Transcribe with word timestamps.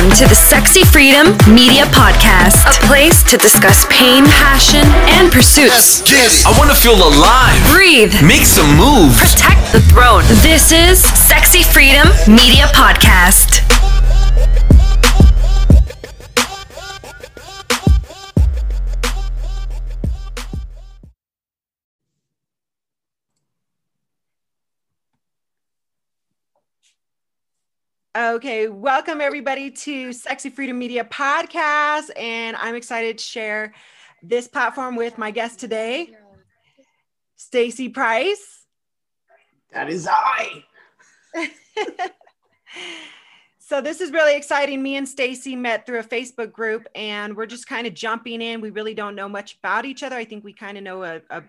Welcome 0.00 0.16
to 0.16 0.28
the 0.28 0.34
Sexy 0.34 0.82
Freedom 0.82 1.36
Media 1.52 1.84
Podcast, 1.92 2.64
a 2.64 2.86
place 2.86 3.22
to 3.24 3.36
discuss 3.36 3.84
pain, 3.90 4.24
passion, 4.24 4.80
and 5.20 5.30
pursuits. 5.30 6.00
Yes, 6.10 6.42
I 6.46 6.56
want 6.58 6.70
to 6.70 6.74
feel 6.74 6.94
alive. 6.96 7.60
Breathe, 7.70 8.14
Make 8.24 8.46
some 8.48 8.64
moves. 8.80 9.20
protect 9.20 9.72
the 9.76 9.80
throne. 9.92 10.24
This 10.40 10.72
is 10.72 11.02
Sexy 11.28 11.62
Freedom 11.62 12.08
Media 12.26 12.64
Podcast. 12.72 13.60
Okay, 28.18 28.66
welcome 28.66 29.20
everybody 29.20 29.70
to 29.70 30.12
Sexy 30.12 30.50
Freedom 30.50 30.76
Media 30.76 31.04
Podcast, 31.04 32.10
and 32.16 32.56
I'm 32.56 32.74
excited 32.74 33.18
to 33.18 33.24
share 33.24 33.72
this 34.20 34.48
platform 34.48 34.96
with 34.96 35.16
my 35.16 35.30
guest 35.30 35.60
today, 35.60 36.10
Stacy 37.36 37.88
Price. 37.88 38.64
That 39.72 39.88
is 39.88 40.08
I. 40.10 40.64
so 43.60 43.80
this 43.80 44.00
is 44.00 44.10
really 44.10 44.36
exciting. 44.36 44.82
Me 44.82 44.96
and 44.96 45.08
Stacy 45.08 45.54
met 45.54 45.86
through 45.86 46.00
a 46.00 46.04
Facebook 46.04 46.50
group, 46.50 46.88
and 46.96 47.36
we're 47.36 47.46
just 47.46 47.68
kind 47.68 47.86
of 47.86 47.94
jumping 47.94 48.42
in. 48.42 48.60
We 48.60 48.70
really 48.70 48.94
don't 48.94 49.14
know 49.14 49.28
much 49.28 49.56
about 49.58 49.84
each 49.84 50.02
other. 50.02 50.16
I 50.16 50.24
think 50.24 50.42
we 50.42 50.52
kind 50.52 50.76
of 50.76 50.82
know 50.82 51.04
a, 51.04 51.20
a 51.30 51.44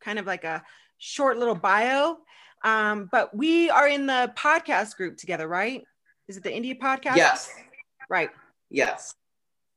kind 0.00 0.18
of 0.18 0.24
like 0.24 0.44
a 0.44 0.64
short 0.96 1.36
little 1.36 1.54
bio, 1.54 2.16
um, 2.64 3.06
but 3.12 3.36
we 3.36 3.68
are 3.68 3.86
in 3.86 4.06
the 4.06 4.32
podcast 4.34 4.96
group 4.96 5.18
together, 5.18 5.46
right? 5.46 5.84
Is 6.28 6.36
it 6.36 6.42
the 6.42 6.54
India 6.54 6.74
podcast? 6.74 7.16
Yes. 7.16 7.50
Right. 8.08 8.30
Yes. 8.70 9.14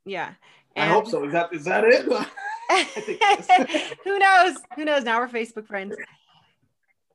Yeah. 0.05 0.33
I 0.75 0.85
hope 0.85 1.07
so. 1.07 1.25
Is 1.25 1.33
that 1.33 1.53
is 1.53 1.65
that 1.65 1.83
it? 1.83 2.05
think 2.69 3.19
it 3.21 3.69
is. 3.69 3.97
Who 4.03 4.19
knows? 4.19 4.57
Who 4.75 4.85
knows? 4.85 5.03
Now 5.03 5.19
we're 5.19 5.27
Facebook 5.27 5.67
friends. 5.67 5.95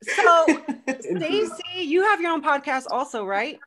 So, 0.03 0.45
Stacy, 0.99 1.63
you 1.75 2.03
have 2.03 2.21
your 2.21 2.31
own 2.31 2.43
podcast 2.43 2.85
also, 2.91 3.25
right? 3.25 3.59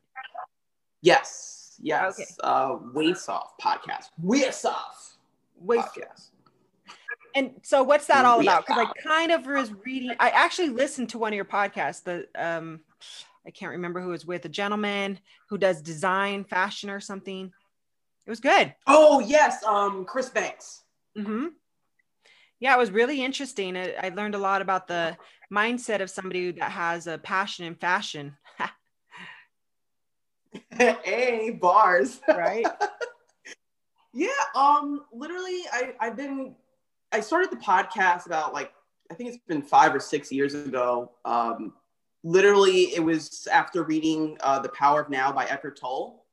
yes. 1.01 1.75
Yes. 1.81 2.19
Okay. 2.19 2.25
Uh, 2.43 2.77
Waste 2.93 3.29
Off 3.29 3.53
podcast. 3.61 4.09
Waste 4.21 4.65
Off 4.65 5.17
Wait, 5.61 5.79
podcast. 5.79 6.29
and 7.35 7.51
so 7.63 7.83
what's 7.83 8.07
that 8.07 8.25
all 8.25 8.41
about? 8.41 8.65
Because 8.65 8.87
I 8.87 9.07
kind 9.07 9.31
of 9.31 9.45
was 9.45 9.71
reading. 9.85 10.11
I 10.19 10.29
actually 10.29 10.69
listened 10.69 11.09
to 11.09 11.17
one 11.17 11.31
of 11.31 11.35
your 11.35 11.45
podcasts. 11.45 12.03
The 12.03 12.27
um, 12.35 12.81
I 13.49 13.51
can't 13.51 13.71
remember 13.71 13.99
who 13.99 14.09
was 14.09 14.27
with. 14.27 14.45
A 14.45 14.49
gentleman 14.49 15.19
who 15.49 15.57
does 15.57 15.81
design, 15.81 16.43
fashion, 16.43 16.91
or 16.91 16.99
something. 16.99 17.51
It 18.27 18.29
was 18.29 18.39
good. 18.39 18.75
Oh 18.85 19.21
yes. 19.21 19.63
Um, 19.63 20.05
Chris 20.05 20.29
Banks. 20.29 20.83
Mm-hmm. 21.17 21.47
Yeah, 22.59 22.75
it 22.75 22.77
was 22.77 22.91
really 22.91 23.23
interesting. 23.23 23.75
I, 23.75 23.95
I 24.03 24.09
learned 24.09 24.35
a 24.35 24.37
lot 24.37 24.61
about 24.61 24.87
the 24.87 25.17
mindset 25.51 25.99
of 25.99 26.11
somebody 26.11 26.51
that 26.51 26.71
has 26.71 27.07
a 27.07 27.17
passion 27.17 27.65
in 27.65 27.73
fashion. 27.73 28.37
hey, 30.69 31.57
bars. 31.59 32.21
right? 32.27 32.67
Yeah. 34.11 34.29
Um. 34.55 35.03
Literally, 35.13 35.61
I 35.71 35.93
I've 35.99 36.17
been. 36.17 36.55
I 37.11 37.19
started 37.19 37.51
the 37.51 37.57
podcast 37.57 38.25
about 38.25 38.55
like 38.55 38.71
I 39.11 39.13
think 39.13 39.29
it's 39.29 39.37
been 39.47 39.61
five 39.61 39.93
or 39.93 39.99
six 39.99 40.31
years 40.31 40.55
ago. 40.55 41.11
Um. 41.25 41.73
Literally, 42.23 42.93
it 42.95 43.03
was 43.03 43.47
after 43.51 43.83
reading 43.83 44.37
uh, 44.41 44.59
"The 44.59 44.69
Power 44.69 45.01
of 45.01 45.09
Now" 45.09 45.31
by 45.31 45.45
Eckhart 45.45 45.79
Tolle, 45.79 46.25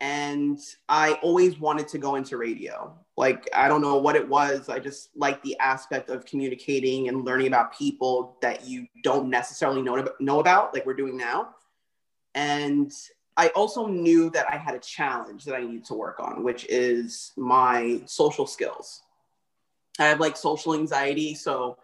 and 0.00 0.58
I 0.88 1.14
always 1.22 1.58
wanted 1.58 1.88
to 1.88 1.98
go 1.98 2.16
into 2.16 2.36
radio. 2.36 2.94
Like 3.16 3.48
I 3.54 3.68
don't 3.68 3.80
know 3.80 3.96
what 3.96 4.16
it 4.16 4.28
was. 4.28 4.68
I 4.68 4.78
just 4.80 5.10
like 5.16 5.42
the 5.42 5.58
aspect 5.60 6.10
of 6.10 6.26
communicating 6.26 7.08
and 7.08 7.24
learning 7.24 7.46
about 7.46 7.76
people 7.76 8.36
that 8.42 8.66
you 8.66 8.86
don't 9.02 9.30
necessarily 9.30 9.82
know 9.82 10.06
know 10.20 10.40
about, 10.40 10.74
like 10.74 10.84
we're 10.84 10.94
doing 10.94 11.16
now. 11.16 11.54
And 12.34 12.92
I 13.36 13.48
also 13.48 13.86
knew 13.86 14.30
that 14.30 14.46
I 14.52 14.56
had 14.56 14.74
a 14.74 14.80
challenge 14.80 15.44
that 15.44 15.54
I 15.54 15.60
needed 15.60 15.84
to 15.86 15.94
work 15.94 16.20
on, 16.20 16.44
which 16.44 16.66
is 16.68 17.32
my 17.36 18.00
social 18.06 18.46
skills. 18.46 19.02
I 19.98 20.04
have 20.04 20.20
like 20.20 20.36
social 20.36 20.74
anxiety, 20.74 21.34
so 21.34 21.78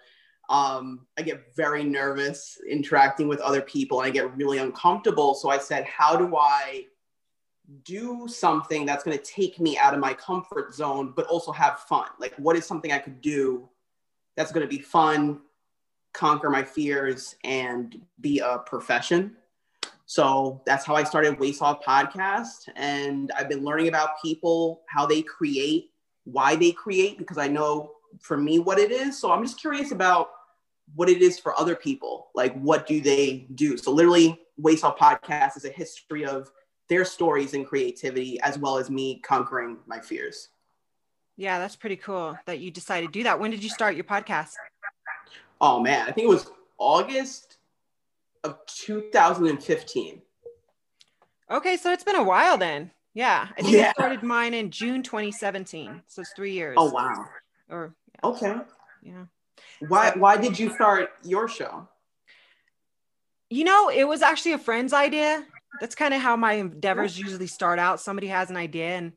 um, 0.50 1.06
I 1.16 1.22
get 1.22 1.54
very 1.54 1.84
nervous 1.84 2.58
interacting 2.68 3.28
with 3.28 3.40
other 3.40 3.62
people 3.62 4.00
and 4.00 4.08
I 4.08 4.10
get 4.10 4.36
really 4.36 4.58
uncomfortable. 4.58 5.32
So 5.34 5.48
I 5.48 5.58
said, 5.58 5.84
how 5.84 6.16
do 6.16 6.36
I 6.36 6.86
do 7.84 8.26
something 8.26 8.84
that's 8.84 9.04
going 9.04 9.16
to 9.16 9.22
take 9.22 9.60
me 9.60 9.78
out 9.78 9.94
of 9.94 10.00
my 10.00 10.12
comfort 10.12 10.74
zone, 10.74 11.12
but 11.14 11.26
also 11.26 11.52
have 11.52 11.78
fun? 11.78 12.08
Like, 12.18 12.34
what 12.34 12.56
is 12.56 12.66
something 12.66 12.90
I 12.90 12.98
could 12.98 13.20
do 13.20 13.68
that's 14.36 14.50
going 14.50 14.68
to 14.68 14.68
be 14.68 14.82
fun, 14.82 15.40
conquer 16.12 16.50
my 16.50 16.64
fears, 16.64 17.36
and 17.44 18.00
be 18.20 18.40
a 18.40 18.58
profession? 18.58 19.36
So 20.06 20.62
that's 20.66 20.84
how 20.84 20.96
I 20.96 21.04
started 21.04 21.38
Waste 21.38 21.62
Off 21.62 21.84
Podcast. 21.84 22.68
And 22.74 23.30
I've 23.38 23.48
been 23.48 23.62
learning 23.62 23.86
about 23.86 24.20
people, 24.20 24.80
how 24.88 25.06
they 25.06 25.22
create, 25.22 25.92
why 26.24 26.56
they 26.56 26.72
create, 26.72 27.18
because 27.18 27.38
I 27.38 27.46
know 27.46 27.92
for 28.20 28.36
me 28.36 28.58
what 28.58 28.80
it 28.80 28.90
is. 28.90 29.16
So 29.16 29.30
I'm 29.30 29.44
just 29.44 29.60
curious 29.60 29.92
about 29.92 30.30
what 30.94 31.08
it 31.08 31.22
is 31.22 31.38
for 31.38 31.58
other 31.58 31.74
people. 31.74 32.28
Like, 32.34 32.54
what 32.60 32.86
do 32.86 33.00
they 33.00 33.46
do? 33.54 33.76
So, 33.76 33.90
literally, 33.92 34.40
Waste 34.56 34.84
Off 34.84 34.98
Podcast 34.98 35.56
is 35.56 35.64
a 35.64 35.70
history 35.70 36.24
of 36.24 36.50
their 36.88 37.04
stories 37.04 37.54
and 37.54 37.66
creativity, 37.66 38.40
as 38.40 38.58
well 38.58 38.76
as 38.76 38.90
me 38.90 39.20
conquering 39.20 39.78
my 39.86 40.00
fears. 40.00 40.48
Yeah, 41.36 41.58
that's 41.58 41.76
pretty 41.76 41.96
cool 41.96 42.36
that 42.46 42.58
you 42.58 42.70
decided 42.70 43.06
to 43.06 43.12
do 43.12 43.22
that. 43.22 43.38
When 43.40 43.50
did 43.50 43.62
you 43.62 43.70
start 43.70 43.94
your 43.94 44.04
podcast? 44.04 44.52
Oh 45.60 45.80
man, 45.80 46.06
I 46.08 46.12
think 46.12 46.24
it 46.26 46.28
was 46.28 46.50
August 46.78 47.58
of 48.44 48.58
2015. 48.66 50.22
Okay, 51.50 51.76
so 51.76 51.92
it's 51.92 52.04
been 52.04 52.16
a 52.16 52.22
while 52.22 52.58
then. 52.58 52.90
Yeah, 53.14 53.48
I 53.56 53.62
think 53.62 53.76
I 53.76 53.92
started 53.92 54.22
mine 54.22 54.54
in 54.54 54.70
June 54.70 55.02
2017. 55.02 56.02
So 56.06 56.22
it's 56.22 56.32
three 56.34 56.52
years. 56.52 56.76
Oh 56.78 56.90
wow. 56.90 57.24
Or 57.68 57.94
Okay. 58.22 58.56
yeah. 59.02 59.24
Why 59.88 60.12
why 60.16 60.36
did 60.36 60.58
you 60.58 60.72
start 60.74 61.10
your 61.24 61.48
show? 61.48 61.88
You 63.48 63.64
know, 63.64 63.90
it 63.90 64.04
was 64.04 64.22
actually 64.22 64.52
a 64.52 64.58
friend's 64.58 64.92
idea. 64.92 65.44
That's 65.80 65.94
kind 65.94 66.14
of 66.14 66.20
how 66.20 66.36
my 66.36 66.54
endeavors 66.54 67.16
oh. 67.16 67.22
usually 67.22 67.46
start 67.46 67.78
out. 67.78 68.00
Somebody 68.00 68.28
has 68.28 68.50
an 68.50 68.56
idea 68.56 68.96
and 68.96 69.12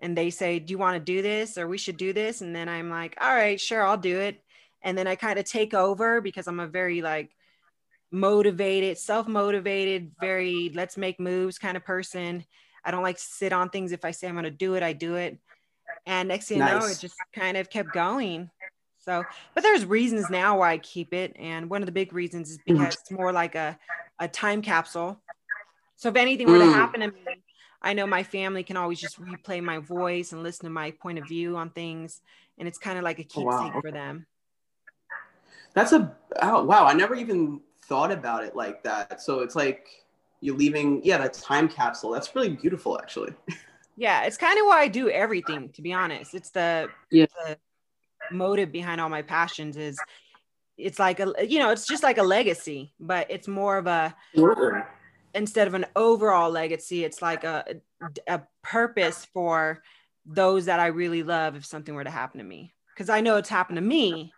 and 0.00 0.16
they 0.16 0.30
say, 0.30 0.58
"Do 0.58 0.72
you 0.72 0.78
want 0.78 0.96
to 0.96 1.12
do 1.12 1.22
this 1.22 1.58
or 1.58 1.68
we 1.68 1.78
should 1.78 1.96
do 1.96 2.12
this?" 2.12 2.40
And 2.40 2.54
then 2.54 2.68
I'm 2.68 2.90
like, 2.90 3.16
"All 3.20 3.34
right, 3.34 3.60
sure, 3.60 3.84
I'll 3.84 3.96
do 3.96 4.18
it." 4.20 4.42
And 4.82 4.96
then 4.96 5.06
I 5.06 5.14
kind 5.14 5.38
of 5.38 5.44
take 5.44 5.74
over 5.74 6.20
because 6.20 6.46
I'm 6.46 6.60
a 6.60 6.66
very 6.66 7.02
like 7.02 7.30
motivated, 8.10 8.98
self-motivated, 8.98 10.12
very 10.20 10.70
let's 10.74 10.96
make 10.96 11.20
moves 11.20 11.58
kind 11.58 11.76
of 11.76 11.84
person. 11.84 12.44
I 12.84 12.90
don't 12.90 13.02
like 13.02 13.16
to 13.16 13.22
sit 13.22 13.52
on 13.52 13.70
things. 13.70 13.92
If 13.92 14.04
I 14.04 14.10
say 14.10 14.28
I'm 14.28 14.34
going 14.34 14.44
to 14.44 14.50
do 14.50 14.74
it, 14.74 14.82
I 14.82 14.92
do 14.92 15.16
it. 15.16 15.38
And 16.06 16.28
next 16.28 16.48
thing 16.48 16.58
you 16.58 16.64
know, 16.64 16.78
it 16.78 16.98
just 16.98 17.16
kind 17.34 17.56
of 17.56 17.68
kept 17.68 17.92
going. 17.92 18.50
So, 19.00 19.26
but 19.54 19.62
there's 19.62 19.84
reasons 19.86 20.30
now 20.30 20.58
why 20.58 20.72
I 20.72 20.78
keep 20.78 21.14
it. 21.14 21.34
And 21.38 21.70
one 21.70 21.82
of 21.82 21.86
the 21.86 21.92
big 21.92 22.12
reasons 22.12 22.50
is 22.50 22.58
because 22.58 22.96
it's 23.00 23.10
more 23.10 23.32
like 23.32 23.54
a, 23.54 23.78
a 24.18 24.28
time 24.28 24.62
capsule. 24.62 25.20
So 25.96 26.08
if 26.08 26.16
anything 26.16 26.48
were 26.48 26.58
to 26.58 26.64
Mm. 26.64 26.64
happen 26.66 27.00
to 27.00 27.08
me, 27.08 27.42
I 27.82 27.94
know 27.94 28.06
my 28.06 28.22
family 28.22 28.62
can 28.62 28.76
always 28.76 29.00
just 29.00 29.20
replay 29.22 29.62
my 29.62 29.78
voice 29.78 30.32
and 30.32 30.42
listen 30.42 30.64
to 30.66 30.70
my 30.70 30.92
point 30.92 31.18
of 31.18 31.24
view 31.26 31.56
on 31.56 31.70
things. 31.70 32.20
And 32.58 32.68
it's 32.68 32.78
kind 32.78 32.98
of 32.98 33.04
like 33.04 33.18
a 33.18 33.24
Oh, 33.34 33.40
wow. 33.42 33.54
keepsake 33.56 33.80
for 33.80 33.92
them. 33.92 34.26
That's 35.74 35.92
a 35.92 36.16
oh, 36.42 36.64
wow. 36.64 36.86
I 36.86 36.94
never 36.94 37.14
even 37.14 37.60
thought 37.82 38.12
about 38.12 38.44
it 38.44 38.56
like 38.56 38.82
that. 38.84 39.20
So 39.22 39.40
it's 39.40 39.56
like 39.56 39.88
you're 40.40 40.56
leaving, 40.56 41.00
yeah, 41.04 41.18
that 41.18 41.34
time 41.34 41.68
capsule. 41.68 42.10
That's 42.10 42.34
really 42.34 42.50
beautiful, 42.50 42.98
actually. 42.98 43.34
Yeah, 43.96 44.22
it's 44.24 44.36
kind 44.36 44.58
of 44.58 44.66
why 44.66 44.80
I 44.82 44.88
do 44.88 45.10
everything, 45.10 45.70
to 45.74 45.82
be 45.82 45.92
honest. 45.92 46.34
It's 46.34 46.50
the, 46.50 46.92
Yeah. 47.10 47.26
the 47.46 47.58
motive 48.30 48.72
behind 48.72 49.00
all 49.00 49.08
my 49.08 49.22
passions 49.22 49.76
is 49.76 50.04
it's 50.76 50.98
like 50.98 51.20
a 51.20 51.34
you 51.46 51.58
know, 51.58 51.70
it's 51.70 51.86
just 51.86 52.02
like 52.02 52.18
a 52.18 52.22
legacy, 52.22 52.94
but 53.00 53.30
it's 53.30 53.48
more 53.48 53.78
of 53.78 53.86
a 53.86 54.14
instead 55.34 55.68
of 55.68 55.74
an 55.74 55.86
overall 55.96 56.50
legacy, 56.50 57.04
it's 57.04 57.22
like 57.22 57.44
a 57.44 57.80
a 58.26 58.42
purpose 58.62 59.24
for 59.26 59.82
those 60.26 60.66
that 60.66 60.80
I 60.80 60.86
really 60.86 61.22
love 61.22 61.56
if 61.56 61.64
something 61.64 61.94
were 61.94 62.04
to 62.04 62.10
happen 62.10 62.38
to 62.38 62.44
me. 62.44 62.74
Because 62.94 63.08
I 63.08 63.20
know 63.20 63.36
it's 63.36 63.48
happened 63.48 63.76
to 63.76 63.82
me, 63.82 64.32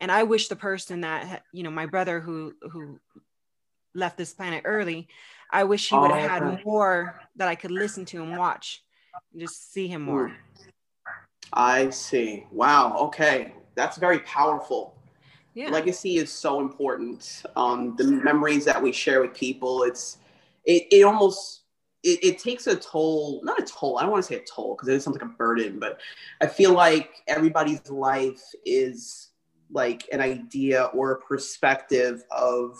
and 0.00 0.10
I 0.10 0.24
wish 0.24 0.48
the 0.48 0.56
person 0.56 1.02
that 1.02 1.26
ha- 1.26 1.42
you 1.52 1.62
know, 1.62 1.70
my 1.70 1.86
brother 1.86 2.20
who 2.20 2.54
who 2.70 2.98
left 3.94 4.16
this 4.16 4.32
planet 4.32 4.62
early, 4.64 5.08
I 5.50 5.64
wish 5.64 5.88
he 5.88 5.98
would 5.98 6.10
Oh, 6.10 6.14
have 6.14 6.42
had 6.42 6.42
okay. 6.42 6.62
more 6.64 7.20
that 7.36 7.48
I 7.48 7.54
could 7.54 7.70
listen 7.70 8.04
to 8.06 8.22
and 8.22 8.36
watch, 8.36 8.82
and 9.32 9.40
just 9.40 9.72
see 9.72 9.88
him 9.88 10.02
more. 10.02 10.28
Hmm. 10.28 10.34
I 11.52 11.90
see. 11.90 12.46
Wow. 12.50 12.96
Okay. 12.98 13.54
That's 13.74 13.96
very 13.96 14.20
powerful. 14.20 14.94
Yeah. 15.54 15.68
Legacy 15.70 16.16
is 16.16 16.30
so 16.30 16.60
important. 16.60 17.42
Um, 17.56 17.94
the 17.96 18.04
memories 18.04 18.64
that 18.64 18.82
we 18.82 18.92
share 18.92 19.20
with 19.20 19.34
people, 19.34 19.82
it's 19.82 20.18
it, 20.64 20.86
it 20.90 21.02
almost 21.02 21.62
it, 22.02 22.18
it 22.22 22.38
takes 22.38 22.66
a 22.66 22.76
toll, 22.76 23.40
not 23.44 23.60
a 23.60 23.64
toll, 23.64 23.98
I 23.98 24.02
don't 24.02 24.10
want 24.10 24.24
to 24.24 24.28
say 24.28 24.40
a 24.40 24.44
toll 24.44 24.74
because 24.74 24.88
it 24.88 25.00
sounds 25.02 25.16
like 25.16 25.24
a 25.24 25.34
burden, 25.36 25.78
but 25.78 26.00
I 26.40 26.46
feel 26.46 26.72
like 26.72 27.10
everybody's 27.28 27.88
life 27.90 28.42
is 28.64 29.30
like 29.70 30.08
an 30.12 30.20
idea 30.20 30.84
or 30.94 31.12
a 31.12 31.20
perspective 31.20 32.22
of 32.30 32.76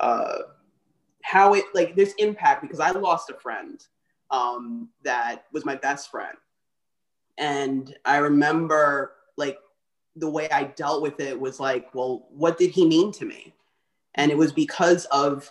uh, 0.00 0.38
how 1.22 1.54
it, 1.54 1.64
like, 1.74 1.94
there's 1.94 2.14
impact 2.14 2.62
because 2.62 2.80
I 2.80 2.90
lost 2.92 3.30
a 3.30 3.34
friend 3.34 3.84
um, 4.30 4.88
that 5.02 5.44
was 5.52 5.64
my 5.64 5.76
best 5.76 6.10
friend. 6.10 6.36
And 7.40 7.96
I 8.04 8.18
remember, 8.18 9.14
like, 9.36 9.58
the 10.14 10.30
way 10.30 10.48
I 10.50 10.64
dealt 10.64 11.02
with 11.02 11.18
it 11.18 11.38
was 11.38 11.58
like, 11.58 11.92
well, 11.94 12.28
what 12.30 12.58
did 12.58 12.70
he 12.70 12.86
mean 12.86 13.10
to 13.12 13.24
me? 13.24 13.54
And 14.14 14.30
it 14.30 14.36
was 14.36 14.52
because 14.52 15.06
of 15.06 15.50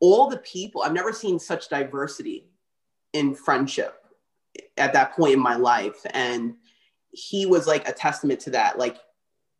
all 0.00 0.28
the 0.28 0.38
people, 0.38 0.82
I've 0.82 0.92
never 0.92 1.12
seen 1.12 1.38
such 1.38 1.68
diversity 1.68 2.46
in 3.12 3.34
friendship 3.34 4.02
at 4.76 4.92
that 4.92 5.12
point 5.12 5.34
in 5.34 5.40
my 5.40 5.56
life. 5.56 6.04
And 6.10 6.54
he 7.10 7.46
was 7.46 7.66
like 7.66 7.88
a 7.88 7.92
testament 7.92 8.40
to 8.40 8.50
that. 8.50 8.78
Like 8.78 8.96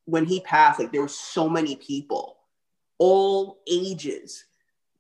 when 0.05 0.25
he 0.25 0.41
passed, 0.41 0.79
like 0.79 0.93
there 0.93 1.03
were 1.03 1.09
so 1.09 1.49
many 1.49 1.77
people, 1.77 2.39
all 2.99 3.59
ages, 3.67 4.45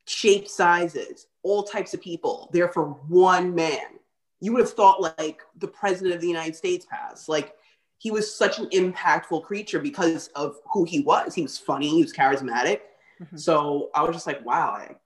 shape 0.06 0.48
sizes, 0.48 1.26
all 1.42 1.62
types 1.62 1.94
of 1.94 2.00
people 2.00 2.50
there 2.52 2.68
for 2.68 2.88
one 3.08 3.54
man. 3.54 3.98
You 4.40 4.52
would 4.52 4.60
have 4.60 4.72
thought 4.72 5.00
like 5.00 5.40
the 5.56 5.68
president 5.68 6.14
of 6.14 6.20
the 6.20 6.28
United 6.28 6.56
States 6.56 6.86
passed. 6.88 7.28
Like 7.28 7.54
he 7.98 8.10
was 8.10 8.32
such 8.32 8.58
an 8.58 8.66
impactful 8.66 9.44
creature 9.44 9.78
because 9.78 10.28
of 10.28 10.56
who 10.72 10.84
he 10.84 11.00
was. 11.00 11.34
He 11.34 11.42
was 11.42 11.58
funny, 11.58 11.88
he 11.88 12.02
was 12.02 12.12
charismatic. 12.12 12.80
Mm-hmm. 13.20 13.36
So 13.36 13.90
I 13.94 14.02
was 14.02 14.14
just 14.14 14.26
like, 14.26 14.44
wow, 14.44 14.70
I, 14.70 14.96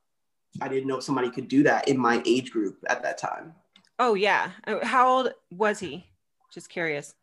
I 0.60 0.68
didn't 0.68 0.88
know 0.88 0.98
somebody 1.00 1.30
could 1.30 1.46
do 1.46 1.62
that 1.62 1.86
in 1.88 1.96
my 1.96 2.22
age 2.26 2.50
group 2.50 2.78
at 2.88 3.02
that 3.02 3.18
time. 3.18 3.54
Oh 3.98 4.14
yeah. 4.14 4.50
Uh, 4.66 4.84
how 4.84 5.08
old 5.08 5.32
was 5.50 5.78
he? 5.78 6.06
Just 6.52 6.68
curious. 6.68 7.14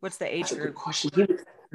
What's 0.00 0.16
the 0.16 0.32
age 0.32 0.42
That's 0.42 0.54
group? 0.54 0.62
a 0.62 0.66
good 0.68 0.74
question. 0.74 1.10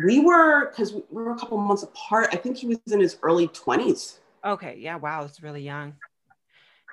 We 0.03 0.19
were 0.19 0.69
because 0.69 0.93
we 0.93 1.01
were 1.09 1.31
a 1.31 1.37
couple 1.37 1.57
months 1.57 1.83
apart. 1.83 2.29
I 2.31 2.37
think 2.37 2.57
he 2.57 2.67
was 2.67 2.79
in 2.89 2.99
his 2.99 3.17
early 3.21 3.47
twenties. 3.49 4.19
Okay. 4.43 4.77
Yeah. 4.79 4.95
Wow. 4.95 5.25
It's 5.25 5.43
really 5.43 5.61
young. 5.61 5.93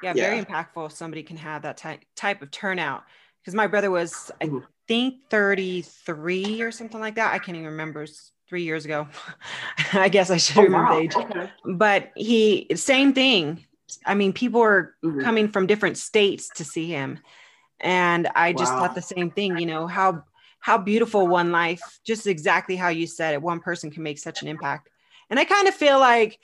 Yeah. 0.02 0.12
Very 0.12 0.44
impactful 0.44 0.86
if 0.86 0.92
somebody 0.92 1.22
can 1.22 1.36
have 1.36 1.62
that 1.62 1.76
type 1.76 2.00
type 2.14 2.42
of 2.42 2.50
turnout. 2.50 3.04
Because 3.40 3.54
my 3.54 3.66
brother 3.66 3.90
was, 3.90 4.30
I 4.40 4.46
mm-hmm. 4.46 4.58
think, 4.86 5.14
33 5.30 6.60
or 6.60 6.70
something 6.70 7.00
like 7.00 7.14
that. 7.14 7.32
I 7.32 7.38
can't 7.38 7.56
even 7.56 7.70
remember 7.70 8.06
three 8.48 8.62
years 8.62 8.84
ago. 8.84 9.08
I 9.92 10.08
guess 10.08 10.30
I 10.30 10.36
should 10.36 10.58
oh, 10.58 10.62
remember 10.62 10.90
wow. 10.90 10.96
the 10.96 11.02
age. 11.02 11.16
Okay. 11.16 11.50
But 11.64 12.12
he, 12.14 12.66
same 12.74 13.12
thing. 13.12 13.64
I 14.04 14.14
mean, 14.14 14.32
people 14.32 14.60
are 14.60 14.94
mm-hmm. 15.04 15.20
coming 15.20 15.48
from 15.48 15.66
different 15.66 15.96
states 15.98 16.50
to 16.56 16.64
see 16.64 16.88
him. 16.88 17.20
And 17.80 18.28
I 18.34 18.52
just 18.52 18.72
wow. 18.72 18.80
thought 18.80 18.94
the 18.94 19.02
same 19.02 19.30
thing, 19.30 19.58
you 19.58 19.66
know, 19.66 19.86
how 19.86 20.24
how 20.60 20.76
beautiful 20.76 21.26
one 21.28 21.52
life, 21.52 21.80
just 22.04 22.26
exactly 22.26 22.74
how 22.74 22.88
you 22.88 23.06
said 23.06 23.32
it, 23.32 23.40
one 23.40 23.60
person 23.60 23.90
can 23.90 24.02
make 24.02 24.18
such 24.18 24.42
an 24.42 24.48
impact. 24.48 24.88
And 25.30 25.38
I 25.38 25.44
kind 25.44 25.68
of 25.68 25.74
feel 25.74 26.00
like 26.00 26.38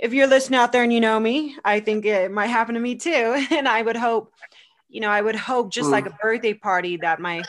if 0.00 0.14
you're 0.14 0.26
listening 0.26 0.58
out 0.58 0.72
there 0.72 0.82
and 0.82 0.92
you 0.92 1.00
know 1.00 1.20
me, 1.20 1.56
I 1.62 1.78
think 1.80 2.06
it 2.06 2.32
might 2.32 2.46
happen 2.46 2.74
to 2.74 2.80
me 2.80 2.96
too. 2.96 3.46
And 3.50 3.68
I 3.68 3.82
would 3.82 3.96
hope, 3.96 4.32
you 4.88 5.00
know, 5.00 5.10
I 5.10 5.20
would 5.20 5.36
hope 5.36 5.70
just 5.70 5.88
mm. 5.88 5.92
like 5.92 6.06
a 6.06 6.16
birthday 6.22 6.54
party 6.54 6.96
that 6.98 7.20
my 7.20 7.42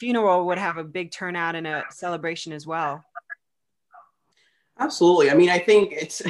funeral 0.00 0.46
would 0.46 0.58
have 0.58 0.78
a 0.78 0.84
big 0.84 1.10
turnout 1.10 1.54
and 1.54 1.66
a 1.66 1.84
celebration 1.90 2.54
as 2.54 2.66
well. 2.66 3.04
Absolutely. 4.78 5.30
I 5.30 5.34
mean, 5.34 5.50
I 5.50 5.58
think 5.58 5.92
it's 5.92 6.22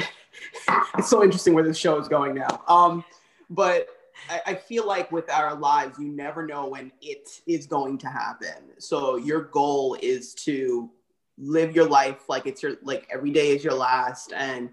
it's 0.97 1.09
so 1.09 1.23
interesting 1.23 1.53
where 1.53 1.63
this 1.63 1.77
show 1.77 1.97
is 1.99 2.09
going 2.09 2.35
now. 2.35 2.61
Um, 2.67 3.05
but 3.49 3.87
I, 4.29 4.41
I 4.47 4.55
feel 4.55 4.85
like 4.85 5.09
with 5.09 5.29
our 5.31 5.55
lives, 5.55 5.97
you 5.97 6.09
never 6.09 6.45
know 6.45 6.67
when 6.67 6.91
it 7.01 7.29
is 7.47 7.65
going 7.65 7.97
to 7.99 8.07
happen. 8.07 8.73
So 8.77 9.15
your 9.15 9.43
goal 9.43 9.97
is 10.01 10.33
to 10.35 10.91
live 11.37 11.73
your 11.73 11.87
life 11.87 12.27
like 12.27 12.45
it's 12.45 12.61
your 12.61 12.73
like 12.83 13.07
every 13.09 13.31
day 13.31 13.55
is 13.55 13.63
your 13.63 13.73
last, 13.73 14.33
and 14.35 14.71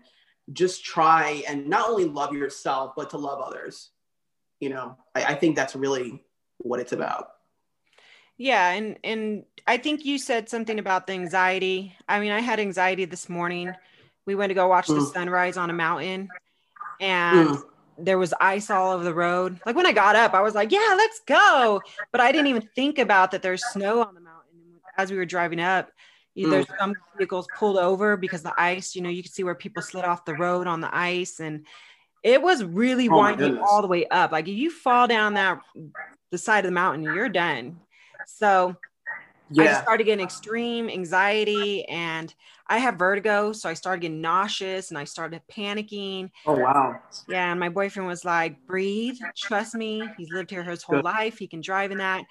just 0.52 0.84
try 0.84 1.42
and 1.48 1.68
not 1.68 1.88
only 1.88 2.04
love 2.04 2.32
yourself 2.32 2.94
but 2.96 3.10
to 3.10 3.18
love 3.18 3.40
others. 3.40 3.90
You 4.60 4.70
know, 4.70 4.96
I, 5.14 5.24
I 5.24 5.34
think 5.34 5.56
that's 5.56 5.76
really 5.76 6.22
what 6.58 6.80
it's 6.80 6.92
about. 6.92 7.30
Yeah, 8.36 8.70
and 8.70 8.98
and 9.02 9.44
I 9.66 9.76
think 9.76 10.04
you 10.04 10.16
said 10.16 10.48
something 10.48 10.78
about 10.78 11.06
the 11.06 11.12
anxiety. 11.12 11.96
I 12.08 12.20
mean, 12.20 12.30
I 12.30 12.40
had 12.40 12.60
anxiety 12.60 13.04
this 13.04 13.28
morning. 13.28 13.72
We 14.26 14.36
went 14.36 14.50
to 14.50 14.54
go 14.54 14.68
watch 14.68 14.86
mm. 14.86 14.94
the 14.94 15.06
sunrise 15.06 15.56
on 15.56 15.70
a 15.70 15.72
mountain, 15.72 16.28
and 17.00 17.48
mm. 17.48 17.62
there 17.98 18.18
was 18.18 18.32
ice 18.40 18.70
all 18.70 18.92
over 18.92 19.02
the 19.02 19.14
road. 19.14 19.58
Like 19.66 19.74
when 19.74 19.86
I 19.86 19.92
got 19.92 20.14
up, 20.14 20.34
I 20.34 20.40
was 20.40 20.54
like, 20.54 20.70
"Yeah, 20.70 20.94
let's 20.96 21.20
go," 21.26 21.80
but 22.12 22.20
I 22.20 22.30
didn't 22.30 22.46
even 22.46 22.68
think 22.76 22.98
about 22.98 23.32
that. 23.32 23.42
There's 23.42 23.64
snow 23.72 24.02
on 24.02 24.14
the 24.14 24.20
mountain. 24.20 24.38
As 24.96 25.10
we 25.10 25.16
were 25.16 25.24
driving 25.24 25.60
up, 25.60 25.90
mm. 26.46 26.50
there's 26.50 26.66
some 26.78 26.94
vehicles 27.16 27.46
pulled 27.56 27.78
over 27.78 28.16
because 28.16 28.42
the 28.42 28.54
ice. 28.58 28.94
You 28.94 29.02
know, 29.02 29.10
you 29.10 29.22
could 29.22 29.32
see 29.32 29.44
where 29.44 29.54
people 29.54 29.82
slid 29.82 30.04
off 30.04 30.24
the 30.24 30.34
road 30.34 30.66
on 30.66 30.80
the 30.80 30.94
ice, 30.94 31.40
and 31.40 31.66
it 32.22 32.40
was 32.40 32.64
really 32.64 33.08
oh 33.08 33.16
winding 33.16 33.58
all 33.58 33.82
the 33.82 33.88
way 33.88 34.06
up. 34.06 34.32
Like 34.32 34.48
if 34.48 34.54
you 34.54 34.70
fall 34.70 35.06
down 35.06 35.34
that 35.34 35.60
the 36.30 36.38
side 36.38 36.60
of 36.60 36.68
the 36.68 36.72
mountain, 36.72 37.14
you're 37.14 37.28
done 37.28 37.80
so 38.28 38.76
yeah. 39.50 39.62
I 39.62 39.66
just 39.66 39.82
started 39.82 40.04
getting 40.04 40.24
extreme 40.24 40.90
anxiety 40.90 41.84
and 41.86 42.32
I 42.66 42.78
have 42.78 42.96
vertigo. 42.96 43.52
So 43.52 43.68
I 43.70 43.74
started 43.74 44.02
getting 44.02 44.20
nauseous 44.20 44.90
and 44.90 44.98
I 44.98 45.04
started 45.04 45.40
panicking. 45.50 46.30
Oh, 46.46 46.58
wow. 46.58 47.00
Yeah. 47.28 47.50
And 47.50 47.58
my 47.58 47.70
boyfriend 47.70 48.06
was 48.06 48.26
like, 48.26 48.66
breathe, 48.66 49.16
trust 49.36 49.74
me. 49.74 50.06
He's 50.18 50.30
lived 50.30 50.50
here 50.50 50.62
his 50.62 50.82
whole 50.82 50.96
Good. 50.96 51.04
life. 51.04 51.38
He 51.38 51.46
can 51.46 51.62
drive 51.62 51.90
in 51.90 51.98
that. 51.98 52.24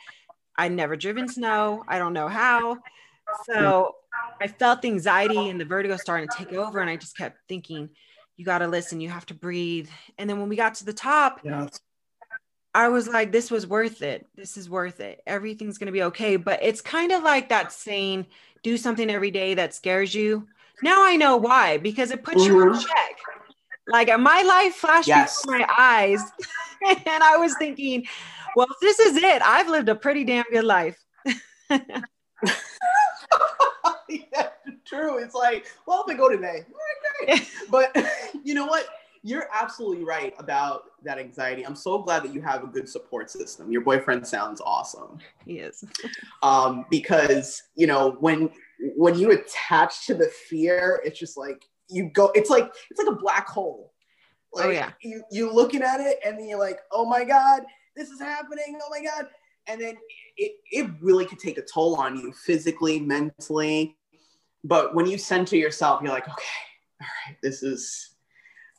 I'd 0.55 0.71
never 0.71 0.95
driven 0.95 1.27
snow. 1.27 1.83
I 1.87 1.97
don't 1.97 2.13
know 2.13 2.27
how. 2.27 2.77
So 3.45 3.95
I 4.41 4.47
felt 4.47 4.81
the 4.81 4.89
anxiety 4.89 5.49
and 5.49 5.59
the 5.59 5.65
vertigo 5.65 5.97
starting 5.97 6.27
to 6.29 6.37
take 6.37 6.53
over. 6.53 6.79
And 6.79 6.89
I 6.89 6.95
just 6.95 7.17
kept 7.17 7.39
thinking, 7.47 7.89
you 8.35 8.45
got 8.45 8.59
to 8.59 8.67
listen, 8.67 9.01
you 9.01 9.09
have 9.09 9.25
to 9.27 9.33
breathe. 9.33 9.89
And 10.17 10.29
then 10.29 10.39
when 10.39 10.49
we 10.49 10.55
got 10.55 10.75
to 10.75 10.85
the 10.85 10.93
top, 10.93 11.41
yeah. 11.43 11.67
I 12.73 12.89
was 12.89 13.07
like, 13.07 13.31
this 13.31 13.49
was 13.49 13.65
worth 13.65 14.03
it. 14.03 14.27
This 14.35 14.55
is 14.55 14.69
worth 14.69 14.99
it. 14.99 15.21
Everything's 15.25 15.79
going 15.79 15.87
to 15.87 15.91
be 15.91 16.03
okay. 16.03 16.35
But 16.35 16.59
it's 16.61 16.81
kind 16.81 17.11
of 17.11 17.23
like 17.23 17.49
that 17.49 17.71
saying, 17.71 18.27
do 18.61 18.77
something 18.77 19.09
every 19.09 19.31
day 19.31 19.55
that 19.55 19.73
scares 19.73 20.13
you. 20.13 20.47
Now 20.83 21.03
I 21.03 21.15
know 21.15 21.37
why, 21.37 21.77
because 21.77 22.11
it 22.11 22.23
puts 22.23 22.43
mm-hmm. 22.43 22.53
you 22.53 22.61
in 22.61 22.69
mm-hmm. 22.69 22.81
check. 22.81 23.17
Like 23.87 24.07
my 24.19 24.43
life 24.43 24.75
flashed 24.75 25.07
yes. 25.07 25.41
before 25.41 25.59
my 25.59 25.67
eyes. 25.75 26.21
and 26.87 27.23
I 27.23 27.37
was 27.37 27.55
thinking, 27.57 28.05
well, 28.55 28.67
this 28.81 28.99
is 28.99 29.17
it. 29.17 29.41
I've 29.41 29.69
lived 29.69 29.89
a 29.89 29.95
pretty 29.95 30.23
damn 30.23 30.45
good 30.51 30.65
life. 30.65 30.97
yeah, 34.09 34.49
true. 34.85 35.17
It's 35.17 35.35
like, 35.35 35.67
well, 35.85 36.03
if 36.07 36.13
I 36.13 36.17
go 36.17 36.29
today, 36.29 36.65
great. 37.25 37.49
But 37.69 37.95
you 38.43 38.53
know 38.53 38.65
what? 38.65 38.87
you're 39.27 39.49
absolutely 39.53 40.05
right 40.05 40.33
about 40.39 40.83
that 41.03 41.19
anxiety. 41.19 41.65
I'm 41.65 41.75
so 41.75 41.99
glad 41.99 42.23
that 42.23 42.33
you 42.33 42.41
have 42.41 42.63
a 42.63 42.67
good 42.67 42.87
support 42.87 43.29
system. 43.29 43.69
Your 43.69 43.81
boyfriend 43.81 44.25
sounds 44.25 44.61
awesome. 44.61 45.17
He 45.45 45.59
is. 45.59 45.83
um, 46.43 46.85
because 46.89 47.61
you 47.75 47.87
know 47.87 48.15
when 48.21 48.49
when 48.95 49.19
you 49.19 49.31
attach 49.31 50.05
to 50.07 50.13
the 50.13 50.27
fear, 50.49 51.01
it's 51.03 51.19
just 51.19 51.37
like 51.37 51.65
you 51.89 52.09
go. 52.13 52.31
It's 52.35 52.49
like 52.49 52.71
it's 52.89 52.99
like 52.99 53.13
a 53.13 53.19
black 53.19 53.49
hole. 53.49 53.93
Oh, 54.53 54.59
like, 54.59 54.67
oh 54.67 54.71
yeah. 54.71 54.91
You 55.01 55.23
you 55.29 55.51
looking 55.51 55.81
at 55.81 55.99
it 55.99 56.19
and 56.25 56.39
then 56.39 56.47
you're 56.47 56.59
like, 56.59 56.79
oh 56.91 57.05
my 57.05 57.25
god, 57.25 57.63
this 57.97 58.09
is 58.09 58.21
happening. 58.21 58.79
Oh 58.81 58.89
my 58.89 59.03
god, 59.03 59.27
and 59.67 59.79
then 59.81 59.95
it 60.37 60.53
it 60.71 60.89
really 61.01 61.25
could 61.25 61.39
take 61.39 61.57
a 61.57 61.61
toll 61.61 61.95
on 61.95 62.17
you 62.17 62.31
physically, 62.31 62.99
mentally. 62.99 63.95
But 64.63 64.95
when 64.95 65.05
you 65.05 65.17
center 65.17 65.55
yourself, 65.55 66.01
you're 66.01 66.11
like, 66.11 66.27
okay, 66.27 66.43
all 67.01 67.07
right, 67.27 67.37
this 67.41 67.63
is 67.63 68.15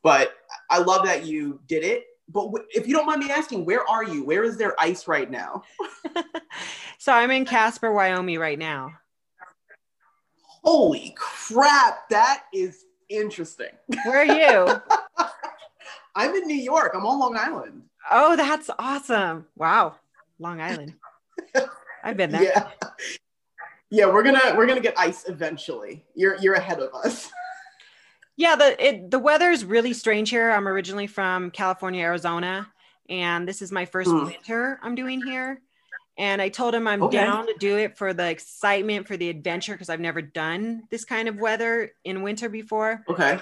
but 0.02 0.32
I 0.70 0.78
love 0.78 1.04
that 1.04 1.26
you 1.26 1.60
did 1.66 1.84
it. 1.84 2.04
But 2.28 2.50
if 2.70 2.86
you 2.86 2.94
don't 2.94 3.06
mind 3.06 3.20
me 3.24 3.30
asking, 3.30 3.64
where 3.64 3.88
are 3.88 4.04
you? 4.04 4.24
Where 4.24 4.44
is 4.44 4.56
there 4.58 4.74
ice 4.78 5.08
right 5.08 5.30
now? 5.30 5.62
so 6.98 7.12
I'm 7.12 7.30
in 7.30 7.44
Casper, 7.44 7.92
Wyoming 7.92 8.38
right 8.38 8.58
now. 8.58 8.92
Holy 10.62 11.14
crap, 11.16 12.08
that 12.10 12.44
is 12.52 12.84
interesting. 13.08 13.70
Where 14.04 14.20
are 14.20 14.24
you? 14.66 14.80
I'm 16.14 16.34
in 16.34 16.46
New 16.46 16.56
York. 16.56 16.92
I'm 16.94 17.06
on 17.06 17.18
Long 17.18 17.36
Island. 17.36 17.82
Oh, 18.10 18.36
that's 18.36 18.68
awesome. 18.78 19.46
Wow. 19.56 19.96
Long 20.38 20.60
Island. 20.60 20.94
I've 22.04 22.16
been 22.16 22.30
there. 22.30 22.42
Yeah. 22.42 22.70
Yeah, 23.90 24.06
we're 24.06 24.22
gonna 24.22 24.54
we're 24.54 24.66
gonna 24.66 24.80
get 24.80 24.98
ice 24.98 25.26
eventually. 25.28 26.04
You're 26.14 26.36
you're 26.36 26.54
ahead 26.54 26.78
of 26.78 26.92
us. 26.94 27.30
Yeah, 28.36 28.54
the 28.54 28.86
it, 28.86 29.10
the 29.10 29.18
weather 29.18 29.50
is 29.50 29.64
really 29.64 29.94
strange 29.94 30.30
here. 30.30 30.50
I'm 30.50 30.68
originally 30.68 31.06
from 31.06 31.50
California, 31.50 32.02
Arizona, 32.02 32.70
and 33.08 33.48
this 33.48 33.62
is 33.62 33.72
my 33.72 33.86
first 33.86 34.10
mm. 34.10 34.26
winter 34.26 34.78
I'm 34.82 34.94
doing 34.94 35.22
here. 35.22 35.60
And 36.18 36.42
I 36.42 36.48
told 36.48 36.74
him 36.74 36.86
I'm 36.86 37.02
okay. 37.04 37.16
down 37.16 37.46
to 37.46 37.54
do 37.58 37.78
it 37.78 37.96
for 37.96 38.12
the 38.12 38.28
excitement, 38.28 39.06
for 39.06 39.16
the 39.16 39.28
adventure, 39.28 39.72
because 39.72 39.88
I've 39.88 40.00
never 40.00 40.20
done 40.20 40.82
this 40.90 41.04
kind 41.04 41.28
of 41.28 41.36
weather 41.36 41.92
in 42.04 42.22
winter 42.22 42.48
before. 42.48 43.04
Okay. 43.08 43.38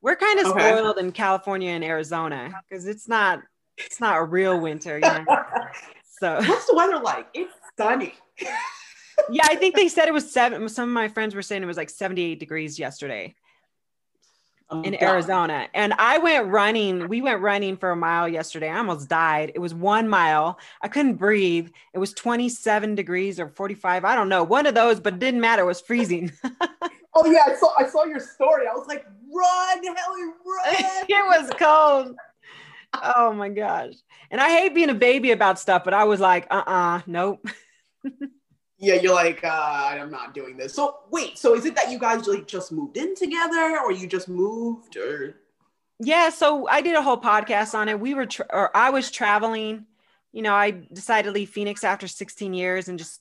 We're 0.00 0.16
kind 0.16 0.38
of 0.40 0.46
okay. 0.46 0.70
spoiled 0.70 0.98
in 0.98 1.12
California 1.12 1.70
and 1.70 1.84
Arizona 1.84 2.52
because 2.68 2.86
it's 2.86 3.08
not 3.08 3.42
it's 3.76 4.00
not 4.00 4.16
a 4.16 4.24
real 4.24 4.58
winter, 4.60 4.96
you 4.96 5.00
know. 5.00 5.24
So 6.20 6.36
What's 6.46 6.66
the 6.66 6.74
weather 6.74 6.98
like? 6.98 7.26
It's 7.34 7.52
sunny. 7.76 8.14
yeah, 9.30 9.44
I 9.44 9.56
think 9.56 9.74
they 9.74 9.88
said 9.88 10.06
it 10.06 10.14
was 10.14 10.30
seven. 10.30 10.68
Some 10.68 10.90
of 10.90 10.92
my 10.94 11.08
friends 11.08 11.34
were 11.34 11.42
saying 11.42 11.62
it 11.62 11.66
was 11.66 11.76
like 11.78 11.90
78 11.90 12.38
degrees 12.38 12.78
yesterday 12.78 13.34
Oh, 14.72 14.82
in 14.82 14.92
God. 14.92 15.02
Arizona. 15.02 15.66
And 15.74 15.92
I 15.94 16.18
went 16.18 16.46
running. 16.46 17.08
We 17.08 17.22
went 17.22 17.40
running 17.40 17.76
for 17.76 17.90
a 17.90 17.96
mile 17.96 18.28
yesterday. 18.28 18.68
I 18.68 18.78
almost 18.78 19.08
died. 19.08 19.50
It 19.54 19.58
was 19.58 19.74
one 19.74 20.08
mile. 20.08 20.60
I 20.80 20.86
couldn't 20.86 21.14
breathe. 21.14 21.70
It 21.92 21.98
was 21.98 22.12
27 22.12 22.94
degrees 22.94 23.40
or 23.40 23.48
45. 23.48 24.04
I 24.04 24.14
don't 24.14 24.28
know. 24.28 24.44
One 24.44 24.66
of 24.66 24.76
those, 24.76 25.00
but 25.00 25.14
it 25.14 25.18
didn't 25.18 25.40
matter. 25.40 25.62
It 25.62 25.66
was 25.66 25.80
freezing. 25.80 26.30
Oh 27.12 27.26
yeah, 27.26 27.40
I 27.48 27.56
saw 27.56 27.74
I 27.76 27.88
saw 27.88 28.04
your 28.04 28.20
story. 28.20 28.68
I 28.68 28.72
was 28.72 28.86
like, 28.86 29.04
run, 29.34 29.82
Helly, 29.84 30.22
run. 30.22 31.04
it 31.08 31.26
was 31.26 31.50
cold. 31.58 32.14
Oh 32.92 33.32
my 33.32 33.48
gosh. 33.48 33.94
And 34.30 34.40
I 34.40 34.48
hate 34.50 34.74
being 34.74 34.90
a 34.90 34.94
baby 34.94 35.30
about 35.30 35.58
stuff, 35.58 35.84
but 35.84 35.94
I 35.94 36.04
was 36.04 36.20
like, 36.20 36.46
uh 36.50 36.62
uh 36.66 37.00
nope. 37.06 37.46
yeah, 38.78 38.94
you're 38.94 39.14
like, 39.14 39.44
uh, 39.44 39.90
I'm 39.92 40.10
not 40.10 40.34
doing 40.34 40.56
this. 40.56 40.74
So 40.74 40.98
wait, 41.10 41.38
so 41.38 41.54
is 41.54 41.66
it 41.66 41.76
that 41.76 41.90
you 41.90 41.98
guys 41.98 42.26
like 42.26 42.46
just 42.46 42.72
moved 42.72 42.96
in 42.96 43.14
together, 43.14 43.78
or 43.84 43.92
you 43.92 44.06
just 44.06 44.28
moved, 44.28 44.96
or 44.96 45.36
Yeah, 45.98 46.30
so 46.30 46.66
I 46.68 46.80
did 46.80 46.96
a 46.96 47.02
whole 47.02 47.20
podcast 47.20 47.74
on 47.74 47.88
it. 47.88 48.00
We 48.00 48.14
were, 48.14 48.26
tra- 48.26 48.46
or 48.50 48.76
I 48.76 48.90
was 48.90 49.10
traveling. 49.10 49.86
You 50.32 50.42
know, 50.42 50.54
I 50.54 50.70
decided 50.70 51.28
to 51.28 51.32
leave 51.32 51.50
Phoenix 51.50 51.84
after 51.84 52.08
16 52.08 52.54
years 52.54 52.88
and 52.88 52.98
just 52.98 53.20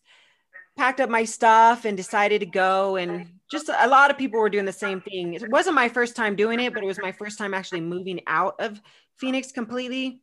packed 0.77 1.01
up 1.01 1.09
my 1.09 1.25
stuff 1.25 1.83
and 1.83 1.97
decided 1.97 2.39
to 2.39 2.45
go. 2.45 2.95
And 2.95 3.27
just 3.51 3.69
a 3.69 3.87
lot 3.87 4.11
of 4.11 4.17
people 4.17 4.39
were 4.39 4.49
doing 4.49 4.65
the 4.65 4.71
same 4.71 5.01
thing. 5.01 5.33
It 5.33 5.49
wasn't 5.49 5.75
my 5.75 5.89
first 5.89 6.15
time 6.15 6.35
doing 6.35 6.59
it, 6.59 6.73
but 6.73 6.83
it 6.83 6.85
was 6.85 6.99
my 7.01 7.11
first 7.11 7.37
time 7.37 7.53
actually 7.53 7.81
moving 7.81 8.21
out 8.27 8.55
of 8.59 8.79
Phoenix 9.19 9.51
completely. 9.51 10.21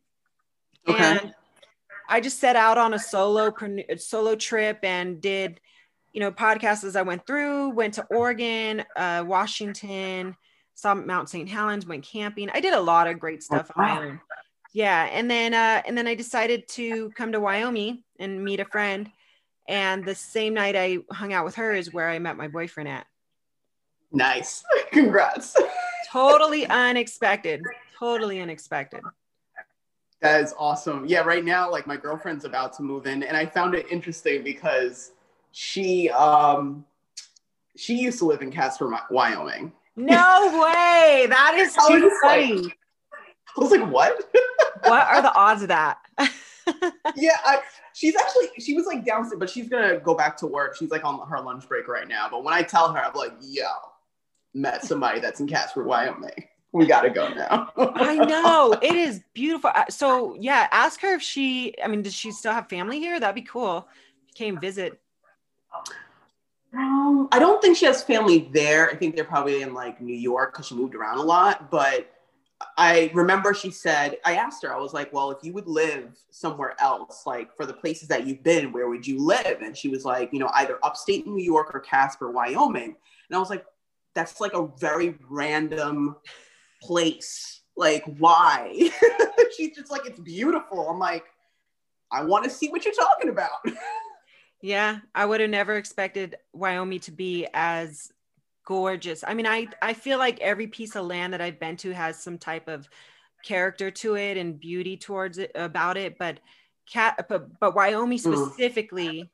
Okay. 0.87 1.03
And 1.03 1.33
I 2.09 2.21
just 2.21 2.39
set 2.39 2.55
out 2.55 2.77
on 2.77 2.93
a 2.93 2.99
solo 2.99 3.53
solo 3.97 4.35
trip 4.35 4.79
and 4.83 5.21
did, 5.21 5.59
you 6.13 6.19
know, 6.19 6.31
podcasts 6.31 6.83
as 6.83 6.95
I 6.95 7.01
went 7.01 7.25
through. 7.27 7.69
Went 7.69 7.93
to 7.95 8.05
Oregon, 8.09 8.83
uh, 8.95 9.23
Washington, 9.25 10.35
saw 10.73 10.95
Mount 10.95 11.29
St. 11.29 11.49
Helens, 11.49 11.85
went 11.85 12.03
camping. 12.03 12.49
I 12.53 12.59
did 12.59 12.73
a 12.73 12.79
lot 12.79 13.07
of 13.07 13.19
great 13.19 13.43
stuff 13.43 13.71
on 13.75 13.83
my 13.83 14.05
own. 14.05 14.21
Yeah, 14.73 15.09
and 15.11 15.29
then 15.29 15.53
uh, 15.53 15.81
and 15.85 15.97
then 15.97 16.07
I 16.07 16.15
decided 16.15 16.67
to 16.69 17.09
come 17.11 17.31
to 17.31 17.39
Wyoming 17.39 18.03
and 18.19 18.43
meet 18.43 18.59
a 18.59 18.65
friend. 18.65 19.09
And 19.67 20.05
the 20.05 20.15
same 20.15 20.53
night 20.53 20.75
I 20.77 20.99
hung 21.11 21.33
out 21.33 21.43
with 21.43 21.55
her 21.55 21.73
is 21.73 21.91
where 21.91 22.09
I 22.09 22.19
met 22.19 22.37
my 22.37 22.47
boyfriend 22.47 22.87
at. 22.87 23.05
nice? 24.11 24.63
Congrats. 24.91 25.55
Totally 26.11 26.65
unexpected. 26.67 27.63
Totally 27.97 28.39
unexpected. 28.41 29.01
That 30.21 30.41
is 30.41 30.53
awesome. 30.57 31.05
Yeah, 31.05 31.21
right 31.21 31.45
now, 31.45 31.69
like 31.71 31.85
my 31.85 31.95
girlfriend's 31.95 32.43
about 32.45 32.73
to 32.77 32.83
move 32.83 33.05
in, 33.05 33.23
and 33.23 33.37
I 33.37 33.45
found 33.45 33.75
it 33.75 33.85
interesting 33.91 34.43
because 34.43 35.11
she 35.51 36.09
um 36.09 36.85
she 37.75 37.95
used 37.99 38.17
to 38.19 38.25
live 38.25 38.41
in 38.41 38.51
Casper, 38.51 38.91
Wyoming. 39.11 39.71
No 39.95 40.07
way. 40.63 41.27
That 41.29 41.55
is 41.57 41.75
too 41.87 41.99
just 41.99 42.23
like- 42.23 42.77
I 43.57 43.61
was 43.61 43.71
like, 43.71 43.89
what? 43.91 44.23
what 44.83 45.07
are 45.07 45.21
the 45.21 45.33
odds 45.33 45.63
of 45.63 45.69
that? 45.69 45.97
yeah, 47.15 47.37
I, 47.43 47.61
she's 47.93 48.15
actually 48.15 48.49
she 48.59 48.75
was 48.75 48.85
like 48.85 49.05
downstairs, 49.05 49.39
but 49.39 49.49
she's 49.49 49.67
gonna 49.67 49.99
go 49.99 50.13
back 50.13 50.37
to 50.37 50.47
work. 50.47 50.75
She's 50.75 50.91
like 50.91 51.03
on 51.03 51.27
her 51.27 51.39
lunch 51.39 51.67
break 51.67 51.87
right 51.87 52.07
now. 52.07 52.27
But 52.29 52.43
when 52.43 52.53
I 52.53 52.61
tell 52.61 52.91
her, 52.91 52.99
I'm 53.03 53.13
like, 53.13 53.33
yo, 53.41 53.65
met 54.53 54.83
somebody 54.83 55.19
that's 55.19 55.39
in 55.39 55.47
Casper, 55.47 55.83
Wyoming. 55.83 56.47
We 56.73 56.85
gotta 56.85 57.09
go 57.09 57.29
now. 57.33 57.71
I 57.77 58.15
know 58.15 58.73
it 58.81 58.95
is 58.95 59.21
beautiful. 59.33 59.71
So 59.89 60.35
yeah, 60.39 60.67
ask 60.71 61.01
her 61.01 61.15
if 61.15 61.21
she. 61.21 61.73
I 61.83 61.87
mean, 61.87 62.01
does 62.01 62.13
she 62.13 62.31
still 62.31 62.53
have 62.53 62.69
family 62.69 62.99
here? 62.99 63.19
That'd 63.19 63.35
be 63.35 63.41
cool. 63.41 63.87
Came 64.35 64.59
visit. 64.59 64.99
Um, 66.73 67.29
I 67.31 67.39
don't 67.39 67.61
think 67.61 67.77
she 67.77 67.85
has 67.85 68.03
family 68.03 68.49
there. 68.51 68.89
I 68.89 68.95
think 68.95 69.15
they're 69.15 69.25
probably 69.25 69.61
in 69.61 69.73
like 69.73 70.01
New 70.01 70.15
York 70.15 70.53
because 70.53 70.67
she 70.67 70.75
moved 70.75 70.93
around 70.93 71.17
a 71.17 71.23
lot. 71.23 71.71
But 71.71 72.11
I 72.77 73.11
remember 73.13 73.53
she 73.53 73.71
said, 73.71 74.17
I 74.25 74.35
asked 74.35 74.63
her, 74.63 74.73
I 74.73 74.79
was 74.79 74.93
like, 74.93 75.13
well, 75.13 75.31
if 75.31 75.37
you 75.43 75.53
would 75.53 75.67
live 75.67 76.17
somewhere 76.31 76.75
else, 76.79 77.23
like 77.25 77.55
for 77.55 77.65
the 77.65 77.73
places 77.73 78.07
that 78.09 78.27
you've 78.27 78.43
been, 78.43 78.71
where 78.71 78.89
would 78.89 79.07
you 79.07 79.19
live? 79.19 79.61
And 79.61 79.77
she 79.77 79.89
was 79.89 80.05
like, 80.05 80.33
you 80.33 80.39
know, 80.39 80.49
either 80.55 80.79
upstate 80.83 81.25
New 81.25 81.43
York 81.43 81.73
or 81.73 81.79
Casper, 81.79 82.31
Wyoming. 82.31 82.95
And 83.29 83.35
I 83.35 83.39
was 83.39 83.49
like, 83.49 83.65
that's 84.13 84.41
like 84.41 84.53
a 84.53 84.67
very 84.79 85.15
random 85.29 86.15
place. 86.81 87.61
Like, 87.75 88.03
why? 88.17 88.89
She's 89.55 89.75
just 89.75 89.91
like, 89.91 90.05
it's 90.05 90.19
beautiful. 90.19 90.89
I'm 90.89 90.99
like, 90.99 91.25
I 92.11 92.23
want 92.23 92.43
to 92.45 92.49
see 92.49 92.69
what 92.69 92.85
you're 92.85 92.93
talking 92.93 93.29
about. 93.29 93.51
Yeah, 94.59 95.01
I 95.13 95.23
would 95.23 95.39
have 95.39 95.51
never 95.51 95.75
expected 95.75 96.35
Wyoming 96.51 96.99
to 97.01 97.11
be 97.11 97.47
as 97.53 98.11
gorgeous. 98.65 99.23
I 99.25 99.35
mean, 99.35 99.45
I 99.45 99.67
I 99.83 99.93
feel 99.93 100.17
like 100.17 100.39
every 100.39 100.65
piece 100.65 100.95
of 100.95 101.05
land 101.05 101.33
that 101.33 101.41
I've 101.41 101.59
been 101.59 101.77
to 101.77 101.93
has 101.93 102.21
some 102.21 102.39
type 102.39 102.67
of 102.67 102.89
character 103.45 103.91
to 103.91 104.15
it 104.15 104.35
and 104.35 104.59
beauty 104.59 104.97
towards 104.97 105.37
it 105.37 105.51
about 105.53 105.95
it, 105.95 106.17
but 106.17 106.39
cat 106.91 107.27
but, 107.29 107.59
but 107.59 107.75
Wyoming 107.75 108.17
Mm. 108.17 108.35
specifically 108.47 109.29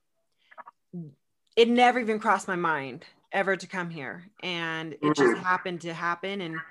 it 1.55 1.69
never 1.69 1.99
even 1.99 2.19
crossed 2.19 2.47
my 2.47 2.55
mind 2.55 3.05
ever 3.31 3.55
to 3.55 3.67
come 3.67 3.89
here 3.89 4.25
and 4.41 4.93
it 4.93 5.15
just 5.15 5.33
Mm. 5.33 5.43
happened 5.43 5.81
to 5.81 5.93
happen 5.93 6.41
and 6.41 6.61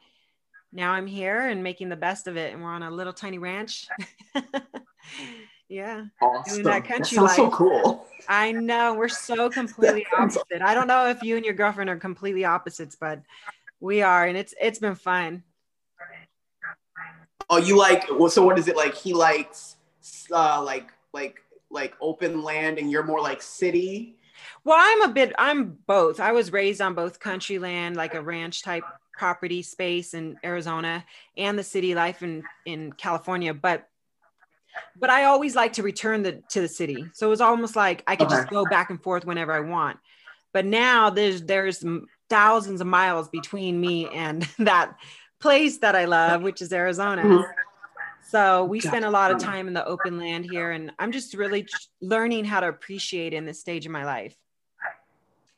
now 0.72 0.92
I'm 0.92 1.06
here 1.06 1.48
and 1.48 1.62
making 1.62 1.90
the 1.90 1.96
best 1.96 2.26
of 2.26 2.36
it 2.36 2.52
and 2.52 2.62
we're 2.62 2.70
on 2.70 2.82
a 2.82 2.90
little 2.90 3.12
tiny 3.12 3.38
ranch. 3.38 3.86
yeah. 5.68 6.04
awesome. 6.20 6.62
that 6.62 6.82
That 6.82 6.84
country 6.84 7.16
sounds 7.16 7.36
so 7.36 7.50
cool. 7.50 8.06
I 8.28 8.52
know 8.52 8.94
we're 8.94 9.08
so 9.08 9.50
completely 9.60 10.06
opposite. 10.16 10.62
I 10.62 10.74
don't 10.74 10.86
know 10.86 11.08
if 11.08 11.22
you 11.22 11.36
and 11.36 11.44
your 11.44 11.54
girlfriend 11.54 11.90
are 11.90 11.96
completely 11.96 12.44
opposites, 12.44 12.96
but 12.98 13.20
we 13.80 14.00
are, 14.00 14.26
and 14.26 14.36
it's 14.36 14.54
it's 14.60 14.78
been 14.78 14.94
fun. 14.94 15.42
Oh, 17.50 17.58
you 17.58 17.76
like? 17.76 18.04
Well, 18.10 18.30
so 18.30 18.44
what 18.44 18.58
is 18.58 18.68
it 18.68 18.76
like? 18.76 18.94
He 18.94 19.12
likes 19.12 19.76
uh, 20.30 20.62
like 20.62 20.90
like 21.12 21.40
like 21.70 21.94
open 22.00 22.42
land, 22.42 22.78
and 22.78 22.90
you're 22.90 23.02
more 23.02 23.20
like 23.20 23.42
city. 23.42 24.16
Well, 24.64 24.78
I'm 24.80 25.02
a 25.02 25.12
bit. 25.12 25.32
I'm 25.36 25.78
both. 25.86 26.20
I 26.20 26.30
was 26.30 26.52
raised 26.52 26.80
on 26.80 26.94
both 26.94 27.18
country 27.18 27.58
land, 27.58 27.96
like 27.96 28.14
a 28.14 28.22
ranch 28.22 28.62
type 28.62 28.84
property 29.16 29.62
space 29.62 30.14
in 30.14 30.38
Arizona, 30.44 31.04
and 31.36 31.58
the 31.58 31.62
city 31.64 31.94
life 31.94 32.22
in 32.22 32.48
in 32.64 32.92
California. 32.92 33.54
But 33.54 33.88
but 34.94 35.10
I 35.10 35.24
always 35.24 35.56
like 35.56 35.74
to 35.74 35.82
return 35.82 36.22
the 36.22 36.42
to 36.50 36.60
the 36.60 36.68
city. 36.68 37.12
So 37.14 37.26
it 37.26 37.30
was 37.30 37.40
almost 37.40 37.76
like 37.76 38.02
I 38.06 38.16
could 38.16 38.28
just 38.28 38.48
go 38.48 38.66
back 38.66 38.90
and 38.90 39.02
forth 39.02 39.24
whenever 39.24 39.52
I 39.52 39.60
want. 39.60 39.98
But 40.52 40.66
now 40.66 41.10
there's 41.10 41.42
there's 41.42 41.84
thousands 42.28 42.80
of 42.80 42.86
miles 42.86 43.28
between 43.28 43.80
me 43.80 44.08
and 44.10 44.42
that 44.58 44.96
place 45.40 45.78
that 45.78 45.96
I 45.96 46.04
love, 46.04 46.42
which 46.42 46.62
is 46.62 46.72
Arizona. 46.72 47.22
Mhm. 47.22 47.44
So 48.20 48.64
we 48.64 48.80
spend 48.80 49.04
a 49.04 49.10
lot 49.10 49.30
of 49.30 49.38
time 49.38 49.68
in 49.68 49.74
the 49.74 49.84
open 49.84 50.16
land 50.18 50.46
here, 50.46 50.70
and 50.70 50.92
I'm 50.98 51.12
just 51.12 51.34
really 51.34 51.68
learning 52.00 52.44
how 52.44 52.60
to 52.60 52.68
appreciate 52.68 53.34
in 53.34 53.44
this 53.46 53.60
stage 53.60 53.84
of 53.86 53.92
my 53.92 54.04
life. 54.04 54.36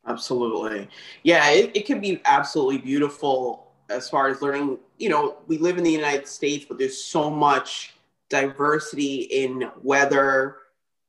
Absolutely, 0.07 0.89
yeah. 1.23 1.51
It, 1.51 1.75
it 1.75 1.87
can 1.87 2.01
be 2.01 2.21
absolutely 2.27 2.79
beautiful 2.79 3.73
as 3.89 4.09
far 4.09 4.29
as 4.29 4.43
learning. 4.43 4.79
You 4.99 5.09
know, 5.09 5.39
we 5.47 5.57
live 5.59 5.79
in 5.79 5.85
the 5.85 5.91
United 5.91 6.29
States, 6.29 6.67
but 6.69 6.79
there's 6.79 7.03
so 7.03 7.31
much 7.31 7.95
diversity 8.29 9.23
in 9.23 9.71
weather, 9.83 10.57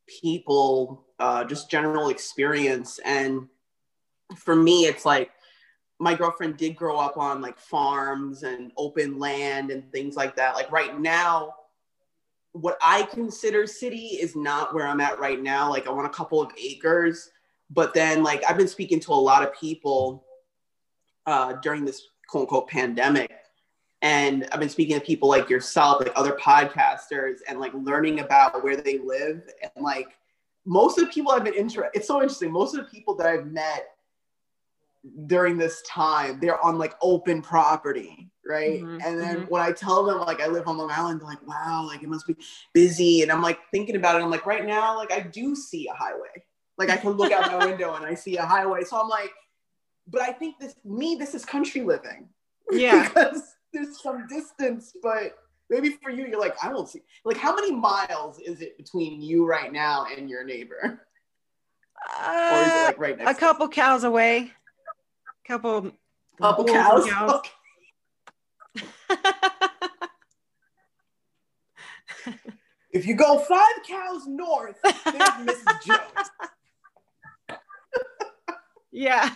people, 0.07 1.05
uh, 1.19 1.43
just 1.43 1.69
general 1.69 2.09
experience, 2.09 2.99
and 3.05 3.47
for 4.37 4.55
me, 4.55 4.85
it's 4.85 5.05
like 5.05 5.31
my 5.99 6.13
girlfriend 6.15 6.57
did 6.57 6.75
grow 6.75 6.97
up 6.97 7.17
on 7.17 7.41
like 7.41 7.59
farms 7.59 8.43
and 8.43 8.71
open 8.77 9.19
land 9.19 9.71
and 9.71 9.89
things 9.91 10.15
like 10.15 10.35
that. 10.35 10.55
Like 10.55 10.71
right 10.71 10.99
now, 10.99 11.53
what 12.53 12.77
I 12.81 13.03
consider 13.03 13.67
city 13.67 14.17
is 14.19 14.35
not 14.35 14.73
where 14.73 14.87
I'm 14.87 15.01
at 15.01 15.19
right 15.19 15.41
now. 15.41 15.69
Like 15.69 15.87
I 15.87 15.91
want 15.91 16.07
a 16.07 16.09
couple 16.09 16.41
of 16.41 16.51
acres, 16.57 17.31
but 17.69 17.93
then 17.93 18.23
like 18.23 18.43
I've 18.47 18.57
been 18.57 18.67
speaking 18.67 18.99
to 19.01 19.11
a 19.11 19.15
lot 19.15 19.43
of 19.43 19.53
people 19.53 20.25
uh, 21.25 21.53
during 21.61 21.85
this 21.85 22.07
quote 22.27 22.43
unquote 22.43 22.67
pandemic. 22.67 23.31
And 24.01 24.47
I've 24.51 24.59
been 24.59 24.69
speaking 24.69 24.99
to 24.99 25.03
people 25.03 25.29
like 25.29 25.49
yourself, 25.49 26.01
like 26.01 26.11
other 26.15 26.33
podcasters, 26.33 27.37
and 27.47 27.59
like 27.59 27.73
learning 27.73 28.19
about 28.19 28.63
where 28.63 28.77
they 28.77 28.99
live. 28.99 29.41
And 29.63 29.83
like 29.83 30.09
most 30.65 30.99
of 30.99 31.05
the 31.05 31.11
people 31.11 31.31
I've 31.31 31.43
been 31.43 31.55
interested, 31.55 31.97
it's 31.97 32.07
so 32.07 32.21
interesting. 32.21 32.51
Most 32.51 32.75
of 32.75 32.85
the 32.85 32.91
people 32.91 33.15
that 33.15 33.25
I've 33.25 33.47
met 33.47 33.87
during 35.25 35.57
this 35.57 35.81
time, 35.83 36.39
they're 36.39 36.63
on 36.63 36.77
like 36.77 36.93
open 37.01 37.41
property, 37.41 38.29
right? 38.45 38.83
Mhm, 38.83 39.03
and 39.03 39.19
then 39.19 39.37
mhm. 39.37 39.49
when 39.49 39.61
I 39.61 39.71
tell 39.71 40.03
them 40.03 40.19
like 40.19 40.41
I 40.41 40.47
live 40.47 40.67
on 40.67 40.77
Long 40.77 40.91
Island, 40.91 41.21
they're 41.21 41.27
like, 41.27 41.45
wow, 41.47 41.85
like 41.87 42.03
it 42.03 42.09
must 42.09 42.27
be 42.27 42.35
busy. 42.73 43.23
And 43.23 43.31
I'm 43.31 43.41
like 43.41 43.59
thinking 43.71 43.95
about 43.95 44.19
it. 44.19 44.23
I'm 44.23 44.29
like, 44.29 44.45
right 44.45 44.65
now, 44.65 44.97
like 44.97 45.11
I 45.11 45.21
do 45.21 45.55
see 45.55 45.87
a 45.87 45.93
highway. 45.93 46.43
Like 46.77 46.89
I 46.89 46.97
can 46.97 47.11
look 47.11 47.31
out 47.31 47.51
my 47.51 47.65
window 47.65 47.93
and 47.95 48.05
I 48.05 48.13
see 48.13 48.37
a 48.37 48.45
highway. 48.45 48.83
So 48.83 48.99
I'm 48.99 49.07
like, 49.07 49.31
but 50.07 50.21
I 50.21 50.31
think 50.31 50.59
this 50.59 50.75
me, 50.83 51.15
this 51.15 51.33
is 51.33 51.45
country 51.45 51.81
living. 51.81 52.29
Yeah. 52.71 53.07
because 53.13 53.55
there's 53.73 54.01
some 54.01 54.27
distance, 54.27 54.93
but 55.01 55.37
maybe 55.69 55.91
for 56.01 56.09
you, 56.09 56.25
you're 56.27 56.39
like, 56.39 56.55
I 56.63 56.69
don't 56.69 56.87
see. 56.87 57.01
Like, 57.23 57.37
how 57.37 57.55
many 57.55 57.71
miles 57.71 58.39
is 58.39 58.61
it 58.61 58.77
between 58.77 59.21
you 59.21 59.45
right 59.45 59.71
now 59.71 60.05
and 60.15 60.29
your 60.29 60.43
neighbor? 60.43 61.01
Uh, 62.17 62.51
Or 62.53 62.61
is 62.61 62.67
it 62.67 62.85
like 62.87 62.99
right 62.99 63.17
next 63.17 63.37
a 63.37 63.39
couple 63.39 63.67
cows 63.67 64.03
away. 64.03 64.51
Couple 65.47 65.91
Couple 66.39 66.65
cows. 66.65 67.07
cows. 67.07 67.41
If 72.95 73.05
you 73.05 73.13
go 73.13 73.37
five 73.39 73.73
cows 73.85 74.25
north, 74.25 74.77
there's 74.81 74.93
Mrs. 75.03 75.83
Jones. 75.85 76.29
yeah. 78.95 79.33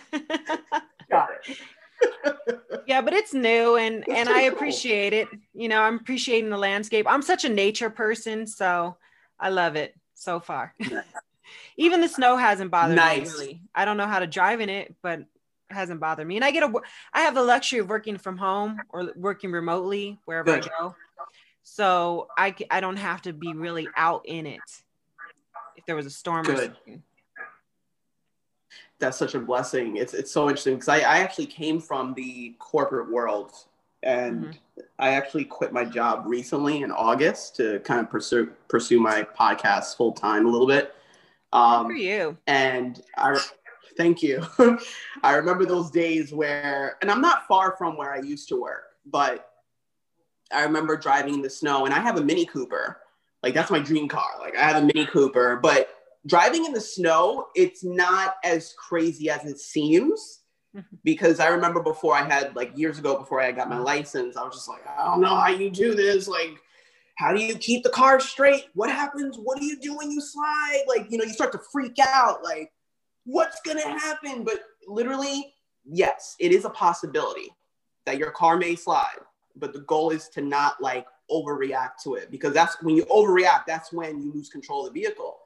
Got 1.10 1.30
it. 1.48 1.58
yeah, 2.86 3.02
but 3.02 3.12
it's 3.12 3.34
new 3.34 3.76
and 3.76 4.04
That's 4.06 4.20
and 4.20 4.28
I 4.28 4.48
cool. 4.48 4.56
appreciate 4.56 5.12
it. 5.12 5.28
You 5.52 5.68
know, 5.68 5.80
I'm 5.82 5.96
appreciating 5.96 6.50
the 6.50 6.58
landscape. 6.58 7.06
I'm 7.08 7.22
such 7.22 7.44
a 7.44 7.48
nature 7.48 7.90
person, 7.90 8.46
so 8.46 8.96
I 9.38 9.50
love 9.50 9.76
it 9.76 9.94
so 10.14 10.40
far. 10.40 10.74
Even 11.76 12.00
the 12.00 12.08
snow 12.08 12.36
hasn't 12.36 12.70
bothered 12.70 12.96
Nice. 12.96 13.26
me 13.26 13.32
really. 13.32 13.62
I 13.74 13.84
don't 13.84 13.96
know 13.96 14.06
how 14.06 14.20
to 14.20 14.26
drive 14.26 14.60
in 14.60 14.68
it, 14.68 14.94
but 15.02 15.20
it 15.20 15.26
hasn't 15.70 16.00
bothered 16.00 16.26
me. 16.26 16.36
And 16.36 16.44
I 16.44 16.50
get 16.52 16.62
a 16.62 16.72
I 17.12 17.22
have 17.22 17.34
the 17.34 17.42
luxury 17.42 17.80
of 17.80 17.88
working 17.88 18.18
from 18.18 18.36
home 18.36 18.80
or 18.88 19.12
working 19.16 19.52
remotely 19.52 20.18
wherever 20.24 20.50
Good. 20.50 20.66
I 20.66 20.80
go. 20.80 20.94
So 21.62 22.28
I 22.36 22.54
I 22.70 22.80
don't 22.80 22.96
have 22.96 23.22
to 23.22 23.32
be 23.32 23.52
really 23.52 23.88
out 23.96 24.22
in 24.24 24.46
it. 24.46 24.62
If 25.76 25.86
there 25.86 25.96
was 25.96 26.06
a 26.06 26.10
storm 26.10 26.46
or 26.46 26.54
Good. 26.54 26.74
something. 26.74 27.02
That's 29.00 29.16
such 29.18 29.34
a 29.34 29.40
blessing. 29.40 29.96
It's 29.96 30.14
it's 30.14 30.30
so 30.30 30.48
interesting 30.48 30.74
because 30.74 30.88
I, 30.88 30.98
I 30.98 31.18
actually 31.18 31.46
came 31.46 31.80
from 31.80 32.14
the 32.14 32.54
corporate 32.58 33.10
world 33.10 33.52
and 34.02 34.44
Mm-hmm. 34.44 34.52
I 34.98 35.10
actually 35.10 35.44
quit 35.44 35.72
my 35.74 35.84
job 35.84 36.24
recently 36.26 36.82
in 36.82 36.90
August 36.90 37.54
to 37.56 37.80
kind 37.80 38.00
of 38.00 38.08
pursue 38.10 38.50
pursue 38.68 38.98
my 39.00 39.26
podcast 39.38 39.96
full 39.96 40.12
time 40.12 40.46
a 40.46 40.48
little 40.48 40.66
bit. 40.66 40.94
Good 41.52 41.58
Um, 41.58 41.86
for 41.86 41.92
you. 41.92 42.36
and 42.46 43.02
I 43.18 43.38
thank 43.98 44.22
you. 44.22 44.42
I 45.22 45.34
remember 45.34 45.66
those 45.66 45.90
days 45.90 46.32
where, 46.32 46.96
and 47.02 47.10
I'm 47.10 47.20
not 47.20 47.46
far 47.46 47.74
from 47.76 47.96
where 47.98 48.12
I 48.14 48.20
used 48.20 48.48
to 48.50 48.60
work, 48.60 48.84
but 49.04 49.50
I 50.52 50.62
remember 50.62 50.96
driving 50.96 51.34
in 51.34 51.42
the 51.42 51.50
snow, 51.50 51.84
and 51.84 51.92
I 51.94 51.98
have 52.00 52.16
a 52.16 52.22
Mini 52.24 52.46
Cooper. 52.46 52.98
Like 53.42 53.52
that's 53.54 53.70
my 53.70 53.80
dream 53.80 54.08
car. 54.08 54.30
Like 54.38 54.56
I 54.56 54.62
have 54.62 54.82
a 54.82 54.86
Mini 54.86 55.06
Cooper, 55.06 55.56
but 55.56 55.88
driving 56.26 56.64
in 56.64 56.72
the 56.72 56.80
snow, 56.80 57.48
it's 57.54 57.82
not 57.82 58.36
as 58.44 58.74
crazy 58.74 59.30
as 59.30 59.44
it 59.44 59.58
seems. 59.58 60.40
Mhm. 60.76 60.84
Because 61.02 61.40
I 61.40 61.48
remember 61.48 61.82
before 61.82 62.14
I 62.14 62.22
had 62.22 62.54
like 62.54 62.76
years 62.76 62.98
ago 62.98 63.18
before 63.18 63.40
I 63.40 63.50
got 63.50 63.68
my 63.68 63.78
license, 63.78 64.36
I 64.36 64.44
was 64.44 64.54
just 64.54 64.68
like, 64.68 64.86
I 64.86 65.04
don't 65.04 65.20
know 65.20 65.34
how 65.34 65.48
you 65.48 65.70
do 65.70 65.94
this. 65.94 66.28
Like, 66.28 66.56
how 67.16 67.34
do 67.34 67.42
you 67.42 67.56
keep 67.56 67.82
the 67.82 67.90
car 67.90 68.20
straight? 68.20 68.66
What 68.74 68.90
happens? 68.90 69.36
What 69.36 69.58
do 69.58 69.64
you 69.64 69.80
do 69.80 69.96
when 69.96 70.10
you 70.10 70.20
slide? 70.20 70.82
Like, 70.86 71.10
you 71.10 71.18
know, 71.18 71.24
you 71.24 71.32
start 71.32 71.52
to 71.52 71.60
freak 71.72 71.98
out. 71.98 72.44
Like, 72.44 72.72
what's 73.24 73.60
gonna 73.62 73.98
happen? 73.98 74.44
But 74.44 74.60
literally, 74.86 75.54
yes, 75.84 76.36
it 76.38 76.52
is 76.52 76.64
a 76.64 76.70
possibility 76.70 77.54
that 78.06 78.18
your 78.18 78.30
car 78.30 78.56
may 78.56 78.76
slide, 78.76 79.18
but 79.56 79.72
the 79.72 79.80
goal 79.80 80.10
is 80.10 80.28
to 80.30 80.40
not 80.40 80.80
like 80.80 81.06
overreact 81.30 82.02
to 82.04 82.14
it 82.14 82.30
because 82.30 82.54
that's 82.54 82.80
when 82.82 82.96
you 82.96 83.04
overreact, 83.06 83.64
that's 83.66 83.92
when 83.92 84.20
you 84.22 84.32
lose 84.32 84.48
control 84.48 84.86
of 84.86 84.94
the 84.94 85.00
vehicle. 85.00 85.38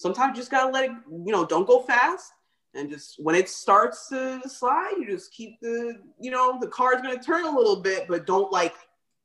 Sometimes 0.00 0.30
you 0.30 0.40
just 0.40 0.50
gotta 0.50 0.70
let 0.72 0.84
it, 0.86 0.92
you 1.10 1.30
know, 1.30 1.44
don't 1.44 1.66
go 1.66 1.80
fast. 1.82 2.32
And 2.74 2.88
just 2.88 3.16
when 3.22 3.34
it 3.34 3.50
starts 3.50 4.08
to 4.08 4.40
slide, 4.48 4.94
you 4.98 5.06
just 5.06 5.30
keep 5.30 5.60
the, 5.60 6.00
you 6.18 6.30
know, 6.30 6.56
the 6.58 6.68
car's 6.68 7.02
gonna 7.02 7.22
turn 7.22 7.44
a 7.44 7.50
little 7.50 7.76
bit, 7.82 8.08
but 8.08 8.26
don't 8.26 8.50
like 8.50 8.74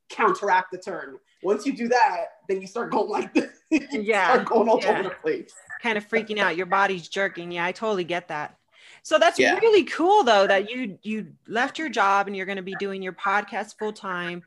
counteract 0.10 0.72
the 0.74 0.78
turn. 0.78 1.18
Once 1.44 1.66
you 1.66 1.72
do 1.72 1.88
that, 1.88 2.26
then 2.50 2.60
you 2.60 2.68
start 2.68 2.92
going 2.92 3.10
like 3.10 3.34
this. 3.34 3.52
Yeah, 3.92 4.34
start 4.34 4.46
going 4.50 4.68
all 4.68 4.80
yeah. 4.82 5.00
over 5.00 5.04
the 5.04 5.16
place. 5.22 5.54
kind 5.82 5.98
of 5.98 6.06
freaking 6.10 6.40
out 6.40 6.58
your 6.58 6.66
body's 6.66 7.08
jerking 7.08 7.52
yeah 7.52 7.66
i 7.66 7.72
totally 7.72 8.04
get 8.06 8.28
that 8.30 8.58
so 9.04 9.18
that's 9.20 9.38
Yeah. 9.40 9.58
really 9.60 9.84
cool 9.84 10.24
though 10.24 10.46
that 10.48 10.70
you 10.70 10.98
you 11.04 11.34
left 11.48 11.78
your 11.80 11.90
job 11.90 12.28
and 12.28 12.36
you're 12.36 12.46
going 12.46 12.56
to 12.58 12.62
be 12.64 12.76
doing 12.80 13.02
your 13.02 13.14
podcast 13.14 13.78
full 13.78 13.92
time 13.94 14.44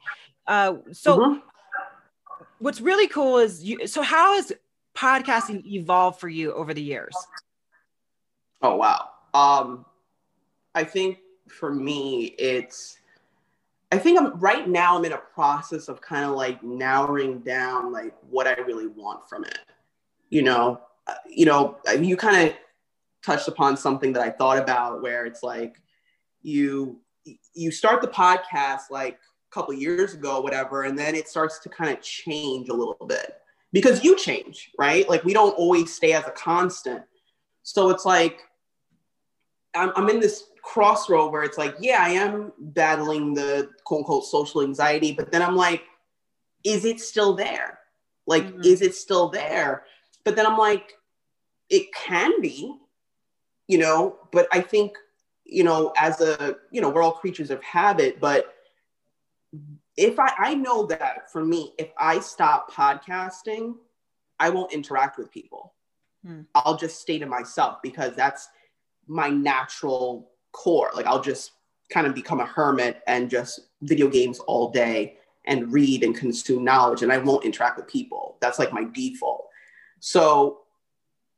uh 0.46 0.74
so 0.92 1.18
Mhm. 1.18 1.42
what's 2.58 2.80
really 2.80 3.06
cool 3.08 3.38
is 3.38 3.62
you 3.62 3.86
so 3.86 4.02
how 4.02 4.34
has 4.34 4.52
podcasting 4.98 5.64
evolved 5.66 6.18
for 6.18 6.28
you 6.28 6.52
over 6.54 6.74
the 6.74 6.82
years 6.82 7.14
Oh 8.60 8.76
wow. 8.76 9.10
Um, 9.34 9.86
I 10.74 10.84
think 10.84 11.18
for 11.48 11.72
me, 11.72 12.34
it's. 12.38 12.98
I 13.90 13.98
think 13.98 14.20
I'm 14.20 14.38
right 14.38 14.68
now. 14.68 14.98
I'm 14.98 15.04
in 15.04 15.12
a 15.12 15.18
process 15.18 15.88
of 15.88 16.00
kind 16.00 16.24
of 16.24 16.32
like 16.32 16.62
narrowing 16.62 17.38
down 17.40 17.90
like 17.92 18.14
what 18.28 18.46
I 18.46 18.60
really 18.60 18.86
want 18.86 19.28
from 19.28 19.44
it. 19.44 19.60
You 20.28 20.42
know, 20.42 20.80
Uh, 21.06 21.14
you 21.26 21.46
know, 21.46 21.78
you 21.98 22.16
kind 22.16 22.48
of 22.48 22.56
touched 23.24 23.48
upon 23.48 23.76
something 23.76 24.12
that 24.12 24.22
I 24.22 24.30
thought 24.30 24.58
about, 24.58 25.00
where 25.02 25.24
it's 25.24 25.42
like 25.42 25.80
you 26.42 27.00
you 27.54 27.70
start 27.70 28.02
the 28.02 28.08
podcast 28.08 28.90
like 28.90 29.14
a 29.14 29.54
couple 29.54 29.72
years 29.74 30.14
ago, 30.14 30.40
whatever, 30.40 30.82
and 30.82 30.98
then 30.98 31.14
it 31.14 31.28
starts 31.28 31.60
to 31.60 31.68
kind 31.68 31.90
of 31.90 32.02
change 32.02 32.68
a 32.68 32.74
little 32.74 33.06
bit 33.06 33.34
because 33.72 34.04
you 34.04 34.16
change, 34.16 34.70
right? 34.78 35.08
Like 35.08 35.24
we 35.24 35.32
don't 35.32 35.52
always 35.52 35.94
stay 35.94 36.12
as 36.12 36.26
a 36.26 36.30
constant. 36.30 37.02
So 37.62 37.90
it's 37.90 38.04
like 38.04 38.40
I'm, 39.74 39.92
I'm 39.96 40.08
in 40.08 40.20
this 40.20 40.44
crossroad 40.62 41.32
where 41.32 41.42
it's 41.42 41.58
like, 41.58 41.74
yeah, 41.80 41.98
I 42.00 42.10
am 42.10 42.52
battling 42.58 43.34
the 43.34 43.70
quote 43.84 44.00
unquote 44.00 44.24
social 44.24 44.62
anxiety, 44.62 45.12
but 45.12 45.32
then 45.32 45.42
I'm 45.42 45.56
like, 45.56 45.84
is 46.64 46.84
it 46.84 47.00
still 47.00 47.34
there? 47.34 47.78
Like, 48.26 48.44
Mhm. 48.44 48.64
is 48.64 48.82
it 48.82 48.94
still 48.94 49.28
there? 49.28 49.84
But 50.24 50.36
then 50.36 50.46
I'm 50.46 50.58
like, 50.58 50.98
it 51.70 51.92
can 51.94 52.40
be, 52.40 52.74
you 53.66 53.78
know, 53.78 54.18
but 54.32 54.48
I 54.52 54.60
think, 54.60 54.96
you 55.44 55.64
know, 55.64 55.92
as 55.96 56.20
a, 56.20 56.56
you 56.70 56.80
know, 56.80 56.88
we're 56.90 57.02
all 57.02 57.12
creatures 57.12 57.50
of 57.50 57.62
habit, 57.62 58.20
but 58.20 58.54
if 59.98 60.18
I, 60.20 60.32
I 60.38 60.54
know 60.54 60.86
that 60.86 61.30
for 61.30 61.44
me, 61.44 61.74
if 61.76 61.90
I 61.98 62.20
stop 62.20 62.72
podcasting, 62.72 63.74
I 64.38 64.48
won't 64.48 64.72
interact 64.72 65.18
with 65.18 65.30
people. 65.32 65.74
Hmm. 66.24 66.42
I'll 66.54 66.76
just 66.76 67.00
stay 67.00 67.18
to 67.18 67.26
myself 67.26 67.82
because 67.82 68.14
that's 68.14 68.48
my 69.08 69.28
natural 69.28 70.30
core. 70.52 70.90
Like 70.94 71.06
I'll 71.06 71.20
just 71.20 71.50
kind 71.90 72.06
of 72.06 72.14
become 72.14 72.38
a 72.38 72.46
hermit 72.46 73.02
and 73.08 73.28
just 73.28 73.60
video 73.82 74.08
games 74.08 74.38
all 74.40 74.70
day 74.70 75.16
and 75.46 75.72
read 75.72 76.04
and 76.04 76.14
consume 76.14 76.62
knowledge 76.62 77.02
and 77.02 77.12
I 77.12 77.18
won't 77.18 77.44
interact 77.44 77.76
with 77.76 77.88
people. 77.88 78.36
That's 78.40 78.60
like 78.60 78.72
my 78.72 78.84
default. 78.84 79.46
So 79.98 80.60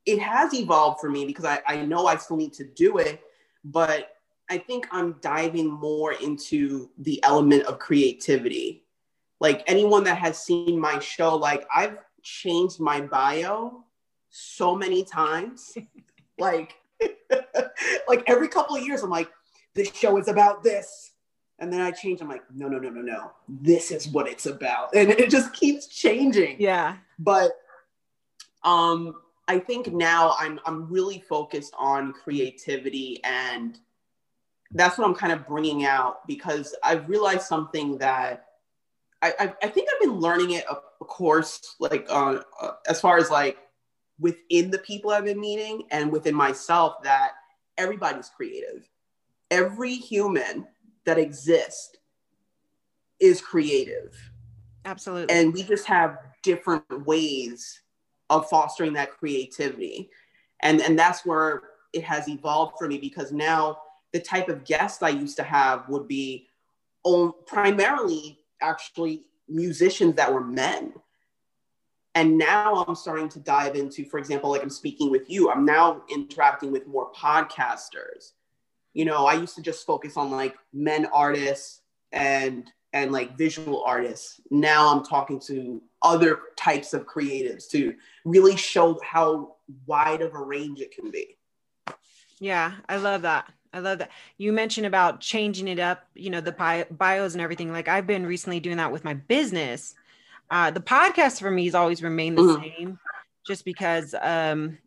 it 0.05 0.19
has 0.19 0.53
evolved 0.53 1.01
for 1.01 1.09
me 1.09 1.25
because 1.25 1.47
I, 1.47 1.63
I 1.67 1.87
know 1.87 2.07
I 2.07 2.17
still 2.17 2.37
need 2.37 2.53
to 2.55 2.65
do 2.65 2.99
it, 2.99 3.23
but 3.65 4.17
I 4.51 4.59
think 4.59 4.89
I'm 4.91 5.17
diving 5.21 5.71
more 5.71 6.13
into 6.13 6.91
the 6.99 7.23
element 7.23 7.65
of 7.65 7.79
creativity. 7.79 8.85
Like 9.39 9.63
anyone 9.67 10.05
that 10.05 10.19
has 10.19 10.43
seen 10.43 10.79
my 10.79 10.99
show, 10.99 11.37
like 11.37 11.67
I've 11.75 11.99
changed 12.23 12.81
my 12.81 13.01
bio 13.01 13.85
so 14.29 14.75
many 14.75 15.05
times. 15.05 15.77
like, 16.39 16.75
like 18.09 18.25
every 18.27 18.49
couple 18.49 18.77
of 18.77 18.83
years, 18.83 19.03
I'm 19.03 19.11
like, 19.11 19.31
this 19.75 19.95
show 19.95 20.19
is 20.19 20.29
about 20.29 20.63
this. 20.63 21.13
And 21.59 21.73
then 21.73 21.81
I 21.81 21.91
change, 21.91 22.21
I'm 22.21 22.29
like, 22.29 22.43
no, 22.53 22.69
no, 22.69 22.79
no, 22.79 22.89
no, 22.89 23.03
no. 23.03 23.33
This 23.49 23.91
is 23.91 24.09
what 24.09 24.29
it's 24.29 24.47
about. 24.47 24.91
And 24.95 25.11
it 25.11 25.31
just 25.31 25.53
keeps 25.53 25.87
changing 25.87 26.57
yeah 26.59 26.97
but 27.21 27.53
um 28.65 29.15
i 29.47 29.59
think 29.59 29.93
now 29.93 30.35
i'm 30.39 30.59
i'm 30.67 30.91
really 30.91 31.23
focused 31.29 31.73
on 31.79 32.13
creativity 32.13 33.21
and 33.23 33.79
that's 34.73 34.99
what 34.99 35.07
i'm 35.07 35.15
kind 35.15 35.33
of 35.33 35.47
bringing 35.47 35.85
out 35.85 36.27
because 36.27 36.75
i've 36.83 37.09
realized 37.09 37.43
something 37.43 37.99
that 37.99 38.47
i 39.23 39.33
i, 39.39 39.55
I 39.63 39.69
think 39.69 39.89
i've 39.93 40.01
been 40.01 40.19
learning 40.19 40.53
it 40.53 40.65
of 40.67 40.83
course 41.01 41.77
like 41.81 42.07
uh, 42.09 42.41
uh, 42.61 42.73
as 42.89 43.01
far 43.01 43.19
as 43.19 43.31
like 43.31 43.59
within 44.19 44.71
the 44.71 44.79
people 44.79 45.11
i've 45.11 45.25
been 45.25 45.41
meeting 45.41 45.85
and 45.91 46.13
within 46.13 46.35
myself 46.35 47.03
that 47.03 47.33
everybody's 47.81 48.29
creative. 48.29 48.89
Every 49.51 49.95
human 49.95 50.67
that 51.07 51.19
exists 51.19 51.97
is 53.19 53.41
creative. 53.41 54.17
Absolutely. 54.85 55.35
And 55.35 55.53
we 55.53 55.63
just 55.63 55.87
have 55.87 56.19
different 56.43 57.07
ways 57.07 57.81
of 58.29 58.49
fostering 58.49 58.93
that 58.93 59.11
creativity. 59.11 60.11
And 60.63 60.81
and 60.81 60.99
that's 60.99 61.27
where 61.27 61.63
it 61.93 62.05
has 62.05 62.29
evolved 62.29 62.75
for 62.79 62.87
me 62.87 62.99
because 62.99 63.33
now 63.33 63.79
the 64.13 64.21
type 64.21 64.49
of 64.49 64.65
guests 64.65 65.03
i 65.03 65.09
used 65.09 65.37
to 65.37 65.43
have 65.43 65.89
would 65.89 66.07
be 66.07 66.47
on, 67.05 67.33
primarily 67.47 68.39
actually 68.63 69.23
musicians 69.49 70.15
that 70.15 70.33
were 70.33 70.45
men 70.45 70.93
and 72.15 72.37
now 72.37 72.85
i'm 72.87 72.95
starting 72.95 73.29
to 73.29 73.41
dive 73.41 73.75
into 73.75 74.05
for 74.05 74.19
example 74.19 74.51
like 74.51 74.63
i'm 74.63 74.71
speaking 74.71 75.11
with 75.11 75.29
you 75.31 75.51
i'm 75.51 75.65
now 75.65 76.03
interacting 76.11 76.71
with 76.71 76.87
more 76.87 77.11
podcasters 77.13 78.33
you 78.93 79.05
know 79.05 79.27
i 79.27 79.35
used 79.35 79.55
to 79.55 79.63
just 79.63 79.87
focus 79.87 80.17
on 80.17 80.31
like 80.31 80.55
men 80.73 81.07
artists 81.13 81.81
and 82.13 82.71
and 82.93 83.13
like 83.13 83.37
visual 83.37 83.83
artists. 83.85 84.41
Now 84.51 84.89
I'm 84.89 85.05
talking 85.05 85.41
to 85.47 85.81
other 86.03 86.41
types 86.57 86.93
of 86.93 87.07
creatives 87.07 87.69
to 87.71 87.95
really 88.25 88.57
show 88.57 88.99
how 89.03 89.57
wide 89.87 90.23
of 90.23 90.35
a 90.35 90.43
range 90.43 90.81
it 90.81 90.93
can 90.93 91.11
be. 91.11 91.37
Yeah, 92.39 92.73
I 92.89 92.97
love 92.97 93.23
that. 93.23 93.53
I 93.73 93.79
love 93.79 93.99
that. 93.99 94.11
You 94.37 94.53
mentioned 94.53 94.87
about 94.87 95.21
changing 95.21 95.69
it 95.69 95.79
up, 95.79 96.05
you 96.15 96.31
know, 96.31 96.41
the 96.41 96.53
bi- 96.53 96.87
bios 96.91 97.35
and 97.35 97.41
everything. 97.43 97.73
Like 97.73 97.89
I've 97.89 98.07
been 98.07 98.27
recently 98.27 98.61
doing 98.61 98.79
that 98.79 98.91
with 98.91 99.05
my 99.05 99.15
business. 99.15 99.95
Uh, 100.51 100.71
the 100.71 100.81
podcast 100.81 101.41
for 101.41 101.51
me 101.51 101.67
has 101.67 101.75
always 101.75 102.03
remained 102.03 102.39
the 102.39 102.43
Mhm. 102.43 102.63
same, 102.63 102.99
just 103.47 103.65
because 103.65 104.15
um, 104.21 104.79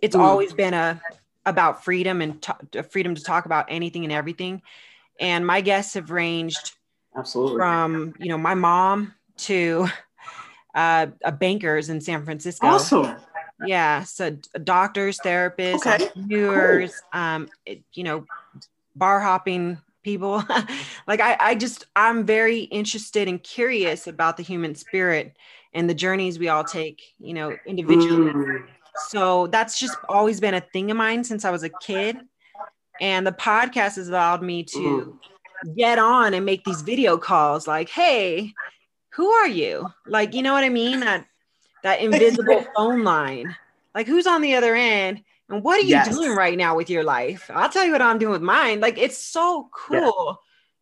it's 0.00 0.14
Mhm. 0.14 0.20
always 0.20 0.52
been 0.52 0.74
a 0.74 1.00
about 1.46 1.82
freedom 1.82 2.20
and 2.22 2.40
to- 2.42 2.82
freedom 2.84 3.14
to 3.14 3.22
talk 3.22 3.46
about 3.46 3.66
anything 3.68 4.04
and 4.04 4.12
everything. 4.12 4.62
And 5.18 5.44
my 5.46 5.60
guests 5.60 5.94
have 5.94 6.10
ranged 6.10 6.76
Absolutely. 7.16 7.56
from 7.56 8.14
you 8.20 8.28
know 8.28 8.38
my 8.38 8.54
mom 8.54 9.14
to 9.38 9.88
uh, 10.74 11.06
a 11.24 11.32
bankers 11.32 11.88
in 11.88 12.00
San 12.00 12.24
Francisco. 12.24 12.66
awesome. 12.68 13.16
Yeah, 13.66 14.04
so 14.04 14.36
doctors, 14.62 15.18
therapists, 15.18 15.86
Okay, 15.86 15.92
entrepreneurs, 15.92 17.02
um, 17.12 17.48
it, 17.66 17.82
you 17.94 18.04
know, 18.04 18.24
bar 18.94 19.20
hopping 19.20 19.78
people. 20.02 20.44
like 21.06 21.20
I, 21.20 21.36
I 21.40 21.54
just 21.54 21.86
I'm 21.96 22.24
very 22.24 22.60
interested 22.60 23.28
and 23.28 23.42
curious 23.42 24.06
about 24.06 24.36
the 24.36 24.42
human 24.42 24.74
spirit 24.74 25.36
and 25.74 25.88
the 25.88 25.94
journeys 25.94 26.38
we 26.38 26.48
all 26.48 26.64
take, 26.64 27.02
you 27.18 27.34
know, 27.34 27.56
individually. 27.66 28.32
Mm. 28.32 28.66
So 29.08 29.46
that's 29.48 29.78
just 29.78 29.96
always 30.08 30.40
been 30.40 30.54
a 30.54 30.60
thing 30.60 30.90
of 30.90 30.96
mine 30.96 31.24
since 31.24 31.44
I 31.44 31.50
was 31.50 31.62
a 31.62 31.68
kid. 31.68 32.16
And 33.00 33.26
the 33.26 33.32
podcast 33.32 33.96
has 33.96 34.08
allowed 34.08 34.42
me 34.42 34.64
to 34.64 35.18
get 35.76 35.98
on 35.98 36.34
and 36.34 36.44
make 36.44 36.64
these 36.64 36.82
video 36.82 37.16
calls 37.16 37.68
like, 37.68 37.88
hey, 37.88 38.52
who 39.10 39.28
are 39.30 39.46
you? 39.48 39.88
Like, 40.06 40.34
you 40.34 40.42
know 40.42 40.52
what 40.52 40.64
I 40.64 40.68
mean? 40.68 41.00
That 41.00 41.26
that 41.82 42.00
invisible 42.00 42.66
phone 42.76 43.04
line. 43.04 43.54
Like 43.94 44.06
who's 44.06 44.26
on 44.26 44.42
the 44.42 44.54
other 44.54 44.74
end? 44.74 45.22
And 45.48 45.62
what 45.62 45.78
are 45.78 45.82
you 45.82 45.90
Yes. 45.90 46.08
doing 46.08 46.34
right 46.34 46.56
now 46.58 46.76
with 46.76 46.90
your 46.90 47.04
life? 47.04 47.50
I'll 47.52 47.70
tell 47.70 47.84
you 47.84 47.92
what 47.92 48.02
I'm 48.02 48.18
doing 48.18 48.32
with 48.32 48.42
mine. 48.42 48.80
Like 48.80 48.98
it's 48.98 49.18
so 49.18 49.70
cool 49.74 50.40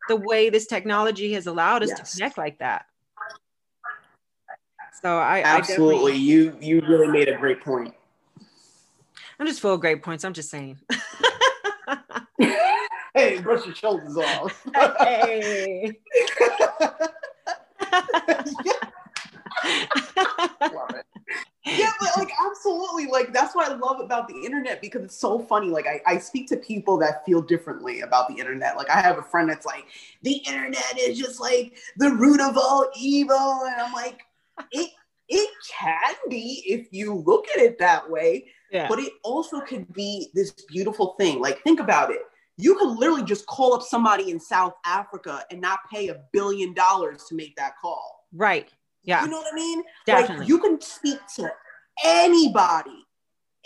the 0.09 0.17
way 0.17 0.51
this 0.51 0.67
technology 0.67 1.33
has 1.35 1.47
allowed 1.47 1.83
us 1.83 1.91
Yes. 1.91 2.11
to 2.11 2.17
connect 2.19 2.39
like 2.39 2.59
that. 2.59 2.87
So 5.03 5.19
I, 5.19 5.39
I 5.39 5.43
Absolutely. 5.43 6.13
definitely, 6.13 6.17
You 6.17 6.59
you 6.61 6.81
really 6.89 7.09
made 7.09 7.29
a 7.29 7.37
great 7.37 7.61
point. 7.63 7.95
I'm 9.39 9.47
just 9.47 9.61
full 9.61 9.75
of 9.75 9.81
great 9.81 10.03
points. 10.03 10.25
I'm 10.25 10.33
just 10.33 10.51
saying. 10.51 10.79
Hey, 13.15 13.41
brush 13.41 13.65
your 13.65 13.75
shoulders 13.75 14.19
off. 14.19 14.63
hey. 15.01 15.99
Love 20.61 20.91
it. 20.95 21.07
yeah 21.65 21.91
but 21.99 22.11
like 22.17 22.31
absolutely 22.47 23.07
like 23.07 23.33
that's 23.33 23.55
what 23.55 23.69
i 23.69 23.75
love 23.75 23.99
about 23.99 24.29
the 24.29 24.35
internet 24.45 24.81
because 24.81 25.03
it's 25.03 25.17
so 25.17 25.39
funny 25.39 25.69
like 25.69 25.87
I, 25.87 26.01
I 26.07 26.19
speak 26.19 26.49
to 26.51 26.57
people 26.57 26.97
that 26.99 27.25
feel 27.27 27.43
differently 27.43 28.03
about 28.03 28.29
the 28.29 28.35
internet 28.35 28.77
like 28.77 28.89
i 28.89 29.01
have 29.01 29.19
a 29.19 29.23
friend 29.23 29.49
that's 29.49 29.67
like 29.67 29.85
the 30.23 30.35
internet 30.47 30.99
is 30.99 31.19
just 31.19 31.41
like 31.41 31.77
the 31.97 32.11
root 32.11 32.41
of 32.41 32.57
all 32.57 32.89
evil 32.97 33.63
and 33.67 33.81
i'm 33.81 33.93
like 33.93 34.21
it 34.71 34.91
it 35.29 35.51
can 35.69 36.15
be 36.31 36.63
if 36.67 36.87
you 36.93 37.15
look 37.27 37.47
at 37.57 37.61
it 37.61 37.79
that 37.81 38.09
way 38.09 38.47
yeah. 38.71 38.87
but 38.89 39.01
it 39.01 39.13
also 39.25 39.61
could 39.61 39.93
be 39.93 40.29
this 40.35 40.53
beautiful 40.69 41.17
thing 41.19 41.41
like 41.41 41.61
think 41.63 41.81
about 41.81 42.13
it 42.13 42.21
you 42.59 42.77
can 42.77 42.97
literally 42.97 43.25
just 43.25 43.45
call 43.47 43.75
up 43.75 43.83
somebody 43.83 44.31
in 44.31 44.39
south 44.39 44.75
africa 44.85 45.45
and 45.51 45.61
not 45.61 45.81
pay 45.93 46.09
a 46.09 46.21
billion 46.33 46.73
dollars 46.75 47.25
to 47.29 47.35
make 47.35 47.57
that 47.57 47.73
call 47.81 48.17
Right. 48.33 48.69
Yeah. 49.07 49.23
you 49.25 49.31
know 49.31 49.39
what 49.39 49.53
i 49.53 49.57
mean 49.57 49.83
Definitely. 50.05 50.37
like 50.39 50.49
you 50.49 50.59
can 50.59 50.81
speak 50.81 51.19
to 51.37 51.51
anybody, 52.05 53.05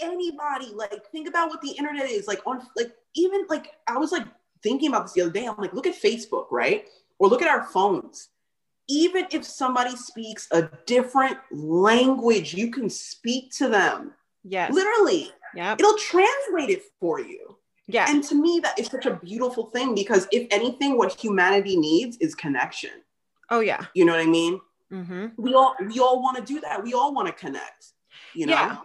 anybody. 0.01 0.73
Like 0.75 1.05
think 1.13 1.29
about 1.29 1.49
what 1.51 1.61
the 1.63 1.71
internet 1.73 2.09
is 2.11 2.27
like 2.27 2.41
on 2.47 2.61
like 2.77 2.93
even 3.15 3.47
like 3.49 3.73
I 3.89 3.97
was 3.99 4.13
like 4.13 4.27
thinking 4.63 4.89
about 4.89 5.05
this 5.05 5.13
the 5.15 5.23
other 5.23 5.31
day. 5.33 5.47
I'm 5.47 5.57
like, 5.57 5.73
look 5.73 5.87
at 5.87 6.01
Facebook, 6.01 6.47
right? 6.51 6.87
Or 7.19 7.29
look 7.29 7.43
at 7.43 7.49
our 7.49 7.65
phones. 7.65 8.29
Even 8.89 9.27
if 9.31 9.45
somebody 9.45 9.95
speaks 9.97 10.49
a 10.51 10.69
different 10.87 11.39
language, 11.53 12.55
you 12.55 12.71
can 12.71 12.89
speak 12.91 13.53
to 13.53 13.69
them. 13.69 14.13
yes. 14.43 14.73
Literally, 14.73 15.31
Yeah. 15.55 15.75
it'll 15.79 15.97
translate 15.99 16.71
it 16.71 16.83
for 16.99 17.21
you. 17.21 17.57
Yeah. 17.87 18.07
And 18.09 18.23
to 18.25 18.35
me, 18.35 18.61
that 18.63 18.79
is 18.79 18.87
such 18.89 19.07
a 19.07 19.15
beautiful 19.17 19.67
thing 19.71 19.95
because 19.95 20.27
if 20.33 20.47
anything, 20.51 20.97
what 20.97 21.13
humanity 21.13 21.77
needs 21.77 22.17
is 22.19 22.35
connection. 22.35 22.91
oh 23.51 23.61
yeah. 23.61 23.87
You 23.95 24.05
know 24.05 24.13
what 24.13 24.23
I 24.23 24.27
mean? 24.27 24.61
Mm-hmm. 24.93 25.27
We 25.37 25.55
all 25.55 25.75
we 25.81 25.99
all 26.01 26.21
want 26.23 26.37
to 26.39 26.43
do 26.43 26.61
that. 26.61 26.83
We 26.83 26.95
all 26.95 27.15
want 27.15 27.29
to 27.29 27.33
connect. 27.35 27.93
You 28.35 28.47
know? 28.47 28.53
Yeah. 28.53 28.77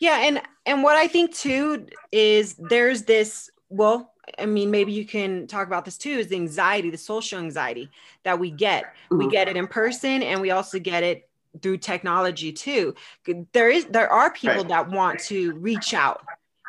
Yeah, 0.00 0.18
and 0.26 0.42
and 0.64 0.82
what 0.82 0.96
I 0.96 1.06
think 1.06 1.34
too 1.34 1.86
is 2.10 2.54
there's 2.54 3.02
this. 3.02 3.50
Well, 3.68 4.12
I 4.38 4.46
mean, 4.46 4.70
maybe 4.70 4.92
you 4.92 5.04
can 5.04 5.46
talk 5.46 5.66
about 5.66 5.84
this 5.84 5.98
too. 5.98 6.10
Is 6.10 6.28
the 6.28 6.36
anxiety, 6.36 6.90
the 6.90 6.96
social 6.96 7.38
anxiety 7.38 7.90
that 8.24 8.38
we 8.38 8.50
get? 8.50 8.86
We 9.10 9.26
Mhm. 9.26 9.30
get 9.30 9.48
it 9.48 9.56
in 9.56 9.66
person, 9.66 10.22
and 10.22 10.40
we 10.40 10.50
also 10.50 10.78
get 10.78 11.02
it 11.02 11.28
through 11.62 11.78
technology 11.78 12.52
too. 12.52 12.94
There 13.52 13.68
is 13.68 13.84
there 13.86 14.10
are 14.10 14.32
people 14.32 14.56
Right. 14.64 14.68
that 14.68 14.88
want 14.90 15.20
to 15.24 15.52
reach 15.52 15.92
out, 15.94 16.22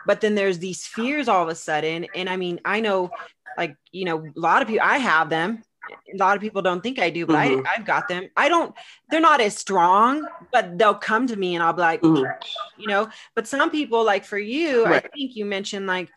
but 0.06 0.22
then 0.22 0.36
there's 0.36 0.60
these 0.60 0.86
fears 0.86 1.28
all 1.28 1.44
of 1.44 1.50
a 1.50 1.56
sudden. 1.56 2.06
And 2.14 2.30
I 2.30 2.36
mean, 2.36 2.60
I 2.66 2.82
know, 2.82 3.12
like 3.58 3.76
you 3.92 4.06
know, 4.06 4.20
a 4.20 4.40
lot 4.40 4.62
of 4.62 4.68
people. 4.68 4.86
I 4.86 4.98
have 4.98 5.30
them. 5.30 5.64
A 5.90 6.18
lot 6.18 6.36
of 6.36 6.42
people 6.42 6.62
don't 6.62 6.82
think 6.82 7.00
I 7.00 7.10
do, 7.10 7.26
but 7.26 7.36
Mhm. 7.36 7.66
I 7.66 7.76
I've 7.76 7.86
got 7.86 8.08
them. 8.08 8.30
I 8.36 8.50
don't. 8.50 8.74
They're 9.10 9.22
not 9.22 9.42
as 9.42 9.56
strong, 9.56 10.28
but 10.52 10.78
they'll 10.78 10.96
come 10.96 11.28
to 11.28 11.36
me, 11.36 11.56
and 11.56 11.64
I'll 11.64 11.74
be 11.74 11.82
like, 11.82 12.02
Mhm. 12.02 12.34
you 12.78 12.88
know 12.88 13.10
but 13.34 13.48
some 13.48 13.72
people 13.72 14.04
like 14.06 14.24
for 14.24 14.38
you 14.38 14.86
i 14.86 15.00
think 15.00 15.36
you 15.36 15.46
mentioned 15.46 15.88
like 15.88 16.12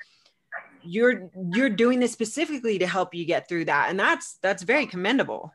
you're 0.83 1.31
you're 1.55 1.71
doing 1.71 1.99
this 2.01 2.13
specifically 2.13 2.79
to 2.79 2.87
help 2.87 3.15
you 3.15 3.25
get 3.25 3.49
through 3.49 3.65
that 3.65 3.89
and 3.89 3.99
that's 3.99 4.35
that's 4.43 4.63
very 4.63 4.87
commendable 4.87 5.55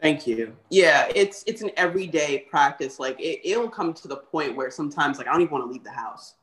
Thank 0.00 0.26
you. 0.26 0.54
Yeah, 0.68 1.08
it's 1.14 1.42
it's 1.46 1.62
an 1.62 1.70
everyday 1.76 2.40
practice. 2.50 3.00
Like 3.00 3.18
it, 3.18 3.40
it'll 3.48 3.70
come 3.70 3.94
to 3.94 4.08
the 4.08 4.16
point 4.16 4.54
where 4.54 4.70
sometimes 4.70 5.16
like 5.16 5.26
I 5.26 5.32
don't 5.32 5.40
even 5.40 5.52
want 5.52 5.64
to 5.64 5.72
leave 5.72 5.84
the 5.84 5.90
house. 5.90 6.34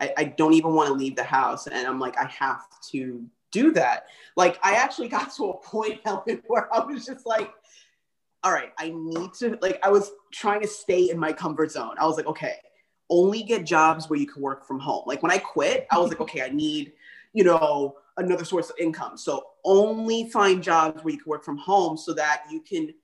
I, 0.00 0.12
I 0.16 0.24
don't 0.24 0.54
even 0.54 0.74
want 0.74 0.88
to 0.88 0.94
leave 0.94 1.14
the 1.14 1.22
house. 1.22 1.68
And 1.68 1.86
I'm 1.86 2.00
like, 2.00 2.18
I 2.18 2.24
have 2.24 2.62
to 2.90 3.24
do 3.50 3.72
that. 3.72 4.06
Like 4.36 4.58
I 4.62 4.74
actually 4.74 5.08
got 5.08 5.34
to 5.36 5.50
a 5.50 5.58
point, 5.58 6.00
Helen, 6.04 6.42
where 6.46 6.72
I 6.74 6.84
was 6.84 7.04
just 7.04 7.26
like, 7.26 7.50
all 8.42 8.52
right, 8.52 8.72
I 8.78 8.92
need 8.94 9.34
to 9.34 9.58
like 9.60 9.80
I 9.84 9.90
was 9.90 10.12
trying 10.32 10.62
to 10.62 10.68
stay 10.68 11.10
in 11.10 11.18
my 11.18 11.32
comfort 11.32 11.70
zone. 11.70 11.94
I 11.98 12.06
was 12.06 12.16
like, 12.16 12.26
okay, 12.26 12.56
only 13.10 13.42
get 13.42 13.66
jobs 13.66 14.08
where 14.08 14.18
you 14.18 14.26
can 14.26 14.40
work 14.40 14.66
from 14.66 14.78
home. 14.78 15.02
Like 15.06 15.22
when 15.22 15.32
I 15.32 15.38
quit, 15.38 15.86
I 15.90 15.98
was 15.98 16.10
like, 16.10 16.20
okay, 16.20 16.42
I 16.42 16.48
need, 16.48 16.92
you 17.32 17.44
know, 17.44 17.96
another 18.16 18.44
source 18.44 18.70
of 18.70 18.76
income. 18.78 19.16
So 19.16 19.44
only 19.64 20.30
find 20.30 20.62
jobs 20.62 21.02
where 21.02 21.12
you 21.12 21.20
can 21.20 21.28
work 21.28 21.44
from 21.44 21.58
home 21.58 21.96
so 21.96 22.14
that 22.14 22.44
you 22.50 22.60
can 22.60 22.94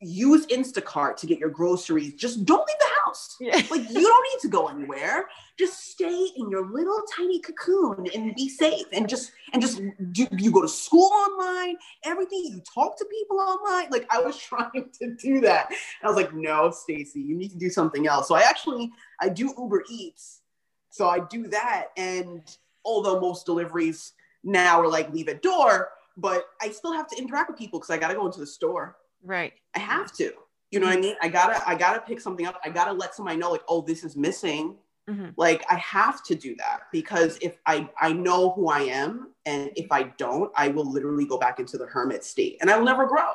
use 0.00 0.46
Instacart 0.46 1.16
to 1.16 1.26
get 1.26 1.38
your 1.38 1.50
groceries. 1.50 2.14
Just 2.14 2.46
don't 2.46 2.66
leave 2.66 2.78
the 2.78 2.86
house. 3.04 3.36
yeah 3.38 3.56
Like 3.70 3.88
you 3.90 4.00
don't 4.00 4.26
need 4.32 4.40
to 4.40 4.48
go 4.48 4.68
anywhere. 4.68 5.28
Just 5.58 5.90
stay 5.90 6.28
in 6.36 6.50
your 6.50 6.66
little 6.66 7.02
tiny 7.14 7.38
cocoon 7.40 8.08
and 8.14 8.34
be 8.34 8.48
safe. 8.48 8.86
And 8.92 9.08
just 9.08 9.32
and 9.52 9.60
just 9.60 9.82
do 10.12 10.26
you 10.38 10.50
go 10.50 10.62
to 10.62 10.68
school 10.68 11.10
online, 11.12 11.76
everything 12.04 12.44
you 12.46 12.62
talk 12.74 12.96
to 12.98 13.04
people 13.04 13.38
online. 13.40 13.90
Like 13.90 14.06
I 14.10 14.20
was 14.20 14.38
trying 14.42 14.90
to 15.00 15.14
do 15.16 15.40
that. 15.40 15.68
And 15.68 15.78
I 16.04 16.06
was 16.08 16.16
like, 16.16 16.34
no, 16.34 16.70
Stacy, 16.70 17.20
you 17.20 17.36
need 17.36 17.50
to 17.50 17.58
do 17.58 17.68
something 17.68 18.06
else. 18.06 18.28
So 18.28 18.34
I 18.34 18.40
actually 18.40 18.90
I 19.20 19.28
do 19.28 19.52
Uber 19.56 19.84
Eats. 19.90 20.40
So 20.88 21.08
I 21.08 21.20
do 21.20 21.46
that. 21.48 21.88
And 21.98 22.42
although 22.86 23.20
most 23.20 23.44
deliveries 23.44 24.12
now 24.42 24.80
are 24.80 24.88
like 24.88 25.12
leave 25.12 25.28
at 25.28 25.42
door, 25.42 25.90
but 26.16 26.46
I 26.60 26.70
still 26.70 26.94
have 26.94 27.08
to 27.08 27.18
interact 27.18 27.50
with 27.50 27.58
people 27.58 27.78
because 27.78 27.90
I 27.90 27.98
gotta 27.98 28.14
go 28.14 28.24
into 28.24 28.40
the 28.40 28.46
store. 28.46 28.96
Right 29.22 29.52
I 29.74 29.78
have 29.78 30.12
to. 30.14 30.32
You 30.70 30.78
know 30.80 30.86
what 30.86 30.98
I 30.98 31.00
mean? 31.00 31.16
I 31.20 31.28
gotta, 31.28 31.68
I 31.68 31.74
gotta 31.74 32.00
pick 32.00 32.20
something 32.20 32.46
up. 32.46 32.60
I 32.64 32.70
gotta 32.70 32.92
let 32.92 33.14
somebody 33.14 33.36
know, 33.36 33.50
like, 33.50 33.64
oh, 33.68 33.82
this 33.82 34.04
is 34.04 34.16
missing. 34.16 34.76
Mhm. 35.08 35.32
Like, 35.36 35.64
I 35.68 35.74
have 35.76 36.22
to 36.24 36.34
do 36.36 36.54
that 36.56 36.82
because 36.92 37.38
if 37.42 37.56
I, 37.66 37.88
I 38.00 38.12
know 38.12 38.50
who 38.52 38.68
I 38.68 38.80
am, 38.82 39.32
and 39.46 39.70
if 39.74 39.90
I 39.90 40.04
don't, 40.16 40.52
I 40.56 40.68
will 40.68 40.84
literally 40.90 41.24
go 41.26 41.38
back 41.38 41.58
into 41.58 41.76
the 41.76 41.86
hermit 41.86 42.24
state, 42.24 42.58
and 42.60 42.70
I 42.70 42.76
will 42.78 42.84
never 42.84 43.06
grow. 43.06 43.32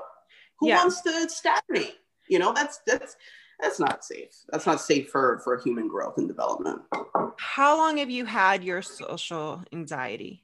Who 0.60 0.70
Yeah. 0.70 0.78
wants 0.78 1.02
to 1.02 1.28
stagnate? 1.30 1.96
You 2.30 2.40
know, 2.40 2.54
that's 2.54 2.80
that's 2.88 3.18
that's 3.60 3.80
not 3.80 4.06
safe. 4.06 4.32
That's 4.50 4.66
not 4.66 4.80
safe 4.80 5.10
for 5.10 5.40
for 5.44 5.58
human 5.58 5.88
growth 5.90 6.18
and 6.18 6.28
development. 6.30 6.82
how 7.38 7.78
long 7.78 7.98
have 7.98 8.10
you 8.10 8.24
had 8.26 8.64
your 8.64 8.82
social 8.82 9.62
anxiety 9.74 10.42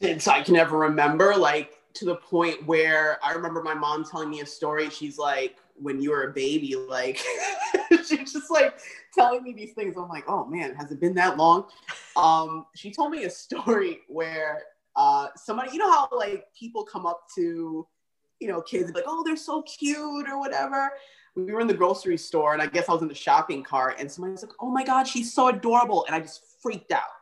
since 0.00 0.28
I 0.28 0.42
can 0.42 0.56
ever 0.56 0.76
remember, 0.78 1.34
like 1.36 1.72
to 1.94 2.04
the 2.04 2.16
point 2.16 2.66
where 2.66 3.18
I 3.24 3.32
remember 3.32 3.62
my 3.62 3.74
mom 3.74 4.04
telling 4.04 4.30
me 4.30 4.40
a 4.40 4.46
story. 4.46 4.90
She's 4.90 5.18
like, 5.18 5.56
when 5.74 6.00
you 6.00 6.10
were 6.10 6.24
a 6.30 6.32
baby, 6.32 6.74
like 6.76 7.18
she's 7.90 8.32
just 8.32 8.50
like 8.50 8.78
telling 9.14 9.42
me 9.42 9.52
these 9.52 9.72
things. 9.72 9.96
I'm 9.96 10.08
like, 10.08 10.24
oh 10.28 10.44
man, 10.46 10.74
has 10.74 10.90
it 10.90 11.00
been 11.00 11.14
that 11.14 11.36
long? 11.36 11.66
Um, 12.16 12.66
she 12.74 12.90
told 12.90 13.12
me 13.12 13.24
a 13.24 13.30
story 13.30 14.00
where 14.08 14.62
Uh, 14.96 15.28
somebody, 15.36 15.70
you 15.72 15.78
know 15.78 15.90
how 15.92 16.08
like 16.10 16.46
people 16.58 16.82
come 16.84 17.06
up 17.06 17.20
to, 17.36 17.86
you 18.40 18.48
know, 18.48 18.60
kids 18.60 18.90
like, 18.94 19.04
oh, 19.06 19.22
they're 19.24 19.36
so 19.36 19.62
cute 19.62 20.26
or 20.28 20.40
whatever. 20.40 20.90
We 21.36 21.52
were 21.52 21.60
in 21.60 21.68
the 21.68 21.74
grocery 21.82 22.18
store 22.18 22.52
and 22.52 22.60
I 22.60 22.66
guess 22.66 22.88
I 22.88 22.92
was 22.94 23.02
in 23.02 23.08
the 23.08 23.14
shopping 23.14 23.62
cart 23.62 23.94
and 24.00 24.10
somebody 24.10 24.32
was 24.32 24.42
like, 24.42 24.56
oh 24.60 24.70
my 24.70 24.82
God, 24.84 25.06
she's 25.06 25.32
so 25.32 25.48
adorable. 25.48 26.04
And 26.06 26.16
I 26.16 26.20
just 26.20 26.42
freaked 26.60 26.90
out, 26.90 27.14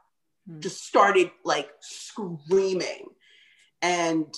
Hmm. 0.48 0.60
just 0.60 0.84
started 0.86 1.30
like 1.44 1.68
screaming. 1.80 3.08
And 3.82 4.34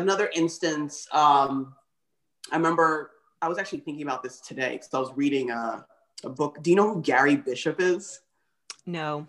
another 0.00 0.30
instance, 0.34 1.06
um, 1.12 1.74
I 2.52 2.56
remember 2.56 3.10
I 3.42 3.48
was 3.48 3.58
actually 3.58 3.80
thinking 3.80 4.02
about 4.02 4.22
this 4.22 4.40
today 4.40 4.72
because 4.72 4.92
I 4.92 4.98
was 4.98 5.10
reading 5.14 5.50
a, 5.50 5.86
a 6.24 6.28
book. 6.28 6.62
Do 6.62 6.70
you 6.70 6.76
know 6.76 6.94
who 6.94 7.02
Gary 7.02 7.36
Bishop 7.36 7.80
is? 7.80 8.20
No. 8.86 9.26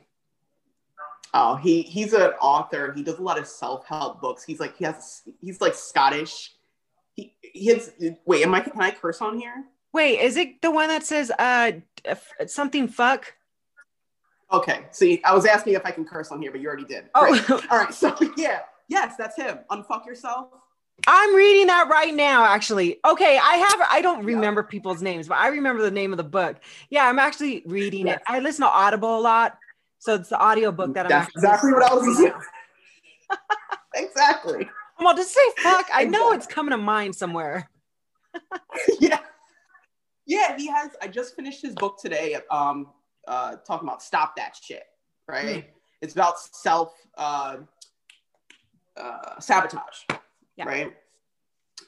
Oh, 1.34 1.56
he 1.56 1.82
he's 1.82 2.14
an 2.14 2.32
author. 2.42 2.94
He 2.94 3.04
does 3.04 3.20
a 3.20 3.22
lot 3.22 3.38
of 3.38 3.48
self-help 3.48 4.22
books. 4.22 4.44
He's 4.44 4.60
like 4.60 4.78
he 4.78 4.86
has 4.86 5.24
he's 5.42 5.60
like 5.60 5.76
Scottish. 5.76 6.54
He 7.16 7.36
he 7.42 7.68
has 7.68 7.94
wait, 8.26 8.44
am 8.44 8.54
I 8.54 8.62
can 8.62 8.82
I 8.82 8.92
curse 8.92 9.22
on 9.22 9.38
here? 9.38 9.66
Wait, 9.94 10.20
is 10.20 10.38
it 10.38 10.62
the 10.62 10.72
one 10.72 10.88
that 10.88 11.04
says 11.04 11.32
uh 11.32 11.74
something 12.46 12.88
fuck? 12.88 13.34
Okay, 14.52 14.86
see, 14.92 15.22
I 15.26 15.34
was 15.34 15.46
asking 15.46 15.74
if 15.74 15.86
I 15.86 15.92
can 15.92 16.06
curse 16.06 16.32
on 16.32 16.42
here, 16.42 16.52
but 16.52 16.62
you 16.62 16.68
already 16.68 16.86
did. 16.86 17.10
Oh, 17.14 17.28
Great. 17.46 17.72
all 17.72 17.78
right. 17.78 17.94
So 17.94 18.16
yeah, 18.38 18.62
yes, 18.88 19.16
that's 19.18 19.36
him. 19.36 19.60
Unfuck 19.72 20.06
yourself. 20.06 20.50
I'm 21.06 21.36
reading 21.36 21.68
that 21.68 21.90
right 21.90 22.14
now, 22.14 22.44
actually. 22.46 23.00
Okay, 23.06 23.38
I 23.42 23.54
have 23.58 23.88
I 23.92 24.02
don't 24.02 24.26
remember 24.26 24.64
people's 24.64 25.02
names, 25.02 25.28
but 25.28 25.38
I 25.38 25.50
remember 25.50 25.84
the 25.84 25.92
name 25.92 26.12
of 26.12 26.18
the 26.18 26.24
book. 26.24 26.58
Yeah, 26.90 27.08
I'm 27.08 27.20
actually 27.20 27.62
reading 27.68 28.08
Yes. 28.08 28.18
it. 28.18 28.24
I 28.28 28.40
listen 28.40 28.64
to 28.66 28.70
Audible 28.70 29.18
a 29.18 29.22
lot. 29.22 29.58
So 30.00 30.16
it's 30.16 30.30
the 30.30 30.40
audio 30.40 30.72
book 30.72 30.94
that 30.96 31.06
I'm 31.06 31.10
That's 31.10 31.30
exactly 31.36 31.74
what 31.74 31.84
I 31.92 31.94
was 31.94 32.18
saying. 32.18 32.34
exactly. 33.96 34.70
Well, 35.00 35.16
to 35.16 35.24
say 35.24 35.40
fuck, 35.60 35.86
I 35.94 36.06
know 36.06 36.32
Exactly. 36.32 36.38
it's 36.38 36.48
coming 36.48 36.72
to 36.72 36.78
mind 36.78 37.16
somewhere. 37.16 37.70
yeah. 39.00 39.20
Yeah, 40.26 40.58
he 40.58 40.68
has 40.68 40.92
I 41.02 41.08
just 41.08 41.36
finished 41.36 41.62
his 41.62 41.74
book 41.76 41.98
today, 42.02 42.38
um, 42.52 42.88
uh, 43.28 43.58
talking 43.68 43.88
about 43.88 44.02
stop 44.02 44.36
that 44.38 44.56
shit, 44.62 44.84
right? 45.28 45.64
Hmm. 45.64 45.70
It's 46.02 46.14
about 46.14 46.40
self 46.40 46.94
uh, 47.18 47.58
uh, 48.98 49.40
sabotage, 49.40 50.04
Yeah. 50.56 50.66
right? 50.66 50.96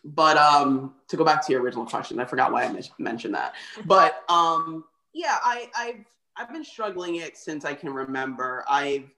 But 0.06 0.38
um, 0.38 0.95
to 1.10 1.17
go 1.17 1.26
back 1.26 1.45
to 1.45 1.52
your 1.52 1.62
original 1.62 1.86
question, 1.86 2.19
I 2.19 2.26
forgot 2.26 2.52
why 2.52 2.63
I 2.63 2.72
men- 2.72 2.84
mentioned 3.00 3.34
that. 3.34 3.54
But 3.86 4.24
um, 4.30 4.86
yeah, 5.13 5.38
I, 5.43 5.69
I've 5.78 6.06
I've 6.38 6.54
been 6.54 6.63
struggling 6.63 7.15
it 7.15 7.36
since 7.38 7.65
I 7.65 7.74
can 7.74 7.91
remember. 7.91 8.63
I've 8.69 9.10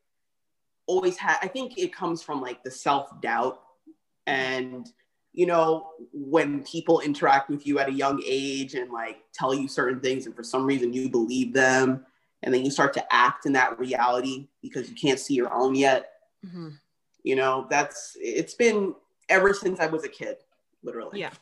always 0.87 1.17
had. 1.17 1.37
I 1.41 1.47
think 1.47 1.77
it 1.77 1.93
comes 1.93 2.23
from 2.23 2.41
like 2.41 2.63
the 2.63 2.71
self 2.71 3.19
doubt, 3.21 3.61
and 4.25 4.91
you 5.33 5.45
know 5.45 5.89
when 6.13 6.63
people 6.63 7.01
interact 7.01 7.49
with 7.49 7.67
you 7.67 7.77
at 7.77 7.89
a 7.89 7.93
young 7.93 8.21
age 8.25 8.73
and 8.73 8.91
like 8.91 9.19
tell 9.33 9.53
you 9.53 9.67
certain 9.67 9.99
things, 9.99 10.25
and 10.25 10.35
for 10.35 10.43
some 10.43 10.65
reason 10.65 10.93
you 10.93 11.09
believe 11.09 11.53
them, 11.53 12.05
and 12.41 12.51
then 12.53 12.65
you 12.65 12.71
start 12.71 12.93
to 12.93 13.05
act 13.13 13.45
in 13.45 13.53
that 13.53 13.77
reality 13.77 14.47
because 14.63 14.89
you 14.89 14.95
can't 14.95 15.19
see 15.19 15.35
your 15.35 15.53
own 15.53 15.75
yet 15.75 16.07
Mhm. 16.43 16.79
You 17.23 17.35
know 17.35 17.67
that's 17.69 18.15
it's 18.19 18.53
been 18.55 18.95
ever 19.29 19.53
since 19.53 19.79
i 19.79 19.85
was 19.87 20.03
a 20.03 20.09
kid 20.09 20.37
literally 20.83 21.19
Yeah. 21.19 21.33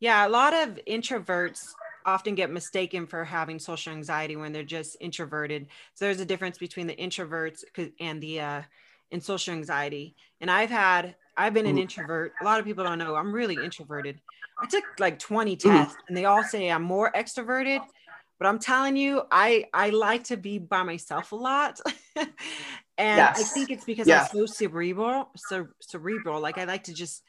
Yeah, 0.00 0.26
a 0.26 0.30
lot 0.30 0.54
of 0.54 0.78
introverts 0.88 1.76
often 2.06 2.34
get 2.36 2.50
mistaken 2.50 3.06
for 3.06 3.24
having 3.24 3.58
social 3.58 3.92
anxiety 3.92 4.36
when 4.36 4.52
they're 4.52 4.64
just 4.64 4.96
introverted. 5.00 5.68
So 5.94 6.06
there's 6.06 6.20
a 6.20 6.26
difference 6.26 6.58
between 6.58 6.86
the 6.88 6.96
introverts 6.96 7.64
and 8.00 8.22
the 8.22 8.40
uh 8.40 8.62
and 9.12 9.22
social 9.24 9.54
anxiety. 9.54 10.16
And 10.40 10.50
I've 10.50 10.70
had 10.70 11.16
I've 11.36 11.54
been 11.54 11.66
an 11.66 11.78
Mhm. 11.78 11.78
introvert. 11.78 12.36
A 12.40 12.44
lot 12.44 12.60
of 12.60 12.66
people 12.66 12.84
don't 12.84 12.98
know 12.98 13.16
I'm 13.16 13.32
really 13.34 13.62
introverted. 13.64 14.22
I 14.62 14.66
took 14.66 14.84
like 14.98 15.18
20 15.20 15.56
Mhm. 15.64 15.86
tests 15.86 16.02
and 16.08 16.16
they 16.16 16.26
all 16.26 16.44
say 16.44 16.70
I'm 16.70 16.82
more 16.84 17.12
extroverted, 17.12 17.88
but 18.38 18.48
I'm 18.48 18.58
telling 18.60 18.96
you 18.96 19.24
I 19.32 19.66
I 19.74 19.90
like 19.90 20.24
to 20.24 20.36
be 20.38 20.58
by 20.58 20.82
myself 20.84 21.32
a 21.32 21.36
lot. 21.36 21.80
and 22.98 23.20
I 23.20 23.42
think 23.42 23.70
it's 23.70 23.84
because 23.84 24.08
Yes. 24.08 24.32
I'm 24.32 24.40
so 24.40 24.46
cerebral, 24.46 25.28
so 25.36 25.68
cerebral. 25.80 26.40
Like 26.40 26.58
I 26.58 26.64
like 26.64 26.84
to 26.84 26.94
just 26.94 27.22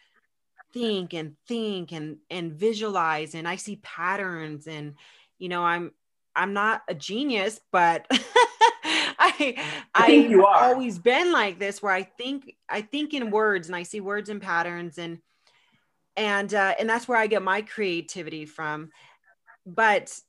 think 0.73 1.13
and 1.13 1.35
think 1.47 1.91
and 1.91 2.17
and 2.29 2.53
visualize 2.53 3.35
and 3.35 3.47
i 3.47 3.55
see 3.55 3.77
patterns 3.77 4.67
and 4.67 4.95
you 5.39 5.49
know 5.49 5.63
i'm 5.63 5.91
i'm 6.35 6.53
not 6.53 6.81
a 6.87 6.93
genius 6.93 7.59
but 7.71 8.05
i 8.11 9.55
I 9.95 10.07
think 10.07 10.25
i've 10.25 10.31
you 10.31 10.45
are. 10.45 10.63
always 10.63 10.99
been 10.99 11.31
like 11.31 11.57
this 11.59 11.81
where 11.81 11.93
i 11.93 12.03
think 12.03 12.55
i 12.69 12.81
think 12.81 13.13
in 13.13 13.31
words 13.31 13.67
and 13.67 13.75
i 13.75 13.83
see 13.83 14.01
words 14.01 14.29
and 14.29 14.41
patterns 14.41 14.97
and 14.97 15.19
and 16.15 16.53
uh, 16.53 16.73
and 16.79 16.89
that's 16.89 17.07
where 17.07 17.17
i 17.17 17.27
get 17.27 17.43
my 17.43 17.61
creativity 17.61 18.45
from 18.45 18.91
but 19.65 20.19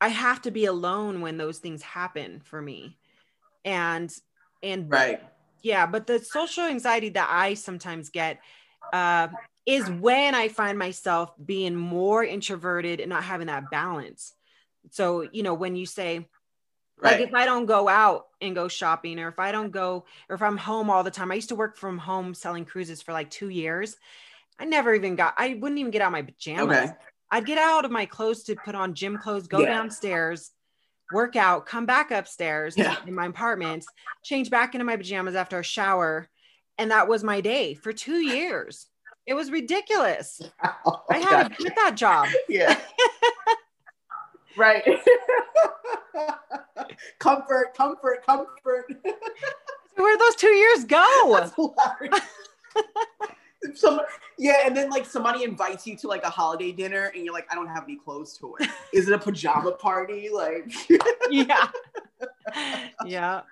i 0.00 0.08
have 0.08 0.40
to 0.42 0.50
be 0.50 0.66
alone 0.66 1.20
when 1.20 1.36
those 1.36 1.58
things 1.58 1.82
happen 1.82 2.40
for 2.44 2.62
me 2.62 2.96
and 3.64 4.14
and 4.62 4.90
right. 4.90 5.22
yeah 5.62 5.86
but 5.86 6.06
the 6.06 6.18
social 6.18 6.64
anxiety 6.64 7.10
that 7.10 7.28
i 7.30 7.54
sometimes 7.54 8.10
get 8.10 8.40
uh, 8.92 9.28
is 9.66 9.90
when 9.90 10.34
i 10.34 10.48
find 10.48 10.78
myself 10.78 11.32
being 11.44 11.74
more 11.74 12.24
introverted 12.24 13.00
and 13.00 13.10
not 13.10 13.22
having 13.22 13.48
that 13.48 13.70
balance. 13.70 14.32
So 14.90 15.28
you 15.30 15.42
know 15.42 15.54
when 15.54 15.76
you 15.76 15.84
say 15.86 16.26
like 17.02 17.18
right. 17.18 17.28
if 17.28 17.34
i 17.34 17.44
don't 17.44 17.66
go 17.66 17.88
out 17.88 18.26
and 18.40 18.54
go 18.54 18.66
shopping 18.68 19.18
or 19.18 19.28
if 19.28 19.38
i 19.38 19.52
don't 19.52 19.70
go 19.70 20.04
or 20.28 20.34
if 20.34 20.42
i'm 20.42 20.56
home 20.56 20.90
all 20.90 21.04
the 21.04 21.10
time 21.10 21.30
i 21.30 21.34
used 21.34 21.50
to 21.50 21.54
work 21.54 21.76
from 21.76 21.98
home 21.98 22.34
selling 22.34 22.64
cruises 22.64 23.02
for 23.02 23.12
like 23.12 23.30
two 23.30 23.50
years. 23.50 23.96
I 24.58 24.64
never 24.64 24.94
even 24.94 25.14
got 25.16 25.34
i 25.36 25.54
wouldn't 25.54 25.78
even 25.78 25.90
get 25.90 26.02
out 26.02 26.08
of 26.08 26.12
my 26.12 26.22
pajamas. 26.22 26.76
Okay. 26.76 26.92
I'd 27.30 27.46
get 27.46 27.58
out 27.58 27.84
of 27.84 27.90
my 27.90 28.06
clothes 28.06 28.44
to 28.44 28.56
put 28.56 28.74
on 28.74 28.94
gym 28.94 29.18
clothes, 29.18 29.48
go 29.48 29.60
Yeah. 29.60 29.66
downstairs, 29.66 30.50
work 31.12 31.36
out, 31.36 31.66
come 31.66 31.86
back 31.86 32.10
upstairs 32.10 32.76
Yeah. 32.76 32.96
in 33.06 33.14
my 33.14 33.26
apartment, 33.26 33.84
change 34.22 34.50
back 34.50 34.74
into 34.74 34.84
my 34.84 34.96
pajamas 34.96 35.34
after 35.34 35.58
a 35.58 35.64
shower. 35.64 36.28
And 36.76 36.90
that 36.90 37.08
was 37.08 37.24
my 37.24 37.40
day 37.40 37.74
for 37.74 37.92
two 37.92 38.18
years. 38.18 38.86
It 39.26 39.34
was 39.34 39.50
ridiculous. 39.50 40.40
Oh 40.86 41.02
I 41.10 41.18
had 41.18 41.48
to 41.48 41.54
quit 41.56 41.74
that 41.76 41.94
job. 41.96 42.28
yeah 42.48 42.78
right 44.56 44.82
comfort 47.18 47.74
comfort 47.76 48.24
comfort 48.26 48.86
Where'd 49.96 50.20
those 50.20 50.34
two 50.36 50.48
years 50.48 50.84
go? 50.84 51.50
Some, 53.74 54.00
yeah, 54.38 54.62
and 54.64 54.76
then 54.76 54.88
like 54.90 55.04
somebody 55.04 55.42
invites 55.44 55.86
you 55.86 55.96
to 55.98 56.08
like 56.08 56.22
a 56.24 56.30
holiday 56.30 56.70
dinner, 56.72 57.10
and 57.14 57.24
you're 57.24 57.34
like, 57.34 57.46
I 57.50 57.54
don't 57.56 57.66
have 57.66 57.84
any 57.84 57.96
clothes 57.96 58.38
to 58.38 58.54
wear. 58.58 58.68
Is 58.92 59.08
it 59.08 59.12
a 59.14 59.18
pajama 59.18 59.72
party? 59.72 60.28
Like, 60.32 60.72
yeah. 61.30 61.68
Yeah. 63.04 63.42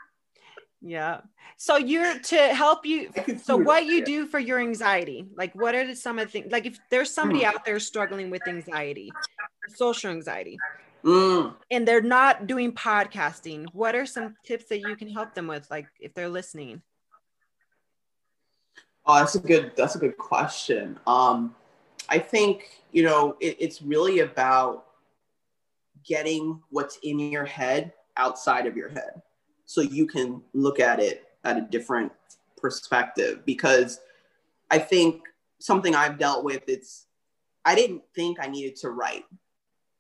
Yeah. 0.81 1.21
So 1.57 1.77
you're 1.77 2.19
to 2.19 2.37
help 2.55 2.85
you 2.87 3.11
so 3.43 3.57
what 3.57 3.87
you 3.87 3.99
yeah. 3.99 4.05
do 4.05 4.27
for 4.27 4.39
your 4.39 4.61
anxiety 4.61 5.27
like 5.37 5.55
what 5.55 5.75
are 5.75 5.95
some 5.95 6.19
of 6.19 6.27
the 6.27 6.33
things 6.33 6.53
like 6.53 6.67
if 6.67 6.79
there's 6.91 7.11
somebody 7.13 7.41
Hmm. 7.41 7.47
out 7.47 7.65
there 7.65 7.81
struggling 7.81 8.29
with 8.31 8.47
anxiety 8.47 9.11
social 9.75 10.11
anxiety 10.11 10.59
Mm. 11.05 11.55
and 11.71 11.87
they're 11.87 12.03
not 12.03 12.47
doing 12.47 12.73
podcasting 12.73 13.67
what 13.73 13.95
are 13.95 14.07
some 14.07 14.35
tips 14.45 14.67
that 14.71 14.81
you 14.81 14.97
can 14.97 15.09
help 15.09 15.35
them 15.35 15.47
with 15.47 15.67
like 15.71 15.87
if 16.01 16.15
they're 16.15 16.29
listening 16.29 16.83
Oh, 19.07 19.15
that's 19.19 19.37
a 19.37 19.41
good. 19.41 19.73
That's 19.77 19.95
a 19.95 19.99
good 19.99 20.19
question. 20.19 20.99
Um, 21.07 21.55
I 22.09 22.19
think 22.19 22.83
you 22.93 23.05
know 23.05 23.37
it, 23.41 23.57
it's 23.61 23.81
really 23.81 24.21
about 24.21 24.87
getting 26.05 26.61
what's 26.71 26.99
in 27.03 27.19
your 27.19 27.45
head 27.45 27.93
outside 28.17 28.67
of 28.67 28.77
your 28.77 28.89
head, 28.89 29.23
so 29.65 29.81
you 29.81 30.07
can 30.07 30.43
look 30.55 30.81
at 30.81 30.99
it 30.99 31.29
at 31.45 31.57
a 31.57 31.61
different 31.61 32.11
perspective. 32.57 33.45
Because 33.47 34.01
I 34.73 34.79
think 34.79 35.23
something 35.61 35.95
I've 35.95 36.19
dealt 36.19 36.43
with. 36.43 36.63
It's 36.67 37.07
I 37.65 37.77
didn't 37.77 38.03
think 38.15 38.39
I 38.41 38.49
needed 38.49 38.75
to 38.77 38.91
write. 38.91 39.25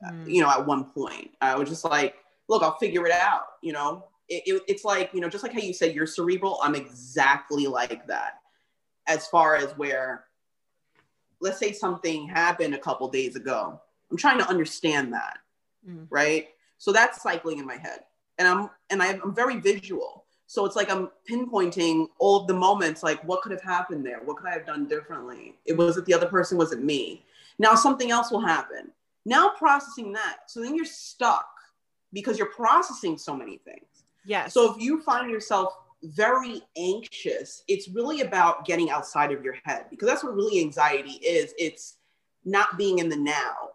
Mm. 0.04 0.28
You 0.28 0.42
know, 0.42 0.50
at 0.50 0.66
one 0.66 0.84
point, 0.84 1.30
I 1.40 1.54
was 1.54 1.68
just 1.68 1.84
like, 1.84 2.16
"Look, 2.48 2.64
I'll 2.64 2.78
figure 2.78 3.06
it 3.06 3.12
out." 3.12 3.44
You 3.62 3.72
know, 3.72 4.06
it, 4.28 4.42
it, 4.46 4.62
it's 4.66 4.84
like 4.84 5.10
you 5.14 5.20
know, 5.20 5.28
just 5.28 5.44
like 5.44 5.52
how 5.52 5.60
you 5.60 5.72
said 5.72 5.94
you're 5.94 6.08
cerebral. 6.08 6.58
I'm 6.60 6.74
exactly 6.74 7.68
like 7.68 8.04
that 8.08 8.40
as 9.06 9.26
far 9.28 9.56
as 9.56 9.70
where 9.76 10.24
let's 11.40 11.58
say 11.58 11.72
something 11.72 12.26
happened 12.28 12.74
a 12.74 12.78
couple 12.78 13.08
days 13.08 13.36
ago. 13.36 13.80
I'm 14.10 14.16
trying 14.16 14.38
to 14.38 14.48
understand 14.48 15.12
that 15.12 15.38
Mm. 15.88 16.06
right? 16.10 16.48
So 16.78 16.92
that's 16.92 17.22
cycling 17.22 17.58
in 17.58 17.66
my 17.66 17.76
head. 17.76 18.00
And 18.38 18.48
i'm 18.48 18.70
and 18.90 19.02
i'm 19.02 19.34
very 19.34 19.60
visual. 19.60 20.24
So 20.48 20.64
it's 20.66 20.76
like 20.76 20.90
i'm 20.90 21.10
pinpointing 21.30 22.08
all 22.18 22.40
of 22.40 22.46
the 22.48 22.54
moments 22.54 23.02
like 23.02 23.22
what 23.24 23.42
could 23.42 23.52
have 23.52 23.62
happened 23.62 24.04
there? 24.04 24.20
What 24.24 24.36
could 24.36 24.48
i 24.48 24.52
have 24.52 24.66
done 24.66 24.86
differently? 24.88 25.54
It 25.64 25.76
wasn't 25.76 26.06
the 26.06 26.14
other 26.14 26.26
person 26.26 26.58
wasn't 26.58 26.84
me. 26.84 27.24
Now 27.58 27.74
something 27.74 28.10
else 28.10 28.30
will 28.30 28.40
happen. 28.40 28.90
Now 29.24 29.50
processing 29.50 30.12
that. 30.12 30.38
So 30.50 30.60
then 30.60 30.74
you're 30.74 30.84
stuck 30.84 31.48
because 32.12 32.36
you're 32.38 32.52
processing 32.52 33.16
so 33.16 33.36
many 33.36 33.58
things. 33.58 33.86
Yes. 34.24 34.52
So 34.52 34.72
if 34.74 34.80
you 34.80 35.02
find 35.02 35.30
yourself 35.30 35.72
very 36.02 36.62
anxious, 36.76 37.62
it's 37.68 37.88
really 37.88 38.20
about 38.20 38.64
getting 38.64 38.90
outside 38.90 39.32
of 39.32 39.44
your 39.44 39.56
head 39.64 39.86
because 39.90 40.08
that's 40.08 40.22
what 40.22 40.34
really 40.34 40.60
anxiety 40.60 41.12
is. 41.12 41.54
It's 41.58 41.96
not 42.44 42.78
being 42.78 42.98
in 42.98 43.08
the 43.08 43.16
now. 43.16 43.70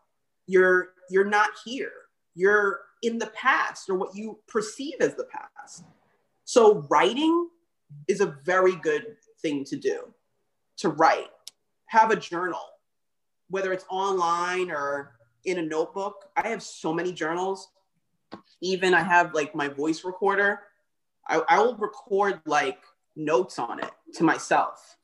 You're 0.48 0.90
you're 1.10 1.26
not 1.26 1.50
here. 1.66 1.92
You're 2.36 2.80
in 3.04 3.18
the 3.18 3.28
past 3.28 3.90
or 3.90 3.96
what 3.96 4.16
you 4.16 4.40
perceive 4.48 4.96
as 5.00 5.16
the 5.16 5.26
past. 5.26 5.84
So 6.46 6.86
writing 6.90 7.50
is 8.08 8.22
a 8.22 8.38
very 8.46 8.76
good 8.76 9.18
thing 9.42 9.64
to 9.66 9.76
do. 9.76 10.14
To 10.78 10.90
write, 10.90 11.28
have 11.88 12.12
a 12.12 12.16
journal, 12.16 12.62
whether 13.50 13.74
it's 13.74 13.86
online 13.90 14.72
or 14.72 15.16
in 15.46 15.58
a 15.58 15.62
notebook. 15.62 16.30
I 16.38 16.48
have 16.48 16.64
so 16.64 16.94
many 16.94 17.12
journals. 17.12 17.70
Even 18.62 18.94
I 18.94 19.02
have 19.02 19.34
like 19.34 19.54
my 19.54 19.68
voice 19.68 20.04
recorder. 20.04 20.62
I, 21.32 21.42
I 21.50 21.60
will 21.60 21.76
record 21.78 22.42
like 22.46 22.80
notes 23.16 23.58
on 23.58 23.80
it 23.80 23.92
to 24.16 24.24
myself 24.24 24.98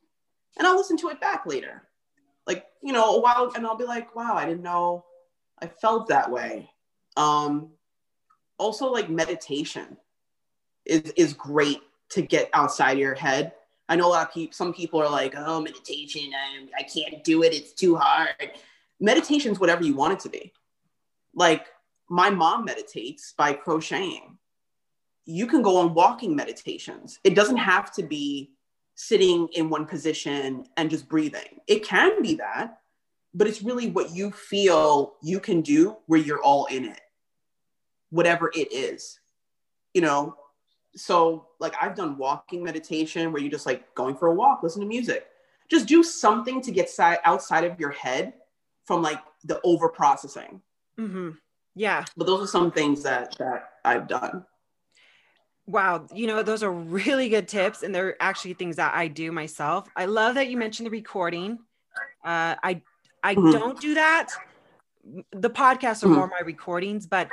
and 0.57 0.67
I'll 0.67 0.75
listen 0.75 0.97
to 0.97 1.09
it 1.09 1.21
back 1.21 1.45
later. 1.45 1.83
Like, 2.45 2.65
you 2.81 2.93
know, 2.93 3.15
a 3.15 3.21
while 3.21 3.51
and 3.55 3.65
I'll 3.65 3.77
be 3.77 3.85
like, 3.85 4.15
wow, 4.15 4.33
I 4.35 4.45
didn't 4.45 4.63
know 4.63 5.05
I 5.59 5.67
felt 5.67 6.07
that 6.07 6.31
way. 6.31 6.69
Um, 7.15 7.71
also 8.57 8.91
like 8.91 9.09
meditation 9.09 9.97
is, 10.85 11.11
is 11.15 11.33
great 11.33 11.81
to 12.09 12.21
get 12.21 12.49
outside 12.53 12.97
your 12.97 13.15
head. 13.15 13.53
I 13.89 13.95
know 13.95 14.07
a 14.07 14.09
lot 14.09 14.27
of 14.27 14.33
people, 14.33 14.53
some 14.53 14.73
people 14.73 15.01
are 15.01 15.09
like, 15.09 15.33
oh, 15.35 15.61
meditation, 15.61 16.29
I, 16.33 16.67
I 16.79 16.83
can't 16.83 17.23
do 17.23 17.43
it. 17.43 17.53
It's 17.53 17.73
too 17.73 17.95
hard. 17.95 18.51
Meditation 18.99 19.51
is 19.51 19.59
whatever 19.59 19.83
you 19.83 19.95
want 19.95 20.13
it 20.13 20.19
to 20.21 20.29
be. 20.29 20.53
Like 21.33 21.67
my 22.09 22.29
mom 22.29 22.65
meditates 22.65 23.33
by 23.37 23.53
crocheting. 23.53 24.36
You 25.27 25.45
can 25.45 25.61
go 25.61 25.77
on 25.77 25.93
walking 25.93 26.35
meditations. 26.35 27.19
It 27.23 27.35
doesn't 27.35 27.57
have 27.57 27.91
to 27.93 28.03
be 28.03 28.51
sitting 28.95 29.47
in 29.53 29.69
one 29.69 29.85
position 29.85 30.65
and 30.75 30.89
just 30.89 31.07
breathing. 31.07 31.59
It 31.67 31.83
can 31.85 32.21
be 32.21 32.35
that, 32.35 32.79
but 33.33 33.47
it's 33.47 33.61
really 33.61 33.91
what 33.91 34.15
you 34.15 34.31
feel 34.31 35.13
you 35.21 35.39
can 35.39 35.61
do 35.61 35.97
where 36.07 36.19
you're 36.19 36.41
all 36.41 36.65
in 36.65 36.85
it, 36.85 37.01
whatever 38.09 38.51
it 38.55 38.73
is. 38.73 39.19
You 39.93 40.01
know, 40.01 40.35
so 40.95 41.47
like 41.59 41.75
I've 41.79 41.95
done 41.95 42.17
walking 42.17 42.63
meditation 42.63 43.31
where 43.31 43.41
you 43.41 43.49
just 43.49 43.65
like 43.65 43.93
going 43.93 44.15
for 44.15 44.27
a 44.27 44.33
walk, 44.33 44.63
listen 44.63 44.81
to 44.81 44.87
music. 44.87 45.27
Just 45.69 45.85
do 45.87 46.01
something 46.01 46.61
to 46.61 46.71
get 46.71 46.89
si- 46.89 47.21
outside 47.25 47.65
of 47.65 47.79
your 47.79 47.91
head 47.91 48.33
from 48.85 49.01
like 49.01 49.21
the 49.43 49.59
over 49.63 49.89
processing. 49.89 50.61
Mm-hmm. 50.99 51.31
Yeah. 51.75 52.05
But 52.15 52.25
those 52.25 52.41
are 52.41 52.47
some 52.47 52.71
things 52.71 53.03
that 53.03 53.37
that 53.37 53.71
I've 53.85 54.07
done. 54.07 54.45
Wow, 55.67 56.07
you 56.13 56.27
know, 56.27 56.43
those 56.43 56.63
are 56.63 56.71
really 56.71 57.27
good 57.27 57.49
tips, 57.49 57.83
and 57.83 57.93
they're 57.93 58.15
actually 58.23 58.53
things 58.53 58.77
that 58.77 58.93
I 58.95 59.09
do 59.09 59.33
myself. 59.33 59.89
I 59.97 60.05
love 60.05 60.35
that 60.35 60.47
you 60.49 60.55
mentioned 60.55 60.85
the 60.85 60.91
recording. 60.91 61.59
Uh, 62.23 62.55
I 62.63 62.83
I 63.23 63.35
Mhm. 63.35 63.51
don't 63.51 63.79
do 63.79 63.95
that. 63.95 64.29
The 65.31 65.49
podcasts 65.49 66.03
are 66.03 66.07
Mhm. 66.07 66.21
more 66.21 66.27
my 66.27 66.41
recordings, 66.45 67.07
but 67.07 67.31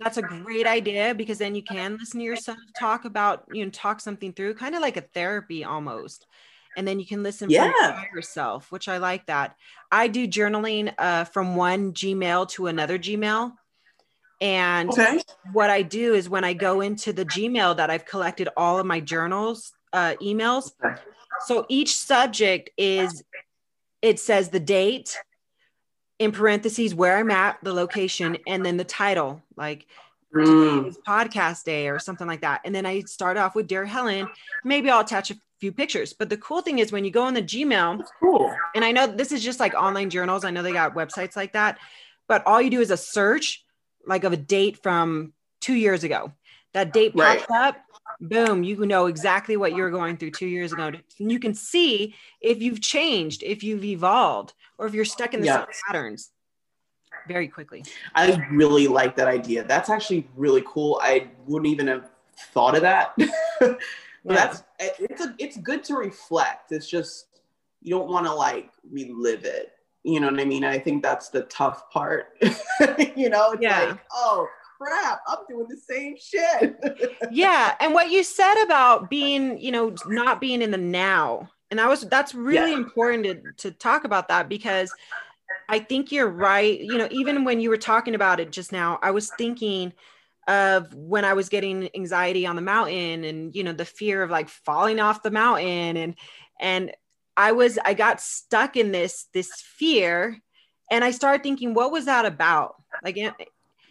that's 0.00 0.18
a 0.18 0.22
great 0.22 0.66
idea 0.66 1.14
because 1.14 1.38
then 1.38 1.54
you 1.56 1.62
can 1.64 1.96
listen 1.98 2.20
to 2.20 2.26
yourself 2.26 2.58
talk 2.74 3.04
about 3.06 3.46
you 3.52 3.64
know 3.64 3.70
talk 3.72 4.00
something 4.00 4.32
through, 4.34 4.54
kind 4.54 4.74
of 4.76 4.82
like 4.82 4.96
a 4.98 5.02
therapy 5.02 5.64
almost. 5.64 6.26
And 6.76 6.88
then 6.88 7.00
you 7.00 7.06
can 7.06 7.22
listen 7.24 7.50
from 7.52 7.74
Yeah. 7.74 8.06
yourself, 8.14 8.72
which 8.72 8.88
I 8.88 8.98
like 8.98 9.26
that. 9.26 9.56
I 9.92 10.08
do 10.08 10.28
journaling 10.28 10.94
uh, 10.98 11.24
from 11.24 11.56
one 11.56 11.92
Gmail 11.94 12.48
to 12.50 12.68
another 12.68 12.98
Gmail. 12.98 13.54
And 14.40 14.90
Okay. 14.90 15.20
what 15.52 15.70
I 15.70 15.82
do 15.82 16.14
is 16.14 16.28
when 16.28 16.44
I 16.44 16.54
go 16.54 16.80
into 16.80 17.12
the 17.12 17.24
Gmail 17.24 17.76
that 17.76 17.90
I've 17.90 18.06
collected 18.06 18.48
all 18.56 18.78
of 18.78 18.86
my 18.86 19.00
journals, 19.00 19.72
uh, 19.92 20.14
emails. 20.22 20.72
Okay. 20.82 20.94
So 21.46 21.66
each 21.68 21.96
subject 21.96 22.70
is, 22.76 23.22
it 24.02 24.18
says 24.18 24.48
the 24.48 24.60
date, 24.60 25.16
in 26.18 26.32
parentheses, 26.32 26.94
where 26.94 27.16
I'm 27.16 27.30
at, 27.30 27.58
the 27.62 27.72
location, 27.72 28.36
and 28.46 28.64
then 28.64 28.76
the 28.76 28.84
title, 28.84 29.42
like 29.56 29.86
Mm, 30.32 30.94
podcast 31.04 31.64
day 31.64 31.88
or 31.88 31.98
something 31.98 32.26
like 32.26 32.42
that. 32.42 32.60
And 32.64 32.72
then 32.74 32.86
I 32.86 33.00
start 33.00 33.36
off 33.36 33.56
with 33.56 33.66
Dear 33.66 33.84
Helen. 33.84 34.28
Maybe 34.62 34.88
I'll 34.88 35.00
attach 35.00 35.32
a 35.32 35.36
few 35.60 35.72
pictures. 35.72 36.12
But 36.12 36.30
the 36.30 36.36
cool 36.36 36.62
thing 36.62 36.78
is 36.78 36.92
when 36.92 37.04
you 37.04 37.10
go 37.10 37.26
in 37.26 37.34
the 37.34 37.42
Gmail, 37.42 38.04
cool. 38.20 38.56
and 38.74 38.84
I 38.84 38.92
know 38.92 39.08
this 39.08 39.32
is 39.32 39.42
just 39.42 39.58
like 39.58 39.74
online 39.74 40.08
journals. 40.08 40.44
I 40.44 40.50
know 40.50 40.62
they 40.62 40.72
got 40.72 40.94
websites 40.94 41.34
like 41.34 41.54
that, 41.54 41.78
but 42.28 42.46
all 42.46 42.62
you 42.62 42.70
do 42.70 42.80
is 42.80 42.92
a 42.92 42.96
search 42.96 43.64
like 44.06 44.24
of 44.24 44.32
a 44.32 44.36
date 44.36 44.82
from 44.82 45.32
two 45.60 45.74
years 45.74 46.04
ago. 46.04 46.32
That 46.72 46.92
date 46.92 47.12
Right. 47.14 47.40
pops 47.40 47.50
up, 47.50 47.76
boom, 48.20 48.62
you 48.62 48.86
know 48.86 49.06
exactly 49.06 49.56
what 49.56 49.72
you 49.74 49.82
were 49.82 49.90
going 49.90 50.16
through 50.16 50.32
two 50.32 50.46
years 50.46 50.72
ago. 50.72 50.92
And 51.18 51.32
you 51.32 51.38
can 51.38 51.54
see 51.54 52.14
if 52.40 52.62
you've 52.62 52.80
changed, 52.80 53.42
if 53.42 53.62
you've 53.62 53.84
evolved, 53.84 54.52
or 54.78 54.86
if 54.86 54.94
you're 54.94 55.04
stuck 55.04 55.34
in 55.34 55.40
the 55.40 55.46
same 55.46 55.64
patterns 55.86 56.30
very 57.26 57.48
quickly. 57.48 57.84
I 58.14 58.46
really 58.50 58.88
like 58.88 59.16
that 59.16 59.28
idea. 59.28 59.64
That's 59.64 59.90
actually 59.90 60.28
really 60.36 60.62
cool. 60.66 61.00
I 61.02 61.28
wouldn't 61.46 61.70
even 61.70 61.86
have 61.88 62.10
thought 62.52 62.74
of 62.74 62.82
that. 62.82 63.14
but 63.60 63.78
Yeah. 64.24 64.34
that's 64.34 64.62
it's 64.78 65.24
a, 65.24 65.34
it's 65.38 65.56
good 65.56 65.82
to 65.84 65.94
reflect. 65.94 66.72
It's 66.72 66.88
just 66.88 67.26
you 67.82 67.90
don't 67.90 68.08
want 68.08 68.26
to 68.26 68.34
like 68.34 68.70
relive 68.90 69.44
it. 69.44 69.72
You 70.02 70.20
know 70.20 70.30
what 70.30 70.40
I 70.40 70.44
mean? 70.44 70.64
I 70.64 70.78
think 70.78 71.02
that's 71.02 71.28
the 71.28 71.42
tough 71.42 71.90
part. 71.90 72.28
you 73.16 73.28
know, 73.28 73.52
it's 73.52 73.62
Yeah. 73.62 73.88
like, 73.88 73.98
oh 74.12 74.46
crap, 74.80 75.20
I'm 75.28 75.38
doing 75.48 75.66
the 75.68 75.76
same 75.76 76.16
shit. 76.18 76.78
yeah 77.30 77.74
and 77.80 77.92
what 77.92 78.10
you 78.10 78.24
said 78.24 78.62
about 78.64 79.10
being 79.10 79.58
you 79.60 79.70
know 79.70 79.94
not 80.06 80.40
being 80.40 80.62
in 80.62 80.70
the 80.70 80.78
now 80.78 81.48
and 81.70 81.80
i 81.80 81.86
was 81.86 82.00
that's 82.08 82.34
really 82.34 82.72
Yeah. 82.72 82.78
important 82.78 83.24
to, 83.24 83.68
to 83.68 83.70
talk 83.76 84.04
about 84.04 84.28
that 84.28 84.48
because 84.48 84.92
i 85.68 85.78
think 85.78 86.10
you're 86.10 86.28
right 86.28 86.80
you 86.80 86.98
know 86.98 87.08
even 87.10 87.44
when 87.44 87.60
you 87.60 87.68
were 87.68 87.76
talking 87.76 88.14
about 88.14 88.40
it 88.40 88.50
just 88.50 88.72
now 88.72 88.98
i 89.02 89.10
was 89.10 89.30
thinking 89.30 89.92
of 90.48 90.92
when 90.94 91.24
i 91.24 91.34
was 91.34 91.48
getting 91.48 91.88
anxiety 91.94 92.46
on 92.46 92.56
the 92.56 92.62
mountain 92.62 93.24
and 93.24 93.54
you 93.54 93.62
know 93.62 93.72
the 93.72 93.84
fear 93.84 94.22
of 94.22 94.30
like 94.30 94.48
falling 94.48 94.98
off 94.98 95.22
the 95.22 95.30
mountain 95.30 95.96
and 95.96 96.14
and 96.58 96.92
i 97.40 97.52
was 97.52 97.78
i 97.84 97.94
got 97.94 98.20
stuck 98.20 98.76
in 98.76 98.92
this 98.92 99.26
this 99.32 99.50
fear 99.78 100.38
and 100.90 101.04
i 101.04 101.10
started 101.10 101.42
thinking 101.42 101.74
what 101.74 101.92
was 101.92 102.04
that 102.04 102.24
about 102.26 102.74
like 103.02 103.16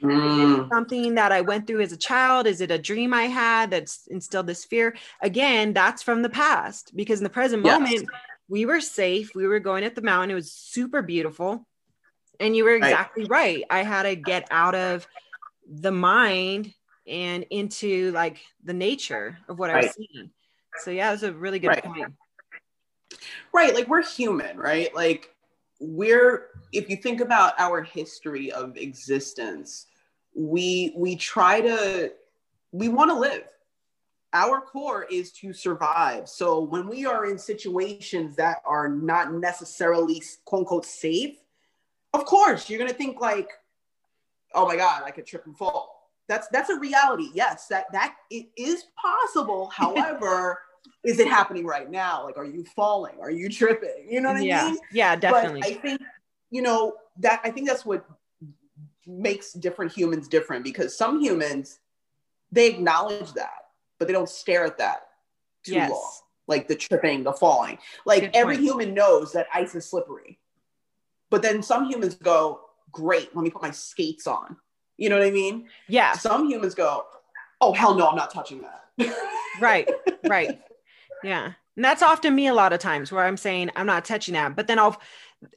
Mm, 0.01 0.69
something 0.69 1.15
that 1.15 1.31
I 1.31 1.41
went 1.41 1.67
through 1.67 1.81
as 1.81 1.91
a 1.91 1.97
child? 1.97 2.47
Is 2.47 2.61
it 2.61 2.71
a 2.71 2.77
dream 2.77 3.13
I 3.13 3.23
had 3.23 3.71
that's 3.71 4.07
instilled 4.07 4.47
this 4.47 4.65
fear? 4.65 4.95
Again, 5.21 5.73
that's 5.73 6.01
from 6.01 6.21
the 6.21 6.29
past 6.29 6.95
because 6.95 7.19
in 7.19 7.23
the 7.23 7.29
present 7.29 7.63
Yes. 7.63 7.81
moment, 7.81 8.09
we 8.47 8.65
were 8.65 8.81
safe. 8.81 9.35
We 9.35 9.47
were 9.47 9.59
going 9.59 9.83
up 9.83 9.95
the 9.95 10.01
mountain. 10.01 10.31
It 10.31 10.35
was 10.35 10.51
super 10.51 11.01
beautiful. 11.01 11.67
And 12.39 12.55
you 12.55 12.63
were 12.63 12.73
exactly 12.75 13.25
right. 13.25 13.63
I 13.69 13.83
had 13.83 14.03
to 14.03 14.15
get 14.15 14.47
out 14.51 14.75
of 14.75 15.07
the 15.69 15.91
mind 15.91 16.73
and 17.05 17.45
into 17.49 18.11
like 18.11 18.39
the 18.63 18.73
nature 18.73 19.37
of 19.49 19.59
what 19.59 19.69
I 19.69 19.77
was 19.77 19.91
seeing. 19.91 20.31
So 20.77 20.91
yeah, 20.91 21.09
it 21.09 21.13
was 21.13 21.23
a 21.23 21.33
really 21.33 21.59
good 21.59 21.71
Right. 21.71 21.83
point. 21.83 22.13
Right 23.53 23.73
like 23.73 23.87
we're 23.87 24.03
human 24.03 24.57
right? 24.57 24.93
Like 24.95 25.33
we're 25.79 26.47
if 26.71 26.89
you 26.89 26.97
think 26.97 27.21
about 27.21 27.53
our 27.57 27.81
history 27.81 28.51
of 28.51 28.77
existence 28.77 29.87
we 30.35 30.93
we 30.95 31.15
try 31.15 31.61
to 31.61 32.11
we 32.71 32.87
want 32.89 33.09
to 33.11 33.17
live. 33.17 33.43
Our 34.31 34.61
core 34.61 35.07
is 35.09 35.31
to 35.33 35.53
survive. 35.53 36.29
So 36.29 36.59
when 36.59 36.87
we 36.87 37.05
are 37.07 37.25
in 37.25 37.39
situations 37.39 38.35
that 38.35 38.57
are 38.63 38.87
not 38.87 39.33
necessarily 39.33 40.21
quote 40.45 40.59
unquote 40.59 40.85
safe 40.85 41.37
of 42.13 42.25
course 42.25 42.69
you're 42.69 42.79
going 42.79 42.89
to 42.89 42.97
think 42.97 43.21
like 43.21 43.49
oh 44.55 44.65
my 44.65 44.75
god 44.75 45.03
i 45.05 45.11
could 45.11 45.25
trip 45.25 45.45
and 45.45 45.57
fall. 45.57 46.11
That's 46.27 46.47
that's 46.49 46.69
a 46.69 46.77
reality 46.77 47.29
yes 47.33 47.67
that 47.67 47.85
that 47.91 48.15
it 48.29 48.47
is 48.55 48.85
possible. 49.01 49.67
However 49.73 50.59
is 51.03 51.19
it 51.19 51.27
happening 51.27 51.65
right 51.65 51.89
now 51.89 52.25
like 52.25 52.37
are 52.37 52.45
you 52.45 52.63
falling 52.75 53.15
are 53.21 53.31
you 53.31 53.47
tripping 53.49 54.05
you 54.09 54.19
know 54.21 54.33
what 54.33 54.43
yeah. 54.43 54.65
i 54.65 54.71
mean 54.71 54.79
Yeah, 54.91 55.15
definitely. 55.15 55.61
but 55.61 55.69
I 55.69 55.73
think, 55.75 56.01
you 56.51 56.61
know, 56.61 56.93
that 57.19 57.41
I 57.43 57.51
think 57.51 57.67
that's 57.67 57.85
what 57.85 58.05
makes 59.07 59.53
different 59.53 59.91
humans 59.91 60.27
different 60.27 60.63
because 60.63 60.95
some 60.97 61.19
humans 61.21 61.79
they 62.51 62.67
acknowledge 62.67 63.33
that, 63.33 63.65
but 63.97 64.07
they 64.07 64.13
don't 64.13 64.29
stare 64.29 64.65
at 64.65 64.77
that 64.79 65.07
too 65.63 65.73
Yes. 65.73 65.91
long. 65.91 66.11
Like 66.47 66.67
the 66.67 66.75
tripping, 66.75 67.23
the 67.23 67.33
falling. 67.33 67.77
Like 68.05 68.31
every 68.33 68.57
human 68.57 68.93
knows 68.95 69.33
that 69.33 69.47
ice 69.53 69.75
is 69.75 69.85
slippery. 69.85 70.39
But 71.29 71.43
then 71.43 71.61
some 71.61 71.85
humans 71.85 72.15
go, 72.15 72.61
great, 72.91 73.35
let 73.35 73.43
me 73.43 73.51
put 73.51 73.61
my 73.61 73.69
skates 73.71 74.25
on. 74.25 74.57
You 74.97 75.09
know 75.09 75.17
what 75.19 75.27
I 75.27 75.31
mean? 75.31 75.67
yeah. 75.87 76.13
Some 76.13 76.49
humans 76.49 76.73
go, 76.73 77.05
oh 77.61 77.73
hell 77.73 77.93
no, 77.95 78.07
I'm 78.07 78.15
not 78.15 78.33
touching 78.33 78.61
that. 78.61 78.85
right 79.61 79.87
right 80.27 80.59
yeah 81.23 81.53
and 81.75 81.85
that's 81.85 82.01
often 82.01 82.35
me 82.35 82.47
a 82.47 82.53
lot 82.53 82.73
of 82.73 82.79
times 82.79 83.11
where 83.11 83.25
i'm 83.25 83.37
saying 83.37 83.69
i'm 83.75 83.85
not 83.85 84.05
touching 84.05 84.33
that 84.33 84.55
but 84.55 84.67
then 84.67 84.79
i'll 84.79 84.99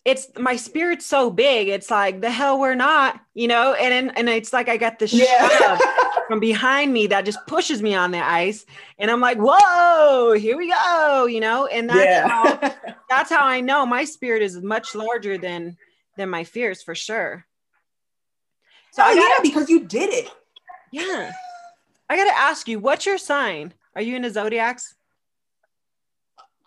it's 0.04 0.28
my 0.38 0.56
spirit's 0.56 1.06
so 1.06 1.30
big. 1.30 1.68
It's 1.68 1.90
like 1.90 2.20
the 2.20 2.30
hell 2.30 2.58
we're 2.58 2.74
not, 2.74 3.20
you 3.34 3.48
know, 3.48 3.74
and 3.74 3.92
and, 3.92 4.18
and 4.18 4.28
it's 4.28 4.52
like 4.52 4.68
I 4.68 4.76
got 4.76 4.98
this 4.98 5.12
Yeah. 5.12 5.78
from 6.28 6.40
behind 6.40 6.92
me 6.92 7.08
that 7.08 7.24
just 7.24 7.44
pushes 7.46 7.82
me 7.82 7.94
on 7.94 8.10
the 8.12 8.24
ice, 8.24 8.64
and 8.98 9.10
I'm 9.10 9.20
like, 9.20 9.38
whoa, 9.38 10.32
here 10.32 10.56
we 10.56 10.70
go, 10.70 11.26
you 11.26 11.40
know, 11.40 11.66
and 11.66 11.90
that's 11.90 12.30
how 12.30 12.74
that's 13.10 13.30
how 13.30 13.44
I 13.44 13.60
know 13.60 13.84
my 13.84 14.04
spirit 14.04 14.42
is 14.42 14.60
much 14.60 14.94
larger 14.94 15.36
than 15.36 15.76
than 16.16 16.30
my 16.30 16.44
fears 16.44 16.82
for 16.82 16.94
sure. 16.94 17.44
So 18.92 19.02
oh, 19.02 19.06
I 19.06 19.14
got 19.14 19.22
yeah, 19.22 19.38
because 19.42 19.68
you 19.68 19.84
did 19.84 20.10
it. 20.10 20.30
yeah. 20.92 21.32
I 22.08 22.16
got 22.16 22.24
to 22.24 22.38
ask 22.38 22.68
you, 22.68 22.78
what's 22.78 23.06
your 23.06 23.16
sign? 23.16 23.72
Are 23.96 24.02
you 24.02 24.16
in 24.16 24.24
into 24.24 24.34
zodiacs? 24.34 24.94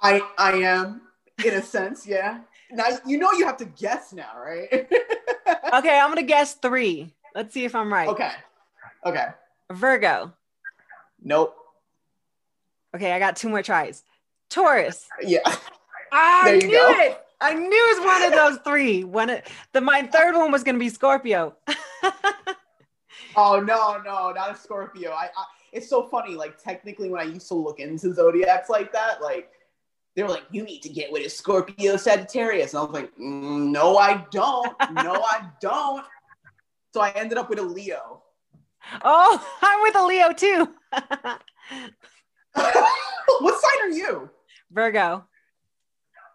I 0.06 0.22
I 0.38 0.52
am 0.58 1.02
in 1.44 1.54
a 1.56 1.62
sense, 1.62 2.06
yeah. 2.06 2.40
Now 2.72 2.86
you 3.06 3.18
know 3.18 3.32
you 3.34 3.46
have 3.46 3.58
to 3.58 3.66
guess 3.66 4.14
now, 4.14 4.32
right? 4.38 4.88
Okay, 5.74 6.00
I'm 6.00 6.16
to 6.16 6.24
guess 6.24 6.54
3. 6.56 7.14
Let's 7.36 7.54
see 7.54 7.66
if 7.66 7.76
I'm 7.76 7.92
right. 7.92 8.08
okay. 8.08 8.32
Okay. 9.06 9.28
Virgo. 9.72 10.34
Nope. 11.22 11.56
Okay, 12.96 13.12
I 13.12 13.20
got 13.20 13.36
two 13.36 13.50
more 13.50 13.62
tries. 13.62 14.04
Taurus. 14.50 15.06
Yeah. 15.22 15.40
I 16.12 16.60
knew 16.64 16.72
go. 16.72 16.94
it. 16.98 17.22
I 17.42 17.54
knew 17.54 17.68
it 17.68 18.00
was 18.00 18.06
one 18.06 18.24
of 18.24 18.32
those 18.32 18.64
three. 18.64 19.04
One 19.04 19.30
of 19.30 19.42
the 19.74 19.82
my 19.82 20.04
third 20.04 20.36
one 20.36 20.52
was 20.52 20.64
to 20.64 20.80
be 20.80 20.90
Scorpio. 20.90 21.56
Oh 23.36 23.60
no, 23.60 24.02
no, 24.04 24.32
not 24.32 24.52
a 24.52 24.56
Scorpio. 24.56 25.12
I, 25.12 25.26
I 25.26 25.46
it's 25.74 25.90
so 25.90 26.08
funny. 26.08 26.36
Like 26.36 26.62
technically, 26.62 27.10
when 27.10 27.22
I 27.22 27.26
used 27.26 27.48
to 27.50 27.56
look 27.56 27.80
into 27.80 28.14
zodiacs 28.14 28.70
like 28.70 28.94
that, 28.94 29.22
like 29.22 29.50
they 30.16 30.24
were 30.24 30.30
like, 30.30 30.46
"You 30.52 30.64
need 30.64 30.82
to 30.82 30.90
get 30.90 31.12
with 31.12 31.26
a 31.26 31.30
Scorpio 31.30 31.98
Sagittarius," 31.98 32.74
and 32.74 32.80
I 32.80 32.84
was 32.84 32.94
like, 32.94 33.16
mm, 33.18 33.70
"No, 33.70 33.98
I 33.98 34.26
don't. 34.32 34.74
No, 34.92 35.14
I 35.24 35.50
don't." 35.62 36.06
So 36.94 37.02
I 37.02 37.10
ended 37.12 37.38
up 37.38 37.50
with 37.50 37.60
a 37.60 37.64
Leo. 37.64 38.24
oh, 39.04 39.58
I'm 39.62 39.82
with 39.82 39.96
a 39.96 40.06
Leo 40.06 40.32
too. 40.32 40.74
what 42.54 43.62
sign 43.62 43.82
are 43.82 43.90
you? 43.90 44.30
Virgo. 44.72 45.26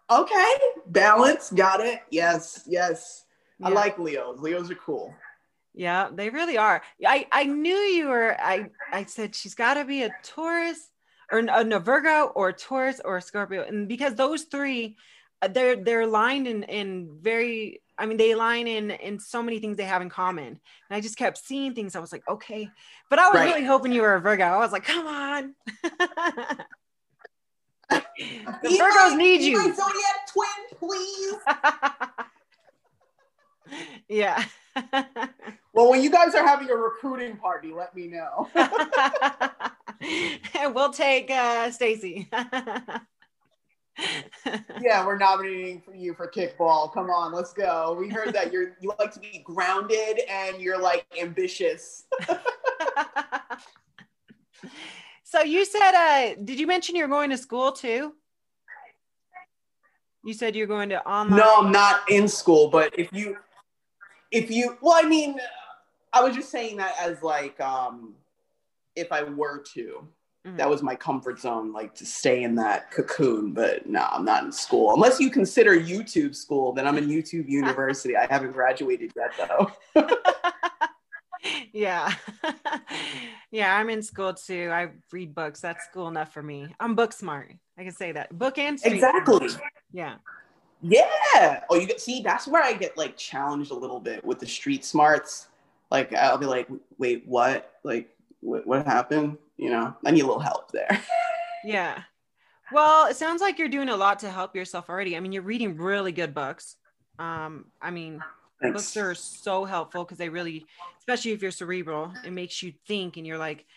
Okay, 0.09 0.53
balance. 0.87 1.51
Got 1.51 1.81
it. 1.81 2.01
Yes, 2.11 2.63
yes. 2.67 3.25
I 3.63 3.69
like 3.69 3.97
Leos. 3.97 4.39
Leos 4.39 4.69
are 4.71 4.75
cool. 4.75 5.13
Yeah, 5.73 6.09
they 6.13 6.29
really 6.29 6.57
are. 6.57 6.81
I 7.05 7.27
I 7.31 7.45
knew 7.45 7.75
you 7.75 8.09
were. 8.09 8.39
I 8.39 8.69
I 8.91 9.05
said 9.05 9.33
she's 9.33 9.55
got 9.55 9.75
to 9.75 9.85
be 9.85 10.03
a 10.03 10.11
Taurus 10.23 10.90
or 11.31 11.39
a, 11.39 11.75
a 11.75 11.79
Virgo 11.79 12.25
or 12.35 12.51
Taurus 12.51 12.99
or 13.03 13.17
a 13.17 13.21
Scorpio, 13.21 13.63
and 13.63 13.87
because 13.87 14.15
those 14.15 14.43
three, 14.43 14.97
uh, 15.41 15.47
they're 15.47 15.75
they're 15.77 16.01
aligned 16.01 16.47
in 16.47 16.63
in 16.63 17.17
very. 17.21 17.81
I 17.97 18.05
mean, 18.07 18.17
they 18.17 18.31
align 18.31 18.67
in 18.67 18.89
in 18.91 19.19
so 19.19 19.43
many 19.43 19.59
things 19.59 19.77
they 19.77 19.83
have 19.83 20.01
in 20.01 20.09
common, 20.09 20.47
and 20.47 20.57
I 20.89 21.01
just 21.01 21.17
kept 21.17 21.37
seeing 21.37 21.73
things. 21.75 21.95
I 21.95 21.99
was 21.99 22.11
like, 22.11 22.27
okay, 22.27 22.67
but 23.09 23.19
I 23.19 23.27
was 23.29 23.35
Right. 23.35 23.53
really 23.53 23.65
hoping 23.65 23.91
you 23.91 24.01
were 24.01 24.15
a 24.15 24.19
Virgo. 24.21 24.43
I 24.45 24.57
was 24.57 24.71
like, 24.71 24.83
come 24.85 25.05
on. 25.05 25.53
the 27.89 27.97
Be 28.63 28.79
Virgos 28.79 29.11
my- 29.11 29.15
need 29.17 29.41
you. 29.41 29.57
My 29.57 29.71
zodiac 29.71 30.27
twin, 30.33 30.79
please. 30.79 31.35
yeah. 34.09 34.43
Well, 35.73 35.89
when 35.89 36.01
you 36.01 36.09
guys 36.09 36.33
are 36.35 36.45
having 36.47 36.69
a 36.69 36.75
recruiting 36.75 37.37
party, 37.37 37.71
let 37.71 37.95
me 37.95 38.07
know. 38.07 38.49
we'll 40.73 40.91
take 40.91 41.29
uh 41.29 41.69
Stacy. 41.71 42.29
yeah, 44.81 45.05
we're 45.05 45.17
nominating 45.17 45.81
for 45.81 45.93
you 45.93 46.13
for 46.13 46.27
kickball. 46.27 46.93
Come 46.93 47.09
on, 47.09 47.33
let's 47.33 47.53
go. 47.53 47.95
We 47.99 48.09
heard 48.09 48.33
that 48.33 48.51
you're 48.51 48.77
you 48.79 48.91
like 48.99 49.11
to 49.13 49.19
be 49.19 49.43
grounded 49.45 50.21
and 50.29 50.61
you're 50.61 50.79
like 50.79 51.05
ambitious. 51.19 52.05
so 55.23 55.41
you 55.41 55.65
said 55.65 55.91
uh 55.91 56.35
did 56.43 56.59
you 56.59 56.67
mention 56.67 56.95
you're 56.95 57.07
going 57.07 57.29
to 57.29 57.37
school 57.37 57.71
too? 57.71 58.13
You 60.23 60.33
said 60.33 60.55
you're 60.55 60.67
going 60.67 60.89
to 60.89 61.05
online. 61.07 61.39
No, 61.39 61.61
I'm 61.61 61.71
not 61.71 62.09
in 62.09 62.27
school, 62.27 62.69
but 62.69 62.97
if 62.97 63.11
you 63.11 63.37
if 64.31 64.49
you 64.49 64.77
well, 64.81 64.97
I 65.03 65.07
mean, 65.07 65.39
I 66.13 66.23
was 66.23 66.35
just 66.35 66.49
saying 66.49 66.77
that 66.77 66.95
as 66.99 67.21
like 67.21 67.59
um 67.59 68.15
if 68.95 69.11
I 69.11 69.23
were 69.23 69.63
to. 69.73 70.07
Mhm. 70.45 70.57
That 70.57 70.69
was 70.69 70.81
my 70.81 70.95
comfort 70.95 71.39
zone, 71.39 71.71
like 71.71 71.93
to 71.95 72.05
stay 72.05 72.43
in 72.43 72.55
that 72.55 72.89
cocoon. 72.89 73.53
But 73.53 73.85
no, 73.85 74.07
I'm 74.11 74.25
not 74.25 74.43
in 74.43 74.51
school. 74.51 74.93
Unless 74.93 75.19
you 75.19 75.29
consider 75.29 75.79
YouTube 75.79 76.35
school, 76.35 76.73
then 76.73 76.87
I'm 76.87 76.97
in 76.97 77.07
YouTube 77.07 77.47
University. 77.47 78.17
I 78.17 78.25
haven't 78.25 78.53
graduated 78.53 79.11
yet, 79.15 79.31
though. 79.37 79.71
yeah. 81.73 82.11
yeah, 83.51 83.75
I'm 83.75 83.89
in 83.91 84.01
school 84.01 84.33
too. 84.33 84.69
I 84.71 84.89
read 85.11 85.35
books. 85.35 85.61
That's 85.61 85.85
cool 85.93 86.07
enough 86.07 86.33
for 86.33 86.41
me. 86.41 86.73
I'm 86.79 86.95
book 86.95 87.13
smart. 87.13 87.53
I 87.77 87.83
can 87.83 87.93
say 87.93 88.11
that. 88.11 88.35
Book 88.37 88.57
and 88.57 88.79
street. 88.79 88.95
Exactly. 88.95 89.47
Yeah. 89.91 90.15
Yeah. 90.81 91.63
Oh, 91.69 91.75
you 91.75 91.85
get 91.85 92.01
see, 92.01 92.21
that's 92.21 92.47
where 92.47 92.63
I 92.63 92.73
get 92.73 92.97
like 92.97 93.15
challenged 93.15 93.71
a 93.71 93.75
little 93.75 93.99
bit 93.99 94.23
with 94.25 94.39
the 94.39 94.47
street 94.47 94.83
smarts. 94.83 95.47
Like 95.91 96.13
I'll 96.13 96.37
be 96.37 96.45
like, 96.45 96.67
wait, 96.97 97.23
what? 97.27 97.73
Like, 97.83 98.09
what, 98.41 98.67
what 98.67 98.85
happened? 98.85 99.37
You 99.57 99.69
know, 99.69 99.95
I 100.05 100.11
need 100.11 100.21
a 100.21 100.27
little 100.27 100.41
help 100.41 100.71
there. 100.71 101.01
Yeah. 101.63 102.01
Well, 102.71 103.05
it 103.05 103.17
sounds 103.17 103.39
like 103.39 103.59
you're 103.59 103.69
doing 103.69 103.89
a 103.89 103.95
lot 103.95 104.17
to 104.19 104.31
help 104.31 104.55
yourself 104.55 104.89
already. 104.89 105.15
I 105.15 105.19
mean, 105.19 105.31
you're 105.31 105.43
reading 105.43 105.77
really 105.77 106.11
good 106.11 106.33
books. 106.33 106.75
Um, 107.19 107.65
I 107.79 107.91
mean, 107.91 108.19
books 108.59 108.97
are 108.97 109.13
so 109.13 109.65
helpful 109.65 110.03
because 110.03 110.17
they 110.17 110.29
really, 110.29 110.65
especially 110.97 111.33
if 111.33 111.41
you're 111.43 111.51
cerebral, 111.51 112.13
it 112.25 112.31
makes 112.31 112.63
you 112.63 112.73
think 112.87 113.17
and 113.17 113.27
you're 113.27 113.37
like, 113.37 113.67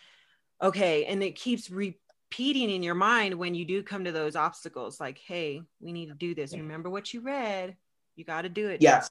okay, 0.63 1.05
and 1.05 1.23
it 1.23 1.37
keeps 1.37 1.71
repeating 1.71 2.71
in 2.71 2.83
your 2.83 2.95
mind 2.95 3.35
when 3.35 3.55
you 3.55 3.65
do 3.65 3.83
come 3.83 4.05
to 4.05 4.13
those 4.13 4.37
obstacles. 4.37 5.01
Like, 5.01 5.19
hey, 5.19 5.61
we 5.81 5.93
need 5.93 6.07
to 6.07 6.15
do 6.15 6.35
this. 6.35 6.55
Remember 6.55 6.89
what 6.89 7.13
you 7.13 7.21
read. 7.21 7.77
You 8.17 8.25
got 8.25 8.43
to 8.43 8.49
do 8.49 8.69
it. 8.69 8.81
Yes. 8.81 9.11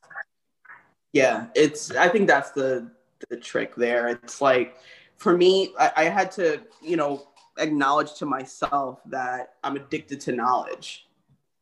Yeah, 1.11 1.47
it's. 1.53 1.91
I 1.91 2.09
think 2.09 2.27
that's 2.27 2.51
the 2.51 2.89
the 3.29 3.37
trick 3.37 3.75
there. 3.75 4.07
It's 4.07 4.41
like 4.41 4.77
for 5.17 5.37
me, 5.37 5.73
I, 5.79 5.91
I 5.95 6.03
had 6.05 6.31
to, 6.33 6.61
you 6.81 6.97
know, 6.97 7.27
acknowledge 7.57 8.15
to 8.15 8.25
myself 8.25 8.99
that 9.05 9.55
I'm 9.63 9.75
addicted 9.75 10.19
to 10.21 10.31
knowledge. 10.31 11.07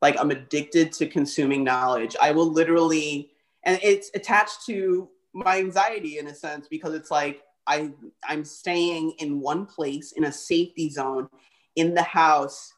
Like 0.01 0.19
I'm 0.19 0.31
addicted 0.31 0.91
to 0.93 1.07
consuming 1.07 1.63
knowledge. 1.63 2.15
I 2.21 2.31
will 2.31 2.51
literally, 2.51 3.31
and 3.63 3.79
it's 3.83 4.09
attached 4.15 4.65
to 4.67 5.09
my 5.33 5.59
anxiety 5.59 6.17
in 6.17 6.27
a 6.27 6.35
sense 6.35 6.67
because 6.67 6.93
it's 6.93 7.11
like 7.11 7.43
I 7.67 7.91
I'm 8.27 8.43
staying 8.43 9.11
in 9.19 9.39
one 9.39 9.65
place 9.65 10.13
in 10.13 10.25
a 10.25 10.31
safety 10.31 10.89
zone 10.89 11.29
in 11.75 11.93
the 11.93 12.03
house 12.03 12.73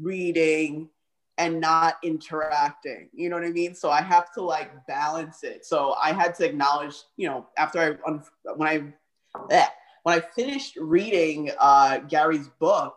reading 0.00 0.90
and 1.38 1.60
not 1.60 1.96
interacting. 2.02 3.08
You 3.14 3.30
know 3.30 3.36
what 3.36 3.44
I 3.46 3.50
mean? 3.50 3.74
So 3.74 3.90
I 3.90 4.02
have 4.02 4.32
to 4.34 4.42
like 4.42 4.86
balance 4.86 5.44
it. 5.44 5.64
So 5.64 5.94
I 6.02 6.12
had 6.12 6.34
to 6.36 6.44
acknowledge, 6.44 6.96
you 7.16 7.28
know, 7.28 7.46
after 7.56 7.98
I 8.04 8.12
when 8.54 8.68
I 8.68 9.54
eh, 9.54 9.66
when 10.02 10.18
I 10.18 10.22
finished 10.34 10.76
reading 10.76 11.50
uh, 11.58 11.98
Gary's 11.98 12.48
book, 12.58 12.96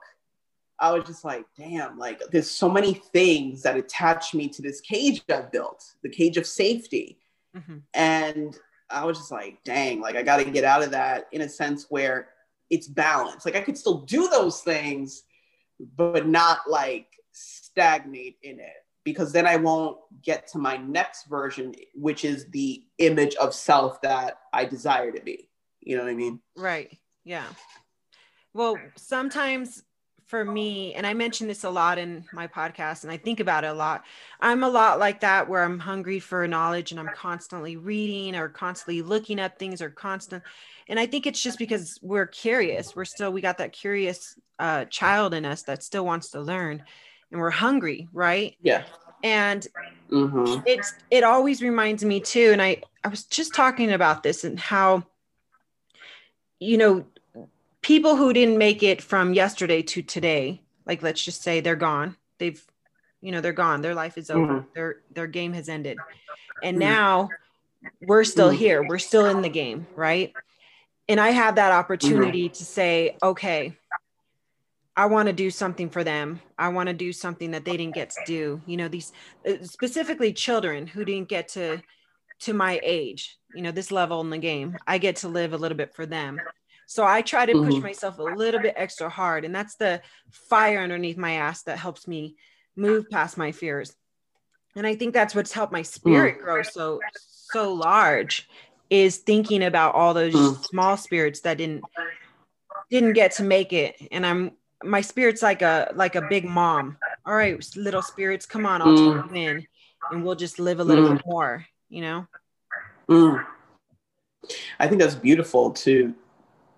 I 0.80 0.92
was 0.92 1.04
just 1.06 1.24
like, 1.24 1.46
damn, 1.58 2.00
like 2.00 2.22
there's 2.32 2.50
so 2.50 2.68
many 2.70 2.94
things 2.94 3.62
that 3.62 3.78
attach 3.78 4.34
me 4.34 4.50
to 4.50 4.62
this 4.62 4.82
cage 4.82 5.22
I've 5.30 5.52
built, 5.52 5.84
the 6.02 6.10
cage 6.10 6.38
of 6.38 6.48
safety. 6.48 7.20
Mhm. 7.56 7.84
And 7.94 8.58
I 8.90 9.06
was 9.06 9.18
just 9.18 9.32
like, 9.32 9.64
dang, 9.64 10.02
like 10.02 10.16
I 10.16 10.24
got 10.24 10.38
to 10.38 10.50
get 10.50 10.64
out 10.64 10.84
of 10.84 10.92
that 10.92 11.28
in 11.32 11.42
a 11.42 11.50
sense 11.50 11.86
where 11.90 12.30
it's 12.70 12.88
balanced. 12.88 13.46
Like 13.46 13.56
I 13.56 13.62
could 13.62 13.78
still 13.78 14.02
do 14.02 14.28
those 14.30 14.62
things, 14.62 15.24
but 15.96 16.28
not 16.28 16.62
like 16.68 17.08
stagnate 17.32 18.38
in 18.42 18.60
it 18.60 18.74
because 19.04 19.32
then 19.32 19.46
I 19.46 19.58
won't 19.58 19.98
get 20.24 20.48
to 20.50 20.58
my 20.58 20.78
next 20.78 21.26
version, 21.26 21.74
which 21.96 22.26
is 22.26 22.48
the 22.52 22.84
image 22.98 23.36
of 23.36 23.54
self 23.54 24.02
that 24.02 24.40
I 24.54 24.66
desire 24.66 25.12
to 25.12 25.22
be. 25.22 25.50
You 25.82 25.98
know 25.98 26.04
what 26.04 26.12
I 26.12 26.16
mean? 26.16 26.40
Right. 26.56 26.98
Yeah. 27.24 27.46
Well, 28.54 28.78
sometimes 28.98 29.84
for 30.28 30.46
me, 30.46 30.94
and 30.94 31.06
I 31.06 31.14
mention 31.14 31.48
this 31.48 31.64
a 31.64 31.70
lot 31.70 31.98
in 31.98 32.24
my 32.32 32.48
podcast 32.48 33.04
and 33.04 33.12
I 33.12 33.18
think 33.18 33.40
about 33.40 33.64
it 33.64 33.68
a 33.68 33.74
lot. 33.74 34.04
I'm 34.40 34.64
a 34.64 34.70
lot 34.70 35.00
like 35.00 35.20
that 35.22 35.50
where 35.50 35.64
I'm 35.64 35.80
hungry 35.80 36.20
for 36.20 36.48
knowledge 36.48 36.92
and 36.92 37.00
I'm 37.00 37.10
constantly 37.10 37.76
reading 37.76 38.36
or 38.36 38.48
constantly 38.48 39.02
looking 39.02 39.40
up 39.40 39.60
things 39.60 39.82
or 39.82 39.90
constant. 39.90 40.44
And 40.88 41.00
I 41.00 41.06
think 41.06 41.28
it's 41.28 41.42
just 41.42 41.60
because 41.60 42.00
we're 42.02 42.28
curious. 42.28 42.96
We're 42.96 43.06
still, 43.06 43.32
we 43.32 43.42
got 43.42 43.58
that 43.58 43.74
curious 43.74 44.38
uh, 44.60 44.86
child 44.86 45.34
in 45.34 45.46
us 45.46 45.64
that 45.64 45.84
still 45.84 46.06
wants 46.06 46.30
to 46.30 46.40
learn 46.42 46.84
and 47.32 47.40
we're 47.40 47.50
hungry, 47.50 48.08
right? 48.14 48.56
Yeah. 48.62 48.84
And 49.24 49.68
hmm 50.10 50.60
it's 50.66 50.94
it 51.10 51.24
always 51.24 51.62
reminds 51.62 52.04
me 52.04 52.20
too 52.20 52.50
and 52.52 52.62
i 52.62 52.82
i 53.04 53.08
was 53.08 53.24
just 53.26 53.54
talking 53.54 53.92
about 53.92 54.24
this 54.24 54.44
and 54.44 54.60
how 54.60 55.04
you 56.62 56.78
know 56.78 57.06
people 57.82 58.16
who 58.16 58.32
didn't 58.32 58.58
make 58.58 58.84
it 58.84 59.02
from 59.02 59.34
yesterday 59.34 59.82
to 59.82 60.02
today 60.02 60.62
like 60.86 61.02
let's 61.04 61.24
just 61.24 61.42
say 61.44 61.60
they're 61.60 61.76
gone 61.76 62.16
they've 62.40 62.64
You 63.24 63.32
know, 63.32 63.42
they're 63.42 63.54
gone. 63.54 63.82
Their 63.82 63.94
life 63.94 64.18
is 64.18 64.32
over. 64.32 64.62
Mhm. 64.62 64.66
Their 64.74 64.96
their 65.14 65.28
game 65.28 65.54
has 65.54 65.70
ended. 65.70 66.02
And 66.64 66.78
Mhm. 66.78 66.80
now 66.80 67.38
we're 68.02 68.24
still 68.26 68.50
Mhm. 68.50 68.58
here. 68.58 68.82
We're 68.82 68.98
still 68.98 69.28
in 69.28 69.44
the 69.44 69.50
game, 69.62 69.86
right? 69.96 70.36
And 71.08 71.20
I 71.20 71.30
have 71.30 71.56
that 71.56 71.72
opportunity 71.72 72.50
to 72.50 72.66
say, 72.66 73.18
okay, 73.22 73.78
I 74.98 75.06
want 75.06 75.28
to 75.28 75.34
do 75.34 75.52
something 75.52 75.90
for 75.90 76.04
them. 76.04 76.42
I 76.58 76.70
want 76.70 76.88
to 76.88 76.94
do 76.94 77.14
something 77.14 77.52
that 77.52 77.64
they 77.66 77.78
didn't 77.78 77.94
get 77.96 78.10
to 78.10 78.24
do. 78.26 78.62
You 78.66 78.78
know, 78.78 78.88
these 78.88 79.14
uh, 79.48 79.64
specifically 79.64 80.34
children 80.34 80.88
who 80.88 81.06
didn't 81.06 81.30
get 81.30 81.48
to 81.50 81.82
to 82.40 82.54
my 82.54 82.80
age, 82.82 83.38
you 83.54 83.62
know, 83.62 83.72
this 83.72 83.92
level 83.92 84.22
in 84.22 84.30
the 84.30 84.38
game. 84.38 84.78
I 84.88 84.98
get 84.98 85.18
to 85.18 85.28
live 85.28 85.54
a 85.54 85.58
little 85.58 85.78
bit 85.78 85.94
for 85.94 86.06
them. 86.06 86.42
So 86.86 87.06
I 87.06 87.22
try 87.22 87.46
to 87.46 87.56
push 87.56 87.76
Mhm. 87.76 87.84
myself 87.84 88.20
a 88.20 88.24
little 88.24 88.60
bit 88.60 88.74
extra 88.76 89.10
hard 89.10 89.46
and 89.46 89.56
that's 89.56 89.76
the 89.76 90.02
fire 90.30 90.80
underneath 90.80 91.18
my 91.18 91.34
ass 91.34 91.64
that 91.64 91.78
helps 91.80 92.08
me 92.08 92.36
move 92.76 93.10
past 93.10 93.38
my 93.38 93.52
fears. 93.52 93.96
And 94.76 94.86
I 94.88 94.96
think 94.96 95.14
that's 95.14 95.36
what's 95.36 95.52
helped 95.54 95.74
my 95.74 95.82
spirit 95.84 96.40
grow 96.40 96.62
so 96.64 97.02
so 97.14 97.74
large 97.74 98.48
is 98.90 99.18
thinking 99.18 99.64
about 99.64 99.96
all 99.96 100.14
those 100.14 100.34
Mm. 100.34 100.66
small 100.66 100.98
spirits 100.98 101.42
that 101.42 101.58
didn't 101.58 101.84
didn't 102.90 103.14
get 103.14 103.32
to 103.34 103.44
make 103.44 103.72
it 103.74 103.96
and 104.12 104.26
i'm 104.26 104.52
my 104.84 105.02
spirit's 105.02 105.42
like 105.42 105.62
a 105.62 105.92
like 105.96 106.16
a 106.16 106.22
big 106.22 106.46
mom 106.46 106.98
all 107.26 107.34
right 107.34 107.66
little 107.76 108.02
spirits 108.02 108.46
come 108.46 108.66
on 108.66 108.82
i'll 108.82 108.94
Mm. 108.94 109.24
take 109.24 109.32
you 109.32 109.42
in 109.42 109.68
and 110.12 110.24
we'll 110.26 110.36
just 110.36 110.60
live 110.60 110.80
a 110.80 110.84
little 110.84 111.06
Mm. 111.06 111.16
bit 111.18 111.26
more 111.26 111.66
you 111.90 112.02
know 112.02 112.28
Mm. 113.12 113.46
I 114.80 114.88
think 114.88 115.02
that's 115.02 115.16
beautiful 115.16 115.72
to 115.72 116.16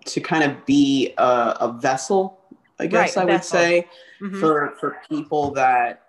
to 0.06 0.20
kind 0.20 0.44
of 0.44 0.66
be 0.66 1.14
a, 1.16 1.56
a 1.60 1.78
vessel, 1.80 2.40
I 2.78 2.86
guess 2.88 3.16
Right, 3.16 3.22
I 3.22 3.24
would 3.24 3.32
vessel. 3.34 3.58
say, 3.58 3.88
Mhm. 4.20 4.40
for 4.40 4.74
for 4.80 4.96
people 5.08 5.52
that 5.52 6.02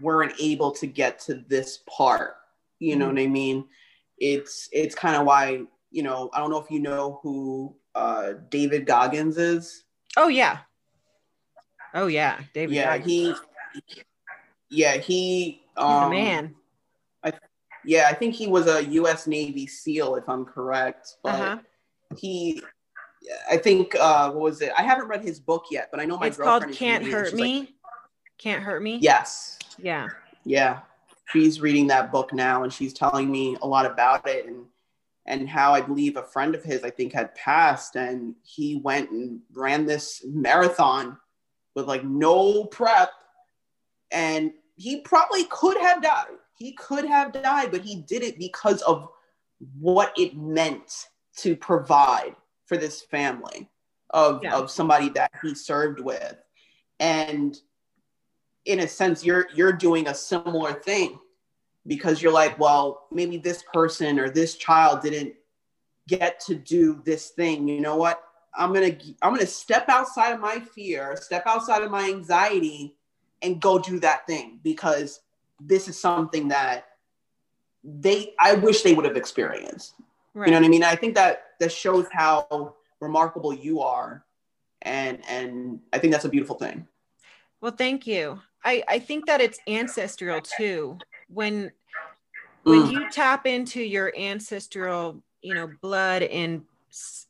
weren't 0.00 0.32
able 0.40 0.70
to 0.72 0.86
get 0.86 1.18
to 1.20 1.34
this 1.48 1.78
part. 1.88 2.36
You 2.78 2.94
know 2.96 3.06
Mhm. 3.08 3.14
what 3.14 3.22
I 3.22 3.26
mean? 3.26 3.68
It's 4.18 4.68
it's 4.72 4.94
kind 4.94 5.16
of 5.16 5.26
why 5.26 5.62
you 5.90 6.02
know 6.04 6.30
I 6.32 6.38
don't 6.38 6.50
know 6.50 6.60
if 6.60 6.70
you 6.70 6.78
know 6.80 7.18
who 7.22 7.74
uh, 7.96 8.34
David 8.50 8.86
Goggins 8.86 9.36
is. 9.36 9.84
oh 10.16 10.28
yeah 10.28 10.58
oh 11.94 12.06
yeah 12.06 12.40
david 12.54 12.74
yeah, 12.74 12.96
Goggins. 12.98 13.40
he. 13.74 13.82
Yeah, 14.70 14.96
he. 14.96 15.42
he's 15.44 15.62
the 15.74 15.82
Um, 15.82 16.10
man 16.10 16.54
Yeah, 17.84 18.06
I 18.08 18.14
think 18.14 18.34
he 18.34 18.46
was 18.46 18.66
a 18.66 18.84
U.S. 18.84 19.26
Navy 19.26 19.66
SEAL, 19.66 20.16
if 20.16 20.28
I'm 20.28 20.44
correct. 20.44 21.16
But 21.22 21.34
uh-huh. 21.34 21.58
he 22.16 22.62
i 23.50 23.56
think 23.56 23.94
uh 24.00 24.30
what 24.30 24.40
was 24.40 24.62
it? 24.62 24.72
I 24.76 24.82
haven't 24.82 25.06
read 25.06 25.22
his 25.22 25.38
book 25.38 25.66
yet 25.70 25.90
but 25.90 26.00
i 26.00 26.04
know 26.04 26.18
my 26.18 26.28
it's 26.28 26.38
called 26.38 26.62
girlfriend 26.62 26.78
can't 26.78 27.06
hurt 27.06 27.30
She's 27.30 27.38
like, 27.38 27.42
me. 27.42 27.74
Can't 28.40 28.62
hurt 28.62 28.82
me? 28.82 28.98
Yes. 29.02 29.58
Yeah. 29.78 30.08
Yeah. 30.44 30.80
She's 31.30 31.60
reading 31.60 31.86
that 31.88 32.10
book 32.10 32.32
now 32.32 32.62
and 32.62 32.72
she's 32.72 32.94
telling 32.94 33.30
me 33.30 33.56
a 33.60 33.66
lot 33.66 33.84
about 33.84 34.26
it 34.26 34.46
and 34.46 34.64
and 35.26 35.46
how 35.48 35.74
i 35.74 35.80
believe 35.80 36.16
a 36.16 36.22
friend 36.22 36.54
of 36.54 36.64
his 36.64 36.82
i 36.82 36.90
think 36.90 37.12
had 37.12 37.34
passed 37.34 37.96
and 37.96 38.34
he 38.42 38.76
went 38.76 39.10
and 39.10 39.40
ran 39.52 39.84
this 39.84 40.24
marathon 40.26 41.18
with 41.76 41.86
like 41.86 42.02
no 42.02 42.64
prep 42.64 43.10
and 44.10 44.52
he 44.76 45.02
probably 45.02 45.44
could 45.44 45.76
have 45.76 46.02
died 46.02 46.38
he 46.60 46.72
could 46.72 47.04
have 47.06 47.32
died 47.32 47.72
but 47.72 47.80
he 47.80 47.96
did 47.96 48.22
it 48.22 48.38
because 48.38 48.82
of 48.82 49.08
what 49.78 50.12
it 50.16 50.36
meant 50.36 51.06
to 51.36 51.56
provide 51.56 52.36
for 52.66 52.76
this 52.76 53.02
family 53.02 53.68
of, 54.10 54.42
Yeah. 54.44 54.56
of 54.56 54.70
somebody 54.70 55.08
that 55.10 55.32
he 55.42 55.54
served 55.54 56.00
with. 56.00 56.36
And 57.00 57.58
in 58.66 58.80
a 58.80 58.88
sense 58.88 59.24
you're 59.24 59.46
you're 59.54 59.72
doing 59.72 60.06
a 60.08 60.14
similar 60.14 60.74
thing 60.74 61.18
because 61.86 62.20
you're 62.20 62.32
like 62.32 62.58
well 62.58 63.06
maybe 63.10 63.38
this 63.38 63.64
person 63.72 64.20
or 64.20 64.28
this 64.28 64.56
child 64.56 65.00
didn't 65.00 65.34
get 66.08 66.38
to 66.40 66.54
do 66.54 67.00
this 67.04 67.30
thing. 67.30 67.66
You 67.68 67.80
know 67.80 67.96
what? 67.96 68.22
I'm 68.54 68.72
gonna 68.74 68.96
i'm 69.22 69.32
gonna 69.32 69.46
step 69.46 69.88
outside 69.88 70.32
of 70.32 70.40
my 70.40 70.60
fear 70.60 71.16
step 71.20 71.44
outside 71.46 71.82
of 71.82 71.90
my 71.90 72.08
anxiety 72.08 72.96
and 73.42 73.60
go 73.60 73.78
do 73.78 73.98
that 74.00 74.26
thing 74.26 74.60
because 74.62 75.20
this 75.60 75.88
is 75.88 75.98
something 75.98 76.48
that 76.48 76.86
they 77.84 78.34
i 78.40 78.54
wish 78.54 78.82
they 78.82 78.94
would 78.94 79.04
have 79.04 79.16
experienced. 79.16 79.94
Right 80.34 80.46
you 80.46 80.52
know 80.52 80.60
what 80.60 80.66
i 80.66 80.68
mean? 80.68 80.84
I 80.84 80.96
think 80.96 81.14
that 81.14 81.42
that 81.60 81.72
shows 81.72 82.06
how 82.12 82.74
remarkable 83.00 83.52
you 83.52 83.80
are. 83.80 84.24
And 84.82 85.20
and 85.28 85.80
i 85.92 85.98
think 85.98 86.12
that's 86.12 86.24
a 86.24 86.28
beautiful 86.28 86.56
thing. 86.56 86.86
Well 87.60 87.72
thank 87.72 88.06
you. 88.06 88.40
I 88.64 88.82
i 88.88 88.98
think 88.98 89.26
that 89.26 89.40
it's 89.40 89.60
ancestral 89.66 90.40
too. 90.40 90.98
When 91.28 91.72
when 92.64 92.84
Mm. 92.84 92.92
you 92.92 93.10
tap 93.10 93.46
into 93.46 93.82
your 93.82 94.12
ancestral 94.16 95.22
you 95.42 95.54
know 95.54 95.66
blood 95.66 96.22
and 96.22 96.62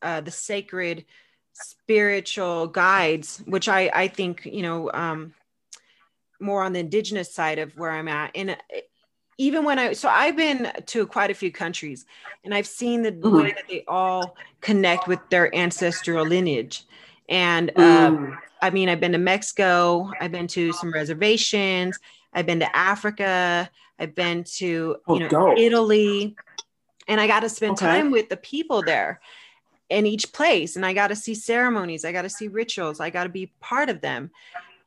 uh, 0.03 0.21
the 0.21 0.31
sacred 0.31 1.05
spiritual 1.53 2.67
guides 2.67 3.43
which 3.47 3.69
i 3.69 3.91
i 3.95 4.09
think 4.09 4.45
you 4.47 4.63
know 4.63 4.91
um 4.93 5.33
more 6.41 6.63
on 6.63 6.73
the 6.73 6.81
indigenous 6.81 7.33
side 7.33 7.59
of 7.59 7.77
where 7.77 7.91
i'm 7.91 8.09
at 8.09 8.31
and 8.35 8.51
uh, 8.51 8.55
even 9.39 9.65
when 9.65 9.79
i 9.79 9.93
so 9.93 10.09
i've 10.09 10.37
been 10.37 10.71
to 10.87 11.07
quite 11.07 11.31
a 11.31 11.35
few 11.35 11.51
countries 11.53 12.05
and 12.45 12.55
i've 12.55 12.67
seen 12.67 13.03
the 13.03 13.13
Mhm. 13.13 13.33
way 13.33 13.53
that 13.53 13.65
they 13.69 13.85
all 13.89 14.37
connect 14.61 15.07
with 15.07 15.29
their 15.31 15.55
ancestral 15.55 16.25
lineage 16.25 16.85
and 17.29 17.77
um. 17.79 18.39
I 18.63 18.69
mean, 18.69 18.91
I've 18.91 19.01
been 19.01 19.13
to 19.13 19.19
Mexico, 19.19 20.13
I've 20.21 20.33
been 20.33 20.47
to 20.49 20.71
some 20.71 20.93
reservations, 20.93 21.99
I've 22.35 22.45
been 22.45 22.61
to 22.61 22.77
Africa, 22.77 23.71
I've 23.99 24.15
been 24.15 24.45
to 24.59 24.97
Oh, 25.09 25.15
you 25.15 25.21
know 25.21 25.29
dope. 25.31 25.59
Italy, 25.59 26.37
and 27.09 27.19
I 27.21 27.27
got 27.27 27.41
to 27.41 27.49
spend 27.49 27.79
Okay. 27.79 27.87
time 27.87 28.11
with 28.11 28.29
the 28.29 28.37
people 28.37 28.83
there 28.83 29.21
in 29.89 30.07
each 30.07 30.33
place, 30.33 30.77
and 30.77 30.85
I 30.85 30.93
got 30.93 31.09
to 31.09 31.17
see 31.17 31.35
ceremonies, 31.35 32.05
I 32.05 32.13
got 32.13 32.23
to 32.23 32.29
see 32.29 32.49
rituals, 32.49 33.01
I 33.01 33.09
got 33.11 33.25
to 33.25 33.31
be 33.31 33.53
part 33.61 33.89
of 33.89 34.03
them. 34.03 34.31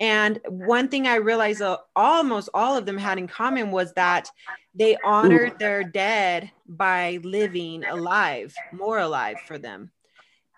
And 0.04 0.42
one 0.50 0.90
thing 0.90 1.08
I 1.08 1.16
realized 1.16 1.62
uh, 1.62 1.78
almost 1.96 2.50
all 2.54 2.76
of 2.76 2.86
them 2.86 2.98
had 2.98 3.18
in 3.18 3.26
common 3.26 3.72
was 3.72 3.94
that 3.94 4.30
they 4.76 4.98
honored 5.02 5.58
their 5.60 5.82
dead 5.86 6.52
by 6.68 7.22
living 7.24 7.86
alive, 7.86 8.54
more 8.74 9.00
alive 9.00 9.38
for 9.48 9.58
them. 9.58 9.92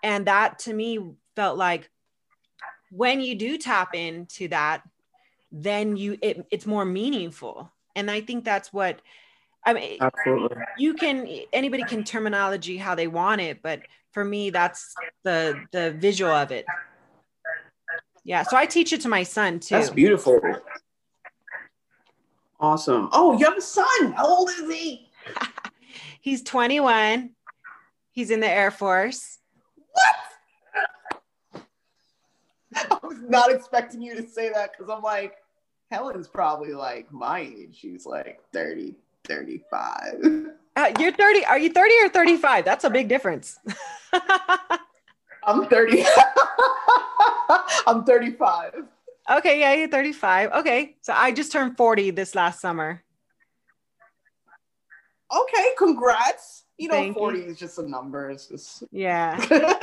And 0.02 0.26
that 0.26 0.58
to 0.60 0.74
me 0.74 0.98
felt 1.36 1.56
like 1.56 1.88
when 2.90 3.20
you 3.20 3.36
do 3.36 3.56
tap 3.56 3.94
into 3.94 4.48
that, 4.48 4.82
then 5.52 5.96
you 5.96 6.18
it, 6.22 6.44
it's 6.50 6.66
more 6.66 6.84
meaningful. 6.84 7.70
And 7.94 8.10
I 8.10 8.22
think 8.22 8.44
that's 8.44 8.72
what 8.72 9.00
I 9.64 9.74
mean 9.74 9.98
absolutely 10.00 10.58
you 10.76 10.94
can 10.94 11.28
anybody 11.52 11.84
can 11.84 12.02
terminology 12.02 12.78
how 12.78 12.96
they 12.96 13.06
want 13.06 13.40
it, 13.40 13.62
but 13.62 13.82
for 14.10 14.24
me 14.24 14.50
that's 14.50 14.92
the 15.22 15.64
the 15.70 15.92
visual 15.92 16.32
of 16.32 16.50
it. 16.50 16.66
Yeah, 18.26 18.42
so 18.42 18.56
I 18.56 18.66
teach 18.66 18.92
it 18.92 19.00
to 19.02 19.08
my 19.08 19.22
son 19.22 19.60
too. 19.60 19.76
that's 19.76 19.90
beautiful 19.90 20.40
awesome 22.58 23.08
oh 23.12 23.38
you 23.38 23.44
have 23.44 23.56
a 23.56 23.60
son 23.60 24.12
how 24.16 24.26
old 24.26 24.50
is 24.50 24.68
he 24.70 25.08
He's 26.20 26.42
21. 26.42 27.30
He's 28.10 28.32
in 28.32 28.40
the 28.40 28.48
Air 28.48 28.72
Force. 28.72 29.38
What? 31.52 31.62
I 32.90 32.98
was 33.06 33.20
not 33.28 33.52
expecting 33.52 34.02
you 34.02 34.16
to 34.16 34.28
say 34.28 34.50
that 34.52 34.72
because 34.72 34.90
i'm 34.92 35.02
like 35.02 35.36
helen's 35.92 36.26
probably 36.26 36.72
like 36.72 37.12
my 37.12 37.40
age 37.40 37.78
she's 37.80 38.04
like 38.06 38.40
30 38.52 38.96
35 39.24 40.48
Uh, 40.76 40.92
you're 40.98 41.12
30. 41.12 41.44
Are 41.46 41.58
you 41.58 41.70
30 41.70 41.94
or 42.02 42.08
35? 42.08 42.64
That's 42.64 42.84
a 42.84 42.90
big 42.90 43.08
difference. 43.08 43.58
i'm 45.46 45.66
30 45.66 46.04
i'm 47.86 48.04
35 48.04 48.84
okay, 49.28 49.58
yeah, 49.58 49.74
you're 49.74 49.88
35. 49.88 50.52
Okay. 50.52 50.96
So 51.02 51.12
I 51.12 51.32
just 51.32 51.50
turned 51.50 51.76
40 51.76 52.10
this 52.10 52.34
last 52.34 52.60
summer. 52.60 53.02
okay 55.34 55.70
congrats 55.76 56.64
you 56.78 56.86
know 56.86 56.94
Thank 56.94 57.16
you. 57.16 57.20
40 57.20 57.40
is 57.40 57.58
just 57.58 57.78
a 57.80 57.88
number 57.88 58.30
it's 58.30 58.46
just 58.46 58.84
Yeah. 58.92 59.34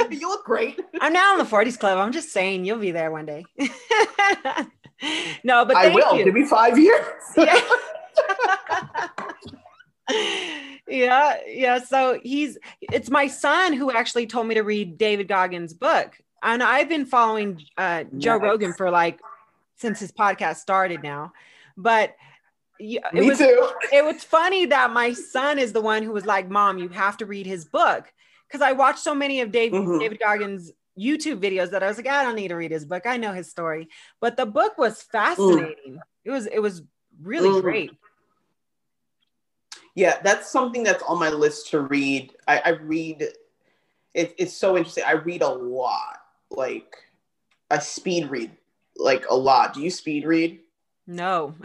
you 0.10 0.30
look 0.30 0.46
great 0.46 0.80
I'm 1.02 1.12
now 1.12 1.34
in 1.34 1.40
the 1.40 1.44
40s 1.44 1.78
club. 1.78 1.98
I'm 1.98 2.14
just 2.14 2.32
saying 2.32 2.64
you'll 2.64 2.80
be 2.80 2.92
there 2.92 3.12
one 3.12 3.26
day. 3.26 3.44
no, 5.44 5.66
but 5.66 5.76
i 5.76 5.90
will 5.94 6.18
you. 6.18 6.24
give 6.24 6.34
me 6.34 6.46
five 6.46 6.78
years 6.80 7.04
yeah. 7.36 7.60
Yeah, 10.88 11.38
yeah. 11.48 11.80
So 11.80 12.20
he's 12.24 12.58
it's 12.82 13.10
my 13.10 13.28
son 13.28 13.74
who 13.74 13.92
actually 13.92 14.28
told 14.28 14.48
me 14.48 14.56
to 14.56 14.62
read 14.62 14.98
David 14.98 15.28
Goggins' 15.28 15.74
book. 15.74 16.18
And 16.42 16.62
I've 16.62 16.90
been 16.90 17.06
following 17.06 17.62
uh, 17.78 18.04
Joe 18.18 18.38
Nice. 18.38 18.42
Rogan 18.42 18.74
for 18.74 18.92
like 18.92 19.20
since 19.78 20.00
his 20.00 20.12
podcast 20.12 20.58
started 20.58 21.02
now. 21.02 21.34
But 21.78 22.16
yeah, 22.80 23.08
it 23.14 23.22
me 23.22 23.30
was 23.30 23.38
too 23.38 23.70
it 23.92 24.04
was 24.04 24.24
funny 24.24 24.66
that 24.68 24.92
my 24.92 25.14
son 25.14 25.58
is 25.60 25.74
the 25.74 25.82
one 25.82 26.04
who 26.04 26.12
was 26.12 26.26
like, 26.26 26.50
"Mom, 26.50 26.78
you 26.78 26.90
have 26.90 27.18
to 27.18 27.26
read 27.26 27.46
his 27.46 27.66
book." 27.66 28.12
Because 28.48 28.62
I 28.62 28.74
watched 28.74 29.00
so 29.00 29.16
many 29.16 29.42
of 29.42 29.52
Dave, 29.52 29.72
Mhm. 29.72 30.00
David 30.00 30.20
Goggins' 30.20 30.72
YouTube 31.00 31.40
videos 31.40 31.72
that 31.72 31.82
I 31.82 31.88
was 31.88 31.98
like, 31.98 32.08
"I 32.08 32.24
don't 32.24 32.36
need 32.36 32.50
to 32.50 32.56
read 32.56 32.72
his 32.72 32.86
book. 32.86 33.06
I 33.06 33.18
know 33.18 33.32
his 33.32 33.50
story." 33.50 33.88
But 34.20 34.38
the 34.38 34.46
book 34.46 34.78
was 34.78 35.02
fascinating. 35.02 36.00
It 36.26 36.32
was 36.32 36.46
it 36.46 36.60
was 36.60 36.84
really 37.22 37.50
Mhm. 37.50 37.62
great. 37.62 37.92
Yeah, 39.96 40.20
that's 40.24 40.50
something 40.50 40.84
that's 40.84 41.04
on 41.04 41.20
my 41.20 41.30
list 41.30 41.70
to 41.70 41.82
read. 41.82 42.34
I, 42.48 42.62
I 42.66 42.70
read. 42.70 43.28
It, 44.14 44.36
it's 44.38 44.54
so 44.54 44.78
interesting. 44.78 45.04
I 45.06 45.14
read 45.14 45.42
a 45.42 45.50
lot. 45.50 46.20
Like, 46.50 46.96
I 47.70 47.80
speed 47.80 48.30
read 48.30 48.52
like 48.98 49.26
a 49.30 49.36
lot. 49.36 49.74
Do 49.74 49.82
you 49.82 49.90
speed 49.90 50.26
read? 50.26 50.60
No. 51.08 51.56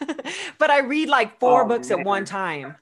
but 0.58 0.70
I 0.70 0.80
read 0.80 1.08
like 1.08 1.38
four 1.38 1.64
Oh, 1.64 1.68
books 1.68 1.90
at 1.90 2.04
one 2.04 2.24
time. 2.24 2.76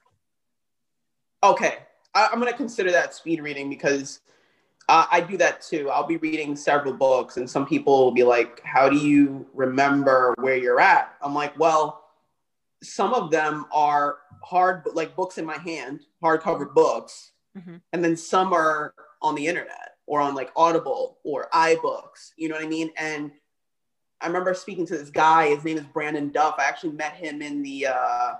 Okay, 1.43 1.79
I, 2.15 2.29
I'm 2.33 2.39
gonna 2.39 2.53
consider 2.53 2.91
that 2.93 3.15
speed 3.15 3.41
reading 3.41 3.69
because 3.69 4.21
uh, 4.89 5.07
I 5.11 5.21
do 5.21 5.37
that 5.37 5.61
too. 5.61 5.91
I'll 5.91 6.07
be 6.07 6.17
reading 6.17 6.57
several 6.57 6.95
books, 6.95 7.37
and 7.37 7.49
some 7.49 7.67
people 7.67 8.05
will 8.05 8.13
be 8.13 8.25
like, 8.25 8.61
"How 8.65 8.89
do 8.89 8.97
you 8.97 9.47
remember 9.55 10.35
where 10.41 10.57
you're 10.57 10.81
at?" 10.81 11.15
I'm 11.23 11.35
like, 11.35 11.59
"Well, 11.59 12.09
some 12.83 13.15
of 13.15 13.31
them 13.31 13.67
are 13.73 14.19
hard, 14.43 14.85
like 14.95 15.17
books 15.17 15.39
in 15.39 15.45
my 15.45 15.59
hand, 15.59 16.01
hardcover 16.23 16.73
books, 16.73 17.33
Mhm. 17.57 17.81
and 17.93 18.05
then 18.05 18.17
some 18.17 18.53
are 18.53 18.95
on 19.23 19.35
the 19.35 19.47
internet 19.47 19.97
or 20.07 20.21
on 20.21 20.35
like 20.35 20.51
Audible 20.57 21.19
or 21.25 21.49
iBooks. 21.53 22.33
You 22.37 22.49
know 22.49 22.55
what 22.55 22.65
I 22.65 22.69
mean? 22.69 22.91
And 22.97 23.33
I 24.21 24.27
remember 24.27 24.55
speaking 24.55 24.87
to 24.87 24.99
this 24.99 25.11
guy. 25.11 25.49
His 25.55 25.65
name 25.65 25.79
is 25.79 25.85
Brandon 25.85 26.31
Duff. 26.31 26.57
I 26.59 26.65
actually 26.65 26.93
met 26.93 27.15
him 27.15 27.43
in 27.43 27.63
the. 27.63 27.87
Uh, 27.89 28.35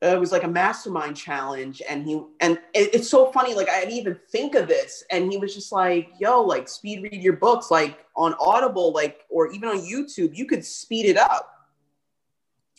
it 0.00 0.20
was 0.20 0.30
like 0.30 0.44
a 0.44 0.48
mastermind 0.48 1.16
challenge 1.16 1.82
and 1.88 2.06
he 2.06 2.22
and 2.40 2.58
it, 2.72 2.94
it's 2.94 3.10
so 3.10 3.32
funny 3.32 3.54
like 3.54 3.68
i 3.68 3.80
didn't 3.80 3.94
even 3.94 4.16
think 4.30 4.54
of 4.54 4.68
this 4.68 5.02
and 5.10 5.32
he 5.32 5.38
was 5.38 5.52
just 5.52 5.72
like 5.72 6.08
yo 6.20 6.40
like 6.40 6.68
speed 6.68 7.02
read 7.02 7.20
your 7.20 7.32
books 7.32 7.68
like 7.68 7.98
on 8.14 8.32
audible 8.38 8.92
like 8.92 9.24
or 9.28 9.50
even 9.50 9.68
on 9.68 9.78
youtube 9.80 10.36
you 10.36 10.46
could 10.46 10.64
speed 10.64 11.04
it 11.06 11.16
up 11.16 11.57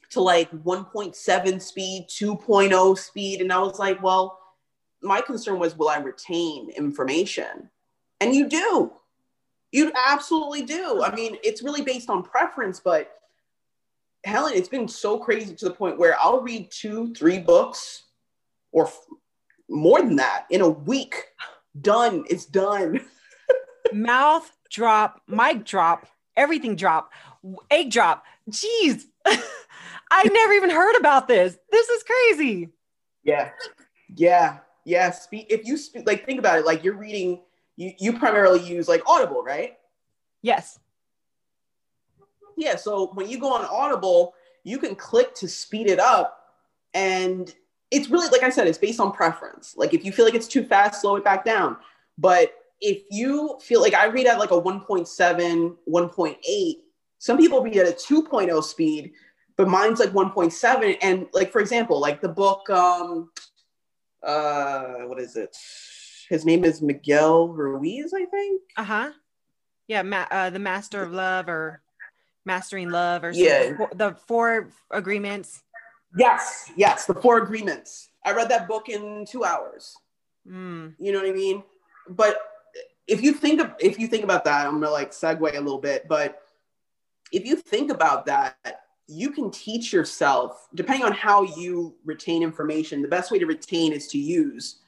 to 0.10 0.22
like 0.22 0.52
1.7 0.52 1.62
speed 1.62 2.08
2.0 2.10 2.98
speed 2.98 3.42
and 3.42 3.54
i 3.54 3.60
was 3.60 3.80
like 3.80 4.02
well 4.02 4.40
my 5.02 5.22
concern 5.22 5.60
was 5.60 5.78
will 5.78 5.90
i 5.90 5.98
retain 5.98 6.70
information 6.72 7.70
and 8.20 8.34
you 8.34 8.48
do 8.48 8.92
you 9.72 9.92
absolutely 10.08 10.64
do 10.64 11.04
i 11.04 11.14
mean 11.16 11.38
it's 11.44 11.62
really 11.62 11.82
based 11.82 12.10
on 12.10 12.24
preference 12.24 12.80
but 12.80 13.16
Helen, 14.26 14.54
it's 14.54 14.70
been 14.70 14.88
so 14.88 15.18
crazy 15.18 15.56
to 15.56 15.66
the 15.66 15.74
point 15.74 15.98
where 15.98 16.16
I'll 16.20 16.42
read 16.42 16.70
two, 16.72 17.14
three 17.14 17.40
books 17.40 18.04
or 18.72 18.88
f- 18.88 19.06
more 19.70 20.02
than 20.02 20.18
that 20.18 20.46
in 20.50 20.62
a 20.62 20.70
week. 20.70 21.16
Done. 21.80 22.26
It's 22.30 22.46
done. 22.46 23.06
Mouth 23.94 24.52
drop, 24.70 25.22
mic 25.28 25.64
drop, 25.64 26.06
everything 26.36 26.76
drop, 26.76 27.12
egg 27.72 27.92
drop. 27.92 28.26
Jeez. 28.50 29.06
I 30.12 30.24
never 30.24 30.54
even 30.54 30.70
heard 30.70 30.96
about 30.98 31.28
this. 31.28 31.58
This 31.72 31.90
is 31.90 32.04
crazy. 32.04 32.70
Yeah. 33.24 33.52
Yeah. 34.16 34.60
Yeah. 34.86 35.12
Speak 35.12 35.48
if 35.50 35.66
you 35.66 35.78
speak 35.78 36.08
like 36.08 36.26
think 36.26 36.40
about 36.40 36.60
it, 36.60 36.66
like 36.66 36.84
you're 36.84 36.98
reading, 36.98 37.42
you, 37.76 37.94
you 38.00 38.18
primarily 38.18 38.62
use 38.62 38.88
like 38.88 39.02
Audible, 39.08 39.44
right? 39.44 39.78
Yes. 40.42 40.80
Yeah. 42.58 42.76
So 42.76 43.12
when 43.14 43.30
you 43.30 43.40
go 43.40 43.54
on 43.54 43.66
Audible, 43.66 44.34
you 44.64 44.78
can 44.78 44.96
click 44.96 45.36
to 45.36 45.48
speed 45.48 45.88
it 45.88 46.00
up. 46.00 46.36
And 46.94 47.54
it's 47.92 48.10
really, 48.10 48.28
like 48.30 48.44
I 48.44 48.50
said, 48.50 48.68
it's 48.68 48.78
based 48.78 49.00
on 49.00 49.12
preference. 49.12 49.76
Like 49.78 49.94
if 49.94 50.04
you 50.04 50.12
feel 50.12 50.26
like 50.26 50.36
it's 50.36 50.48
too 50.48 50.64
fast, 50.64 51.02
slow 51.02 51.16
it 51.16 51.24
back 51.24 51.46
down. 51.46 51.78
But 52.18 52.54
if 52.82 53.04
you 53.10 53.58
feel 53.62 53.82
like 53.82 53.94
I 53.94 54.06
read 54.06 54.28
at 54.28 54.40
like 54.40 54.52
a 54.52 54.62
1.7, 54.62 55.76
1.8, 55.88 56.74
some 57.18 57.38
people 57.38 57.62
read 57.62 57.78
at 57.78 57.88
a 57.88 57.92
2.0 57.92 58.64
speed, 58.64 59.12
but 59.60 59.68
mine's 59.68 60.00
like 60.00 60.12
1.7. 60.12 60.98
And 61.02 61.28
like, 61.34 61.52
for 61.52 61.60
example, 61.60 62.00
like 62.00 62.22
the 62.22 62.30
book, 62.30 62.70
um, 62.70 63.30
uh, 64.24 65.00
what 65.04 65.20
is 65.20 65.36
it? 65.36 65.54
His 66.30 66.46
name 66.46 66.64
is 66.64 66.82
Miguel 66.82 67.50
Ruiz, 67.50 68.14
I 68.14 68.24
think. 68.24 68.62
Uh 68.78 68.84
huh. 68.84 69.12
Yeah. 69.90 70.04
Ma- 70.04 70.28
uh, 70.32 70.50
the 70.50 70.60
Master 70.60 71.04
of 71.04 71.12
Love 71.12 71.50
or 71.50 71.82
Mastering 72.46 72.90
Love 72.90 73.26
or 73.26 73.32
Yeah. 73.32 73.76
something. 73.76 73.98
The 73.98 74.16
four 74.28 74.70
agreements. 74.92 75.62
Yes, 76.18 76.72
yes, 76.78 77.06
the 77.06 77.14
Four 77.14 77.38
Agreements. 77.38 78.10
I 78.26 78.32
read 78.32 78.50
that 78.50 78.68
book 78.68 78.88
in 78.88 79.26
two 79.30 79.44
hours. 79.44 79.96
Mm. 80.50 80.96
You 80.98 81.12
know 81.12 81.20
what 81.20 81.28
I 81.28 81.34
mean? 81.34 81.64
But 82.08 82.38
if 83.08 83.22
you 83.22 83.34
think 83.34 83.60
of 83.62 83.74
if 83.80 84.00
you 84.00 84.08
think 84.08 84.24
about 84.24 84.46
that, 84.46 84.66
I'm 84.66 84.74
gonna 84.80 84.90
like 84.90 85.12
segue 85.12 85.56
a 85.56 85.60
little 85.60 85.78
bit. 85.80 86.08
But 86.08 86.42
if 87.32 87.46
you 87.46 87.58
think 87.58 87.92
about 87.92 88.26
that, 88.26 88.56
you 89.10 89.32
can 89.32 89.50
teach 89.50 89.92
yourself, 89.92 90.68
depending 90.76 91.04
on 91.04 91.12
how 91.12 91.42
you 91.42 91.96
retain 92.06 92.44
information, 92.44 93.02
the 93.02 93.08
best 93.08 93.32
way 93.32 93.40
to 93.40 93.46
retain 93.48 93.92
is 93.92 94.08
to 94.10 94.20
use. 94.20 94.82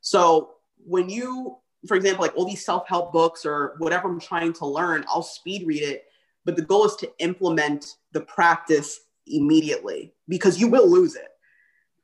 So 0.00 0.54
when 0.84 1.08
you, 1.08 1.58
for 1.86 1.96
example, 1.96 2.22
like 2.22 2.36
all 2.36 2.44
these 2.44 2.64
self-help 2.64 3.12
books 3.12 3.46
or 3.46 3.76
whatever 3.78 4.08
I'm 4.08 4.18
trying 4.18 4.52
to 4.54 4.66
learn, 4.66 5.04
I'll 5.08 5.22
speed 5.22 5.66
read 5.66 5.82
it. 5.82 6.06
But 6.44 6.56
the 6.56 6.62
goal 6.62 6.86
is 6.86 6.96
to 6.96 7.10
implement 7.18 7.96
the 8.12 8.22
practice 8.22 9.00
immediately 9.26 10.12
because 10.28 10.58
you 10.60 10.66
will 10.68 10.88
lose 10.88 11.14
it. 11.14 11.28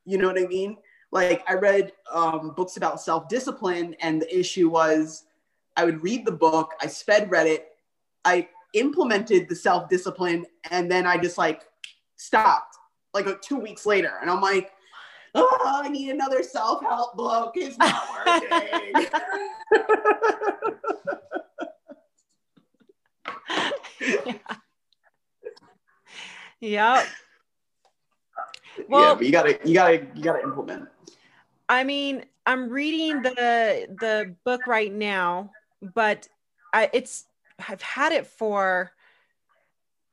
You 0.05 0.17
know 0.17 0.27
what 0.27 0.39
I 0.39 0.47
mean? 0.47 0.77
Like 1.11 1.43
I 1.47 1.55
read 1.55 1.91
um, 2.13 2.53
books 2.55 2.77
about 2.77 3.01
self-discipline, 3.01 3.95
and 4.01 4.21
the 4.21 4.39
issue 4.39 4.69
was 4.69 5.25
I 5.75 5.83
would 5.83 6.01
read 6.03 6.25
the 6.25 6.31
book, 6.31 6.71
I 6.81 6.87
sped 6.87 7.29
read 7.31 7.47
it, 7.47 7.67
I 8.23 8.47
implemented 8.75 9.49
the 9.49 9.55
self-discipline, 9.55 10.45
and 10.71 10.91
then 10.91 11.07
I 11.07 11.17
just 11.17 11.37
like 11.37 11.63
stopped 12.15 12.77
like 13.13 13.27
uh, 13.27 13.35
two 13.41 13.57
weeks 13.57 13.85
later, 13.85 14.13
and 14.21 14.29
I'm 14.29 14.41
like, 14.41 14.71
oh, 15.33 15.81
I 15.83 15.89
need 15.89 16.09
another 16.11 16.43
self-help 16.43 17.15
book. 17.15 17.53
It's 17.55 17.77
not 17.77 18.03
working. 18.25 19.07
Yep. 26.61 27.05
yeah, 28.77 28.85
Well, 28.87 29.15
but 29.15 29.25
you 29.25 29.31
gotta, 29.31 29.59
you 29.63 29.73
gotta, 29.73 30.07
you 30.15 30.23
gotta 30.23 30.41
implement. 30.41 30.87
I 31.69 31.83
mean, 31.83 32.25
I'm 32.45 32.69
reading 32.69 33.21
the 33.21 33.87
the 33.99 34.35
book 34.43 34.67
right 34.67 34.91
now, 34.91 35.51
but 35.81 36.27
I 36.73 36.89
it's 36.93 37.25
I've 37.59 37.81
had 37.81 38.11
it 38.11 38.27
for 38.27 38.91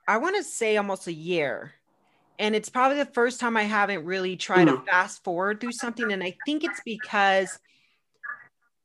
I 0.09 0.17
want 0.19 0.37
to 0.37 0.43
say 0.43 0.77
almost 0.77 1.07
a 1.07 1.13
year. 1.13 1.75
And 2.39 2.55
it's 2.57 2.69
probably 2.69 2.99
the 2.99 3.07
first 3.07 3.41
time 3.41 3.57
I 3.57 3.65
haven't 3.65 4.05
really 4.05 4.37
tried 4.37 4.67
to 4.67 4.73
Mhm. 4.73 4.85
fast 4.91 5.25
forward 5.25 5.61
through 5.61 5.73
something 5.73 6.13
and 6.13 6.23
I 6.25 6.41
think 6.47 6.65
it's 6.65 6.81
because 6.81 7.61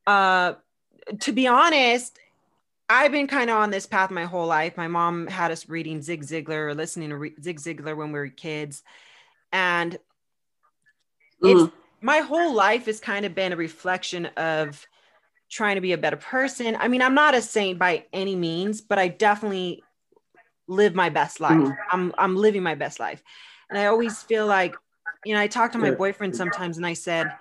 uh 0.05 0.53
to 1.19 1.31
be 1.33 1.47
honest, 1.47 2.19
I've 2.89 3.11
been 3.11 3.27
kind 3.27 3.49
of 3.49 3.57
on 3.57 3.71
this 3.71 3.85
path 3.87 4.11
my 4.11 4.25
whole 4.25 4.47
life. 4.47 4.77
My 4.77 4.87
mom 4.87 5.27
had 5.27 5.51
us 5.51 5.69
reading 5.69 6.01
Zig 6.01 6.23
Ziglar 6.23 6.67
or 6.69 6.75
listening 6.75 7.09
to 7.11 7.31
Zig 7.41 7.59
Ziglar 7.59 7.97
when 7.97 8.11
we 8.11 8.19
were 8.19 8.29
kids. 8.29 8.83
And 9.53 9.97
it's 11.43 11.65
Mhm. 11.65 11.71
my 12.01 12.19
whole 12.19 12.53
life 12.53 12.85
has 12.85 12.99
kind 12.99 13.25
of 13.25 13.33
been 13.33 13.53
a 13.53 13.57
reflection 13.57 14.27
of 14.37 14.85
trying 15.49 15.75
to 15.75 15.81
be 15.81 15.93
a 15.93 15.97
better 15.97 16.17
person. 16.17 16.75
I 16.79 16.87
mean, 16.87 17.01
I'm 17.01 17.13
not 17.15 17.35
a 17.35 17.41
saint 17.41 17.79
by 17.79 18.05
any 18.13 18.35
means, 18.35 18.81
but 18.81 18.99
I 18.99 19.07
definitely 19.07 19.83
live 20.67 20.95
my 20.95 21.09
best 21.09 21.39
life. 21.39 21.55
Mhm. 21.55 21.77
I'm 21.91 22.13
I'm 22.17 22.35
living 22.35 22.63
my 22.63 22.75
best 22.75 22.99
life. 22.99 23.23
And 23.69 23.77
I 23.77 23.85
always 23.87 24.23
feel 24.23 24.45
like, 24.47 24.79
you 25.23 25.33
know, 25.33 25.41
I 25.41 25.47
talk 25.47 25.71
to 25.73 25.77
my 25.77 25.91
boyfriend 25.91 26.35
sometimes 26.35 26.77
and 26.77 26.85
I 26.85 26.93
said, 26.93 27.37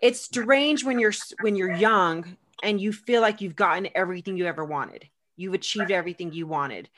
it's 0.00 0.20
strange 0.20 0.84
when 0.84 0.98
you're 0.98 1.12
when 1.38 1.56
you're 1.56 1.70
young 1.70 2.36
and 2.62 2.80
you 2.80 2.92
feel 2.92 3.20
like 3.22 3.40
you've 3.40 3.56
gotten 3.56 3.88
everything 3.94 4.36
you 4.36 4.46
ever 4.46 4.64
wanted. 4.64 5.08
You've 5.36 5.54
achieved 5.54 5.90
everything 5.90 6.32
you 6.32 6.46
wanted. 6.46 6.88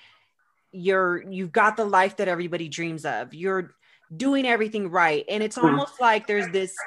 You're 0.72 1.22
you've 1.30 1.52
got 1.52 1.76
the 1.76 1.84
life 1.84 2.16
that 2.16 2.28
everybody 2.28 2.68
dreams 2.68 3.04
of. 3.04 3.34
You're 3.34 3.74
doing 4.16 4.46
everything 4.46 4.90
right. 4.90 5.24
And 5.28 5.42
it's 5.42 5.58
Mhm. 5.58 5.64
almost 5.64 6.00
like 6.00 6.26
there's 6.26 6.48
this 6.48 6.86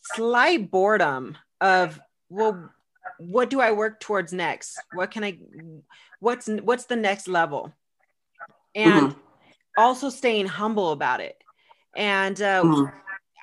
slight 0.00 0.70
boredom 0.70 1.36
of, 1.60 2.00
well, 2.28 2.70
what 3.18 3.50
do 3.50 3.60
I 3.60 3.72
work 3.72 4.00
towards 4.00 4.32
next? 4.32 4.84
What 4.90 5.10
can 5.10 5.24
I 5.24 5.38
what's 6.20 6.48
what's 6.48 6.86
the 6.86 6.96
next 6.96 7.28
level? 7.28 7.72
And 8.74 9.12
Mhm. 9.12 9.16
also 9.76 10.10
staying 10.10 10.46
humble 10.46 10.90
about 10.90 11.20
it. 11.20 11.36
And 11.94 12.40
uh, 12.40 12.64
Mhm. 12.64 12.92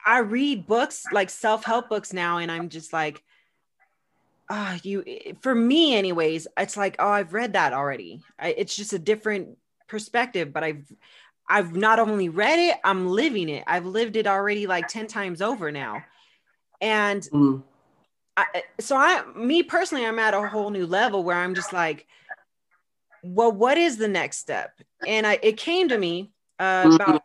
I 0.05 0.19
read 0.19 0.67
books 0.67 1.07
like 1.11 1.29
self-help 1.29 1.89
books 1.89 2.11
now, 2.11 2.37
and 2.39 2.51
I'm 2.51 2.69
just 2.69 2.91
like, 2.91 3.23
ah, 4.49 4.77
you. 4.83 5.05
For 5.41 5.55
me, 5.55 5.95
anyways, 5.95 6.47
it's 6.57 6.75
like, 6.75 6.97
oh, 6.99 7.09
I've 7.09 7.33
read 7.33 7.53
that 7.53 7.73
already. 7.73 8.23
I, 8.37 8.49
it's 8.49 8.75
just 8.75 8.93
a 8.93 8.99
different 8.99 9.57
perspective, 9.87 10.51
but 10.51 10.63
I've, 10.63 10.91
I've 11.49 11.75
not 11.75 11.99
only 11.99 12.29
read 12.29 12.59
it, 12.59 12.77
I'm 12.83 13.07
living 13.07 13.49
it. 13.49 13.63
I've 13.67 13.85
lived 13.85 14.15
it 14.15 14.27
already 14.27 14.67
like 14.67 14.87
ten 14.87 15.07
times 15.07 15.41
over 15.41 15.71
now, 15.71 16.03
and 16.81 17.27
Mhm. 17.31 17.63
I, 18.53 18.63
so 18.79 18.95
I, 18.95 19.23
me 19.35 19.63
personally, 19.63 20.05
I'm 20.05 20.19
at 20.19 20.33
a 20.33 20.47
whole 20.47 20.69
new 20.69 20.85
level 20.85 21.23
where 21.23 21.37
I'm 21.37 21.55
just 21.55 21.73
like, 21.73 22.07
well, 23.21 23.51
what 23.51 23.77
is 23.77 23.97
the 23.97 24.07
next 24.07 24.37
step? 24.37 24.79
And 25.05 25.25
I, 25.27 25.39
it 25.43 25.57
came 25.57 25.89
to 25.89 25.97
me 25.97 26.31
uh, 26.59 26.89
about 26.93 27.23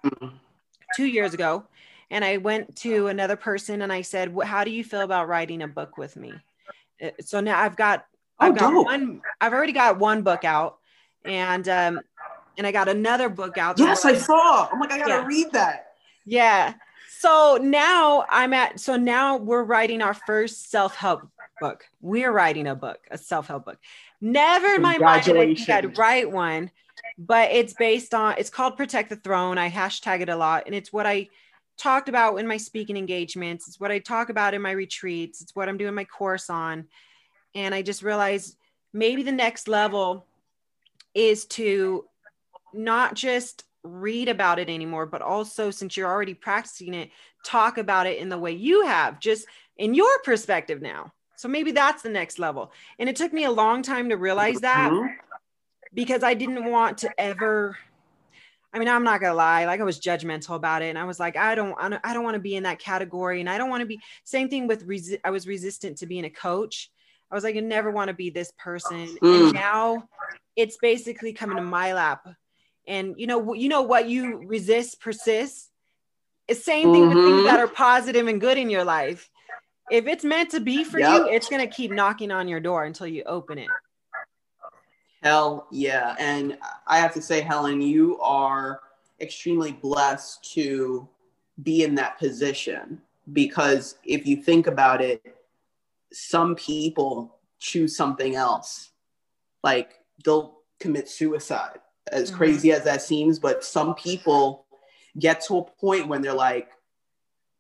two 0.93 1.05
years 1.07 1.35
ago 1.35 1.65
and 2.11 2.25
i 2.25 2.37
went 2.39 2.75
to 2.77 3.09
another 3.09 3.37
person 3.37 3.83
and 3.83 3.93
i 3.93 4.01
said 4.01 4.35
"Wh- 4.35 4.47
how 4.47 4.65
do 4.65 4.71
you 4.71 4.83
feel 4.85 5.03
about 5.03 5.29
writing 5.29 5.63
a 5.63 5.69
book 5.69 5.99
with 5.99 6.17
me 6.17 6.33
Uh, 7.03 7.11
so 7.21 7.41
now 7.41 7.61
i've 7.61 7.77
got 7.77 8.07
Oh, 8.41 8.47
i've 8.47 8.55
got 8.55 8.73
dope. 8.73 8.87
one 8.87 9.21
i've 9.41 9.53
already 9.53 9.73
got 9.73 9.99
one 9.99 10.23
book 10.23 10.45
out 10.45 10.79
and 11.25 11.69
um 11.69 12.01
and 12.57 12.67
i 12.67 12.73
got 12.73 12.89
another 12.89 13.29
book 13.29 13.59
out 13.59 13.79
Yes, 13.79 14.05
I 14.05 14.15
saw. 14.15 14.69
I'm 14.73 14.79
like, 14.81 14.91
I 14.93 14.99
gotta 14.99 15.11
Yeah. 15.11 15.27
read 15.27 15.53
that. 15.53 15.93
yeah 16.25 16.75
so 17.19 17.59
now 17.61 18.25
i'm 18.31 18.53
at 18.53 18.79
so 18.81 18.97
now 18.97 19.37
we're 19.37 19.63
writing 19.63 20.03
our 20.03 20.15
first 20.15 20.71
self-help 20.71 21.29
book. 21.61 21.87
We're 22.01 22.33
writing 22.33 22.67
a 22.67 22.75
book 22.75 22.99
a 23.11 23.19
self-help 23.19 23.65
book. 23.65 23.79
Never 24.21 24.75
in 24.75 24.83
my 24.83 24.99
mind 24.99 25.25
did 25.25 25.37
I 25.37 25.55
think 25.55 25.69
I'd 25.69 25.99
write 25.99 26.31
one 26.31 26.71
but 27.19 27.51
it's 27.51 27.73
based 27.73 28.15
on 28.15 28.35
it's 28.39 28.51
called 28.51 28.77
protect 28.77 29.11
the 29.11 29.17
throne. 29.17 29.59
I 29.59 29.71
hashtag 29.71 30.21
it 30.21 30.29
a 30.29 30.37
lot 30.37 30.65
and 30.67 30.75
it's 30.75 30.93
what 30.93 31.07
i 31.07 31.29
talked 31.79 32.09
about 32.09 32.39
in 32.39 32.47
my 32.47 32.57
speaking 32.57 32.97
engagements. 32.97 33.69
It's 33.69 33.81
what 33.81 33.91
i 33.91 33.99
talk 33.99 34.29
about 34.29 34.55
in 34.55 34.63
my 34.63 34.71
retreats. 34.71 35.41
It's 35.41 35.55
what 35.55 35.69
i'm 35.69 35.79
doing 35.79 35.95
my 35.95 36.05
course 36.05 36.51
on. 36.51 36.87
And 37.55 37.75
i 37.75 37.83
just 37.83 38.03
realized 38.03 38.57
maybe 38.93 39.23
the 39.23 39.33
next 39.33 39.69
level 39.69 40.27
is 41.15 41.47
to 41.47 42.05
not 42.73 43.15
just 43.15 43.65
read 43.87 44.29
about 44.29 44.59
it 44.59 44.69
anymore 44.69 45.07
but 45.07 45.23
also 45.23 45.71
since 45.71 45.97
you're 45.97 46.09
already 46.11 46.35
practicing 46.35 46.95
it 46.95 47.11
talk 47.45 47.79
about 47.79 48.07
it 48.07 48.19
in 48.19 48.29
the 48.29 48.39
way 48.39 48.53
you 48.53 48.85
have 48.85 49.21
just 49.21 49.47
in 49.77 49.95
your 49.95 50.19
perspective 50.25 50.83
now 50.83 51.13
so 51.37 51.49
maybe 51.49 51.71
that's 51.73 52.03
the 52.03 52.09
next 52.09 52.39
level 52.39 52.73
and 52.99 53.09
it 53.09 53.17
took 53.17 53.33
me 53.33 53.45
a 53.45 53.51
long 53.51 53.83
time 53.83 54.09
to 54.09 54.17
realize 54.17 54.61
that 54.61 54.91
Mhm. 54.91 55.15
because 55.95 56.23
I 56.23 56.35
didn't 56.35 56.65
want 56.71 56.99
to 56.99 57.21
ever. 57.21 57.77
I 58.73 58.79
mean, 58.79 58.89
I'm 58.89 59.05
not 59.05 59.21
gonna 59.23 59.33
lie. 59.35 59.65
Like 59.65 59.81
I 59.81 59.85
was 59.85 59.99
judgmental 59.99 60.55
about 60.57 60.83
it, 60.83 60.87
and 60.91 60.99
I 60.99 61.05
was 61.05 61.19
like, 61.19 61.37
I 61.37 61.55
don't, 61.55 61.75
I 61.81 61.89
don't, 61.89 62.01
I 62.05 62.13
don't 62.13 62.25
want 62.25 62.35
to 62.35 62.41
be 62.41 62.57
in 62.57 62.65
that 62.65 62.79
category, 62.79 63.41
and 63.41 63.49
I 63.49 63.57
don't 63.57 63.71
want 63.71 63.81
to 63.81 63.87
be. 63.87 64.01
Same 64.25 64.51
thing 64.51 64.67
with. 64.67 64.87
Resi- 64.87 65.21
I 65.25 65.31
was 65.31 65.47
resistant 65.47 65.97
to 65.99 66.07
being 66.07 66.27
a 66.27 66.31
coach. 66.31 66.91
I 67.31 67.35
was 67.35 67.43
like, 67.45 67.57
I 67.57 67.61
never 67.61 67.91
want 67.91 68.09
to 68.09 68.15
be 68.15 68.29
this 68.29 68.53
person, 68.59 69.17
Mm. 69.23 69.45
and 69.45 69.53
now 69.55 70.07
it's 70.57 70.77
basically 70.77 71.33
coming 71.33 71.57
to 71.57 71.63
my 71.63 71.95
lap. 71.95 72.27
And 72.87 73.15
you 73.19 73.27
know, 73.27 73.53
you 73.55 73.69
know 73.69 73.83
what 73.83 74.09
you 74.09 74.47
resist 74.47 75.01
persists. 75.01 75.71
It's 76.49 76.65
same 76.65 76.93
thing 76.93 77.09
with 77.09 77.17
things 77.17 77.45
that 77.45 77.55
mm-hmm. 77.55 77.65
are 77.65 77.69
positive 77.69 78.29
and 78.29 78.41
good 78.41 78.57
in 78.57 78.71
your 78.71 78.85
life. 78.85 79.29
If 79.91 80.07
it's 80.07 80.25
meant 80.25 80.51
to 80.51 80.61
be 80.61 80.85
for 80.85 80.99
Yep. 81.01 81.13
you, 81.13 81.29
it's 81.29 81.49
gonna 81.49 81.67
keep 81.67 81.91
knocking 81.91 82.31
on 82.31 82.47
your 82.49 82.61
door 82.61 82.85
until 82.85 83.07
you 83.07 83.25
open 83.25 83.59
it. 83.59 83.69
Hell 85.23 85.67
yeah. 85.73 86.15
And 86.19 86.59
I 86.87 86.99
have 86.99 87.13
to 87.15 87.23
say, 87.23 87.41
Helen, 87.41 87.81
you 87.81 88.19
are 88.21 88.81
extremely 89.21 89.73
blessed 89.73 90.53
to 90.55 91.09
be 91.63 91.83
in 91.83 91.95
that 91.97 92.19
position 92.19 93.01
because 93.33 93.97
if 94.05 94.27
you 94.27 94.37
think 94.37 94.67
about 94.67 95.01
it, 95.01 95.23
some 96.13 96.55
people 96.55 97.37
choose 97.59 97.97
something 97.97 98.37
else. 98.37 98.91
Like 99.65 99.99
they'll 100.25 100.59
commit 100.79 101.09
suicide, 101.09 101.81
as 102.13 102.31
Mhm. 102.31 102.37
crazy 102.37 102.73
as 102.73 102.85
that 102.85 103.03
seems. 103.03 103.39
But 103.39 103.65
some 103.65 103.95
people 103.95 104.67
get 105.19 105.41
to 105.43 105.59
a 105.59 105.65
point 105.65 106.09
when 106.09 106.23
they're 106.23 106.33
like, 106.35 106.71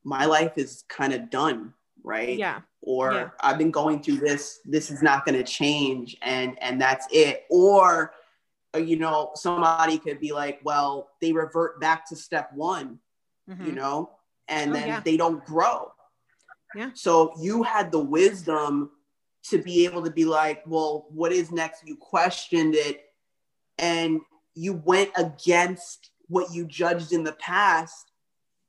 my 0.05 0.25
life 0.25 0.53
is 0.57 0.85
kind 0.89 1.13
of 1.13 1.31
done, 1.31 1.75
right? 2.03 2.39
Yeah. 2.39 2.61
or 2.83 3.13
Yeah. 3.13 3.31
I've 3.41 3.59
been 3.59 3.73
going 3.73 4.01
through 4.01 4.19
this, 4.19 4.61
this 4.65 4.93
is 4.93 5.03
not 5.03 5.25
going 5.25 5.37
to 5.37 5.43
change 5.43 6.17
and 6.23 6.57
and 6.63 6.81
that's 6.81 7.05
it. 7.11 7.45
Or 7.51 8.15
uh, 8.75 8.79
you 8.79 8.97
know, 8.97 9.33
somebody 9.35 9.99
could 9.99 10.21
be 10.21 10.31
like, 10.33 10.61
well, 10.63 11.11
they 11.21 11.33
revert 11.33 11.81
back 11.81 12.07
to 12.09 12.15
step 12.15 12.53
1, 12.53 13.01
Mhm. 13.51 13.67
you 13.67 13.73
know, 13.73 14.11
and 14.47 14.71
Oh, 14.71 14.75
then 14.75 14.87
yeah. 14.87 15.01
they 15.01 15.17
don't 15.17 15.45
grow. 15.45 15.91
Yeah. 16.77 16.91
So 16.95 17.33
you 17.41 17.65
had 17.65 17.91
the 17.91 17.99
wisdom 17.99 18.93
to 19.45 19.59
be 19.59 19.85
able 19.85 20.05
to 20.05 20.11
be 20.11 20.25
like, 20.25 20.63
well, 20.67 21.07
what 21.11 21.33
is 21.33 21.51
next? 21.51 21.85
You 21.85 21.97
questioned 21.97 22.77
it 22.77 23.13
and 23.79 24.21
you 24.57 24.73
went 24.85 25.11
against 25.17 26.11
what 26.29 26.53
you 26.53 26.65
judged 26.65 27.13
in 27.13 27.23
the 27.23 27.33
past 27.35 28.11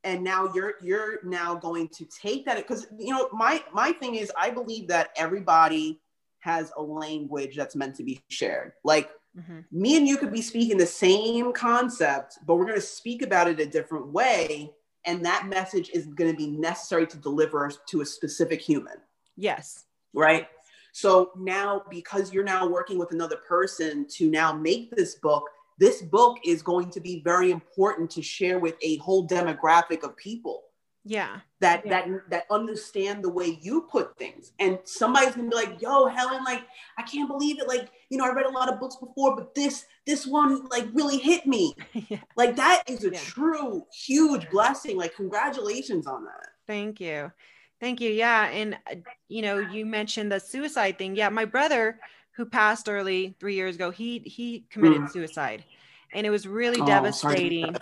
and 0.04 0.24
now 0.24 0.52
you're 0.54 0.76
you're 0.84 1.20
now 1.24 1.56
going 1.56 1.88
to 1.88 2.06
take 2.06 2.46
that 2.46 2.56
because 2.58 2.86
you 3.00 3.12
know 3.12 3.30
my 3.32 3.64
my 3.74 3.92
thing 3.92 4.14
is 4.16 4.32
i 4.38 4.50
believe 4.50 4.88
that 4.88 5.10
everybody 5.16 6.00
has 6.40 6.72
a 6.78 6.82
language 6.82 7.56
that's 7.56 7.76
meant 7.76 7.96
to 7.96 8.04
be 8.04 8.22
shared 8.30 8.74
like 8.84 9.10
Mhm. 9.38 9.66
me 9.72 9.98
and 9.98 10.08
you 10.08 10.18
could 10.18 10.32
be 10.32 10.42
speaking 10.42 10.78
the 10.78 10.86
same 10.86 11.52
concept 11.54 12.38
but 12.46 12.56
we're 12.56 12.66
going 12.66 12.76
to 12.76 12.82
speak 12.82 13.22
about 13.22 13.48
it 13.48 13.60
a 13.60 13.66
different 13.66 14.08
way 14.08 14.74
and 15.06 15.24
that 15.26 15.48
message 15.48 15.90
is 15.94 16.06
going 16.08 16.30
to 16.32 16.38
be 16.38 16.48
necessary 16.48 17.06
to 17.08 17.18
deliver 17.18 17.72
to 17.88 18.02
a 18.02 18.06
specific 18.06 18.62
human 18.62 18.98
Yes. 19.36 19.86
right 20.14 20.48
so 20.92 21.32
now 21.38 21.84
because 21.90 22.34
you're 22.34 22.44
now 22.44 22.68
working 22.68 22.98
with 22.98 23.12
another 23.12 23.38
person 23.38 24.06
to 24.10 24.30
now 24.30 24.52
make 24.54 24.90
this 24.96 25.16
book 25.16 25.44
this 25.78 26.02
book 26.02 26.38
is 26.46 26.62
going 26.62 26.90
to 26.92 27.00
be 27.00 27.22
very 27.24 27.52
important 27.52 28.10
to 28.12 28.22
share 28.22 28.60
with 28.60 28.76
a 28.82 28.98
whole 28.98 29.28
demographic 29.28 30.04
of 30.04 30.16
people 30.18 30.64
Yeah. 31.04 31.40
that 31.62 31.86
Yeah. 31.86 31.92
that 32.06 32.30
that 32.32 32.44
understand 32.52 33.24
the 33.24 33.30
way 33.40 33.50
you 33.62 33.76
put 33.96 34.18
things 34.18 34.52
and 34.60 34.80
somebody's 34.84 35.36
gonna 35.36 35.50
be 35.50 35.56
like 35.56 35.82
yo 35.82 36.06
helen 36.08 36.44
like 36.44 36.64
i 36.98 37.04
can't 37.04 37.30
believe 37.30 37.58
it 37.62 37.68
like 37.68 37.86
you 38.10 38.18
know 38.18 38.26
i 38.26 38.32
read 38.38 38.46
a 38.46 38.58
lot 38.60 38.72
of 38.72 38.80
books 38.82 38.98
before 38.98 39.36
but 39.38 39.56
this 39.56 39.86
this 40.06 40.28
one 40.28 40.66
like 40.76 40.86
really 40.94 41.18
hit 41.18 41.48
me 41.48 41.64
yeah. 42.10 42.20
like 42.36 42.56
that 42.58 42.84
is 42.88 43.04
a 43.06 43.12
Yeah. 43.12 43.20
true 43.20 43.86
huge 44.08 44.50
blessing 44.50 44.98
like 44.98 45.16
congratulations 45.16 46.06
on 46.08 46.26
that 46.26 46.48
Thank 46.68 47.00
you. 47.00 47.32
Thank 47.80 48.02
you. 48.02 48.10
Yeah. 48.12 48.50
And, 48.50 48.70
uh, 48.92 48.96
you 49.30 49.42
know, 49.42 49.58
you 49.60 49.86
mentioned 49.86 50.30
the 50.34 50.40
suicide 50.40 50.98
thing. 50.98 51.16
Yeah. 51.16 51.30
My 51.30 51.46
brother, 51.46 51.98
who 52.38 52.46
passed 52.46 52.88
early 52.88 53.36
three 53.40 53.56
years 53.56 53.76
ago, 53.76 53.92
he, 53.92 54.20
he 54.20 54.64
committed 54.70 55.02
Mm. 55.02 55.12
suicide 55.12 55.66
and 56.14 56.26
it 56.26 56.30
was 56.30 56.48
really 56.48 56.82
Oh, 56.82 56.86
devastating. 56.86 57.76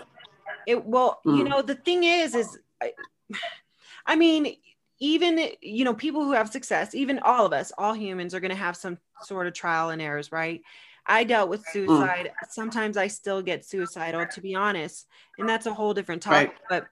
It, 0.65 0.83
well, 0.85 1.21
you 1.25 1.43
Mm. 1.43 1.49
know, 1.49 1.61
the 1.61 1.75
thing 1.75 2.03
is, 2.03 2.33
is, 2.33 2.59
I, 2.81 2.93
I 4.05 4.15
mean, 4.15 4.55
even, 4.99 5.49
you 5.61 5.83
know, 5.83 5.93
people 5.93 6.23
who 6.23 6.31
have 6.31 6.49
success, 6.49 6.95
even 6.95 7.19
all 7.19 7.45
of 7.45 7.53
us, 7.53 7.71
all 7.77 7.93
humans 7.93 8.33
are 8.33 8.39
going 8.39 8.49
to 8.49 8.55
have 8.55 8.77
some 8.77 8.97
sort 9.21 9.45
of 9.47 9.53
trial 9.53 9.89
and 9.89 10.01
errors, 10.01 10.31
right? 10.31 10.61
I 11.05 11.23
dealt 11.25 11.49
with 11.49 11.67
suicide. 11.67 12.31
Sometimes 12.49 12.97
I 12.97 13.07
still 13.07 13.41
get 13.41 13.65
suicidal, 13.65 14.25
to 14.27 14.41
be 14.41 14.55
honest. 14.55 15.05
And 15.37 15.47
that's 15.47 15.65
a 15.65 15.73
whole 15.73 15.93
different 15.93 16.23
topic. 16.23 16.47
Right. 16.47 16.57
But 16.69 16.87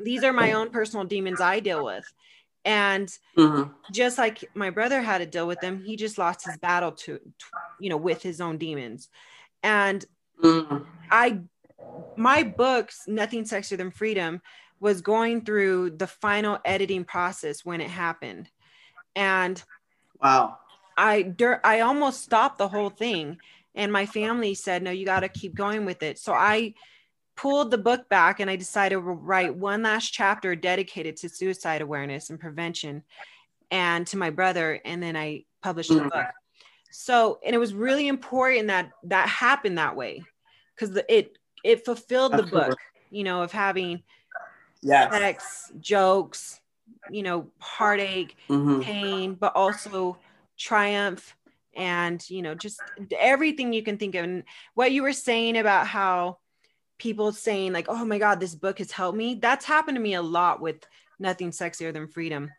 these 0.00 0.24
are 0.24 0.32
my 0.32 0.52
own 0.52 0.70
personal 0.70 1.06
demons 1.06 1.40
I 1.40 1.60
deal 1.60 1.84
with. 1.84 2.12
And 2.64 3.10
Mhm. 3.36 3.72
just 3.92 4.18
like 4.18 4.48
my 4.54 4.70
brother 4.70 5.00
had 5.00 5.18
to 5.18 5.26
deal 5.26 5.46
with 5.46 5.60
them, 5.60 5.78
he 5.78 5.96
just 5.96 6.18
lost 6.18 6.44
his 6.44 6.56
battle 6.58 6.92
to, 6.92 7.18
to 7.18 7.46
you 7.78 7.90
know, 7.90 7.96
with 7.96 8.22
his 8.22 8.40
own 8.40 8.58
demons. 8.58 9.08
And 9.62 10.04
Mhm. 10.42 10.86
I, 11.10 11.40
my 12.16 12.42
books, 12.42 13.04
Nothing 13.06 13.44
Sexier 13.44 13.76
Than 13.76 13.90
Freedom, 13.90 14.40
was 14.80 15.02
going 15.02 15.44
through 15.44 15.90
the 15.90 16.06
final 16.06 16.58
editing 16.64 17.04
process 17.04 17.64
when 17.64 17.80
it 17.80 17.90
happened. 17.90 18.50
And 19.14 19.62
wow 20.20 20.58
I 20.96 21.22
dur- 21.22 21.60
I 21.64 21.80
almost 21.80 22.22
stopped 22.22 22.58
the 22.58 22.68
whole 22.68 22.90
thing 22.90 23.38
and 23.74 23.92
my 23.92 24.06
family 24.06 24.54
said 24.54 24.82
no 24.82 24.90
you 24.90 25.06
got 25.06 25.20
to 25.20 25.28
keep 25.28 25.54
going 25.54 25.84
with 25.86 26.02
it. 26.02 26.18
So 26.18 26.32
I 26.32 26.74
pulled 27.40 27.70
the 27.70 27.78
book 27.78 28.08
back 28.08 28.40
and 28.40 28.50
I 28.50 28.56
decided 28.56 28.96
to 28.96 29.00
write 29.00 29.54
one 29.54 29.82
last 29.82 30.12
chapter 30.12 30.54
dedicated 30.54 31.16
to 31.18 31.28
suicide 31.28 31.80
awareness 31.80 32.28
and 32.30 32.38
prevention 32.38 33.02
and 33.70 34.06
to 34.08 34.18
my 34.18 34.30
brother 34.30 34.80
and 34.84 35.02
then 35.02 35.16
I 35.16 35.44
published 35.62 35.90
the 35.90 36.02
book. 36.02 36.26
So 36.90 37.40
and 37.44 37.54
it 37.54 37.58
was 37.58 37.74
really 37.74 38.08
important 38.08 38.68
that 38.68 38.90
that 39.04 39.28
happened 39.28 39.78
that 39.78 39.96
way 39.96 40.28
cuz 40.76 40.96
it 41.08 41.38
it 41.62 41.84
fulfilled 41.84 42.36
the 42.36 42.42
book, 42.42 42.78
you 43.10 43.24
know, 43.24 43.42
of 43.42 43.52
having 43.52 44.02
yes 44.82 45.12
sex, 45.12 45.72
jokes, 45.80 46.60
you 47.08 47.22
know, 47.22 47.50
heartache, 47.60 48.36
Mhm. 48.48 48.82
pain, 48.82 49.34
but 49.34 49.54
also 49.56 50.20
triumph 50.56 51.36
and, 51.76 52.28
you 52.28 52.42
know, 52.42 52.54
just 52.54 52.90
everything 53.18 53.72
you 53.72 53.82
can 53.82 53.96
think 53.98 54.14
of. 54.14 54.24
And 54.24 54.44
what 54.74 54.92
you 54.92 55.02
were 55.02 55.12
saying 55.12 55.56
about 55.56 55.86
how 55.86 56.38
people 57.00 57.32
saying, 57.32 57.72
like, 57.72 57.86
oh 57.88 58.04
my 58.04 58.18
God, 58.18 58.38
this 58.38 58.54
book 58.54 58.78
has 58.78 58.92
helped 58.92 59.18
me, 59.18 59.34
that's 59.34 59.64
happened 59.64 59.96
to 59.96 60.00
me 60.02 60.14
a 60.14 60.22
lot 60.22 60.60
with 60.60 60.86
Nothing 61.18 61.50
Sexier 61.50 61.92
Than 61.92 62.06
Freedom. 62.06 62.50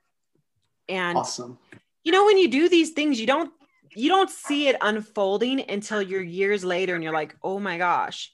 And, 0.89 1.17
awesome 1.17 1.57
you 2.03 2.11
know, 2.11 2.25
when 2.25 2.37
you 2.37 2.49
do 2.49 2.67
these 2.67 2.91
things, 2.91 3.19
you 3.19 3.27
don't. 3.27 3.53
You 3.93 4.07
don't 4.07 4.29
see 4.29 4.69
it 4.69 4.77
unfolding 4.79 5.69
until 5.69 6.01
you're 6.01 6.21
years 6.21 6.63
later 6.63 6.95
and 6.95 7.03
you're 7.03 7.11
like, 7.11 7.35
oh 7.43 7.59
my 7.59 7.77
gosh, 7.77 8.31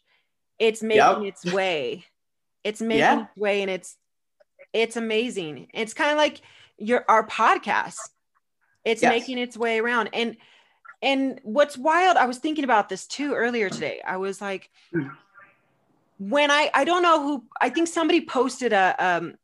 it's 0.60 0.84
making 0.84 1.24
Yep. 1.24 1.34
its 1.34 1.46
way. 1.46 2.06
It's 2.64 2.80
making 2.80 3.00
Yeah. 3.00 3.22
its 3.24 3.38
way 3.38 3.62
and 3.64 3.72
it's 3.72 3.98
it's 4.72 4.98
amazing. 4.98 5.70
It's 5.74 5.96
kind 5.96 6.12
of 6.12 6.18
like 6.18 6.42
your 6.78 7.06
our 7.10 7.26
podcast. 7.26 7.98
It's 8.86 9.02
Yes. 9.02 9.10
making 9.10 9.40
its 9.40 9.58
way 9.58 9.80
around. 9.80 10.10
And 10.14 10.38
and 11.02 11.42
what's 11.44 11.76
wild, 11.76 12.18
I 12.18 12.28
was 12.28 12.38
thinking 12.38 12.64
about 12.64 12.88
this 12.88 13.08
too 13.08 13.34
earlier 13.34 13.72
today. 13.72 14.00
I 14.06 14.18
was 14.18 14.40
like, 14.40 14.70
Mm. 14.94 15.10
When 16.20 16.50
I 16.52 16.70
I 16.74 16.84
don't 16.84 17.04
know 17.04 17.22
who 17.24 17.44
I 17.62 17.70
think 17.70 17.88
somebody 17.88 18.22
posted 18.26 18.74
a 18.74 18.96
um 19.00 19.36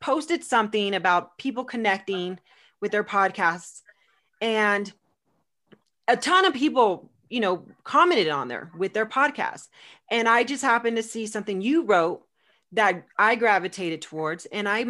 posted 0.00 0.42
something 0.44 0.94
about 0.94 1.36
people 1.38 1.64
connecting 1.64 2.38
with 2.80 2.92
their 2.92 3.04
podcasts 3.04 3.82
and 4.40 4.92
a 6.08 6.16
ton 6.16 6.44
of 6.44 6.54
people 6.54 7.10
you 7.30 7.40
know 7.40 7.64
commented 7.84 8.28
on 8.28 8.48
there 8.48 8.70
with 8.76 8.92
their 8.92 9.06
podcasts, 9.06 9.68
and 10.10 10.28
I 10.28 10.44
just 10.44 10.62
happened 10.62 10.96
to 10.96 11.02
see 11.02 11.26
something 11.26 11.60
you 11.60 11.84
wrote 11.84 12.22
that 12.72 13.06
I 13.18 13.36
gravitated 13.36 14.02
towards 14.02 14.46
and 14.46 14.68
I 14.68 14.80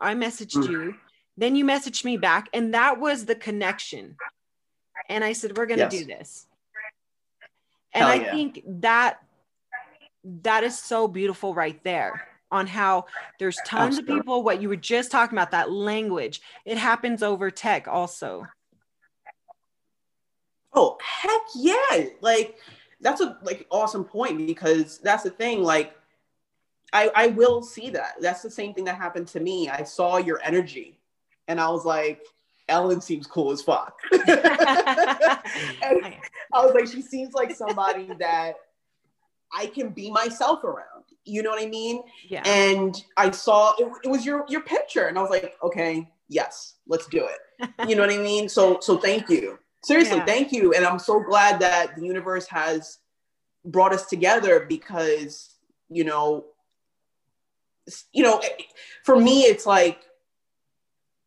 I 0.00 0.14
messaged 0.14 0.56
Mm. 0.56 0.70
you 0.70 0.94
then 1.36 1.56
you 1.56 1.64
messaged 1.64 2.04
me 2.04 2.16
back 2.16 2.48
and 2.54 2.74
that 2.74 3.00
was 3.00 3.26
the 3.26 3.34
connection 3.34 4.16
and 5.08 5.24
I 5.24 5.32
said 5.34 5.56
we're 5.58 5.66
going 5.66 5.80
to 5.80 5.84
Yes. 5.84 5.98
do 5.98 6.04
this 6.06 6.46
and 7.92 8.04
Hell 8.04 8.12
I 8.12 8.24
yeah. 8.24 8.30
think 8.30 8.62
that 8.80 9.18
that 10.24 10.64
is 10.64 10.78
so 10.78 11.06
beautiful 11.06 11.54
right 11.54 11.82
there 11.84 12.28
on 12.50 12.66
how 12.66 13.04
there's 13.38 13.56
tons 13.66 13.98
Absolutely. 13.98 14.14
of 14.14 14.20
people 14.20 14.42
what 14.42 14.62
you 14.62 14.68
were 14.68 14.76
just 14.76 15.10
talking 15.10 15.36
about 15.36 15.50
that 15.50 15.70
language 15.70 16.40
it 16.64 16.78
happens 16.78 17.22
over 17.22 17.50
tech 17.50 17.88
also 17.88 18.46
Oh 20.74 20.98
heck 21.02 21.42
yeah! 21.54 22.06
Like 22.20 22.58
that's 23.00 23.20
a 23.20 23.38
like 23.42 23.66
awesome 23.70 24.04
point 24.04 24.46
because 24.46 24.98
that's 24.98 25.22
the 25.22 25.30
thing. 25.30 25.62
Like 25.62 25.94
I 26.92 27.10
I 27.14 27.26
will 27.28 27.62
see 27.62 27.90
that. 27.90 28.14
That's 28.20 28.42
the 28.42 28.50
same 28.50 28.74
thing 28.74 28.84
that 28.84 28.96
happened 28.96 29.28
to 29.28 29.40
me. 29.40 29.68
I 29.68 29.84
saw 29.84 30.16
your 30.16 30.40
energy, 30.42 30.98
and 31.46 31.60
I 31.60 31.68
was 31.68 31.84
like, 31.84 32.22
Ellen 32.68 33.00
seems 33.00 33.26
cool 33.26 33.52
as 33.52 33.62
fuck. 33.62 33.96
I 34.12 35.40
was 36.54 36.74
like, 36.74 36.88
she 36.88 37.02
seems 37.02 37.34
like 37.34 37.54
somebody 37.54 38.10
that 38.18 38.56
I 39.54 39.66
can 39.66 39.90
be 39.90 40.10
myself 40.10 40.64
around. 40.64 41.04
You 41.24 41.42
know 41.42 41.50
what 41.50 41.62
I 41.62 41.66
mean? 41.66 42.02
yeah 42.28 42.42
and 42.46 43.02
I 43.16 43.30
saw 43.30 43.72
it, 43.78 43.88
it 44.04 44.08
was 44.08 44.26
your 44.26 44.44
your 44.48 44.60
picture, 44.62 45.06
and 45.06 45.18
I 45.18 45.22
was 45.22 45.30
like, 45.30 45.54
okay, 45.62 46.08
yes, 46.28 46.74
let's 46.86 47.06
do 47.06 47.26
it. 47.26 47.38
You 47.88 47.94
know 47.96 48.02
what 48.02 48.12
I 48.12 48.18
mean? 48.18 48.48
So 48.48 48.78
so 48.80 48.98
thank 48.98 49.28
you. 49.30 49.58
Seriously, 49.84 50.16
Yeah. 50.18 50.24
thank 50.26 50.52
you, 50.52 50.72
and 50.74 50.84
I'm 50.84 50.98
so 50.98 51.20
glad 51.20 51.60
that 51.60 51.94
the 51.96 52.04
universe 52.04 52.46
has 52.48 52.98
brought 53.64 53.92
us 53.94 54.06
together 54.06 54.66
because 54.68 55.54
you 55.88 56.04
know, 56.04 56.46
you 58.12 58.22
know, 58.22 58.40
for 59.04 59.16
me, 59.18 59.42
it's 59.42 59.66
like 59.66 60.00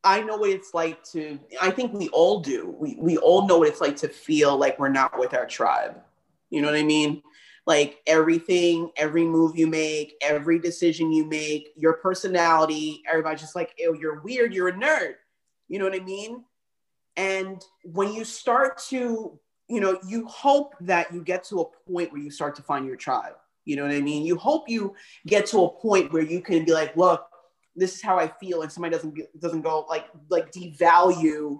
I 0.03 0.21
know 0.21 0.37
what 0.37 0.49
it's 0.49 0.73
like 0.73 1.03
to. 1.11 1.39
I 1.61 1.71
think 1.71 1.93
we 1.93 2.07
all 2.09 2.39
do. 2.39 2.75
We 2.79 2.97
we 2.99 3.17
all 3.17 3.47
know 3.47 3.59
what 3.59 3.67
it's 3.67 3.81
like 3.81 3.95
to 3.97 4.07
feel 4.09 4.57
like 4.57 4.79
we're 4.79 4.89
not 4.89 5.17
with 5.17 5.33
our 5.33 5.45
tribe. 5.45 6.01
You 6.49 6.61
know 6.61 6.67
what 6.69 6.77
I 6.77 6.83
mean? 6.83 7.21
Like 7.67 7.99
everything, 8.07 8.89
every 8.95 9.25
move 9.25 9.55
you 9.57 9.67
make, 9.67 10.15
every 10.21 10.57
decision 10.57 11.11
you 11.11 11.25
make, 11.25 11.73
your 11.75 11.93
personality, 11.93 13.03
everybody's 13.07 13.41
just 13.41 13.55
like, 13.55 13.77
oh, 13.85 13.93
you're 13.93 14.21
weird. 14.21 14.53
You're 14.53 14.69
a 14.69 14.73
nerd." 14.73 15.15
You 15.67 15.77
know 15.77 15.85
what 15.85 15.93
I 15.93 16.03
mean? 16.03 16.45
And 17.17 17.61
when 17.83 18.13
you 18.13 18.23
start 18.23 18.77
to, 18.89 19.37
you 19.67 19.81
know, 19.81 19.99
you 20.07 20.25
hope 20.27 20.75
that 20.81 21.13
you 21.13 21.23
get 21.23 21.43
to 21.45 21.59
a 21.61 21.65
point 21.91 22.11
where 22.11 22.21
you 22.21 22.31
start 22.31 22.55
to 22.55 22.61
find 22.61 22.85
your 22.85 22.95
tribe. 22.95 23.33
You 23.65 23.75
know 23.75 23.83
what 23.83 23.91
I 23.91 23.99
mean? 23.99 24.25
You 24.25 24.37
hope 24.37 24.69
you 24.69 24.95
get 25.25 25.45
to 25.47 25.63
a 25.63 25.69
point 25.69 26.13
where 26.13 26.23
you 26.23 26.39
can 26.39 26.63
be 26.63 26.71
like, 26.71 26.95
look, 26.95 27.27
this 27.75 27.95
is 27.95 28.01
how 28.01 28.17
I 28.17 28.29
feel, 28.39 28.61
and 28.61 28.71
somebody 28.71 28.95
doesn't 28.95 29.41
doesn't 29.41 29.61
go 29.61 29.85
like 29.89 30.05
like 30.29 30.51
devalue 30.51 31.59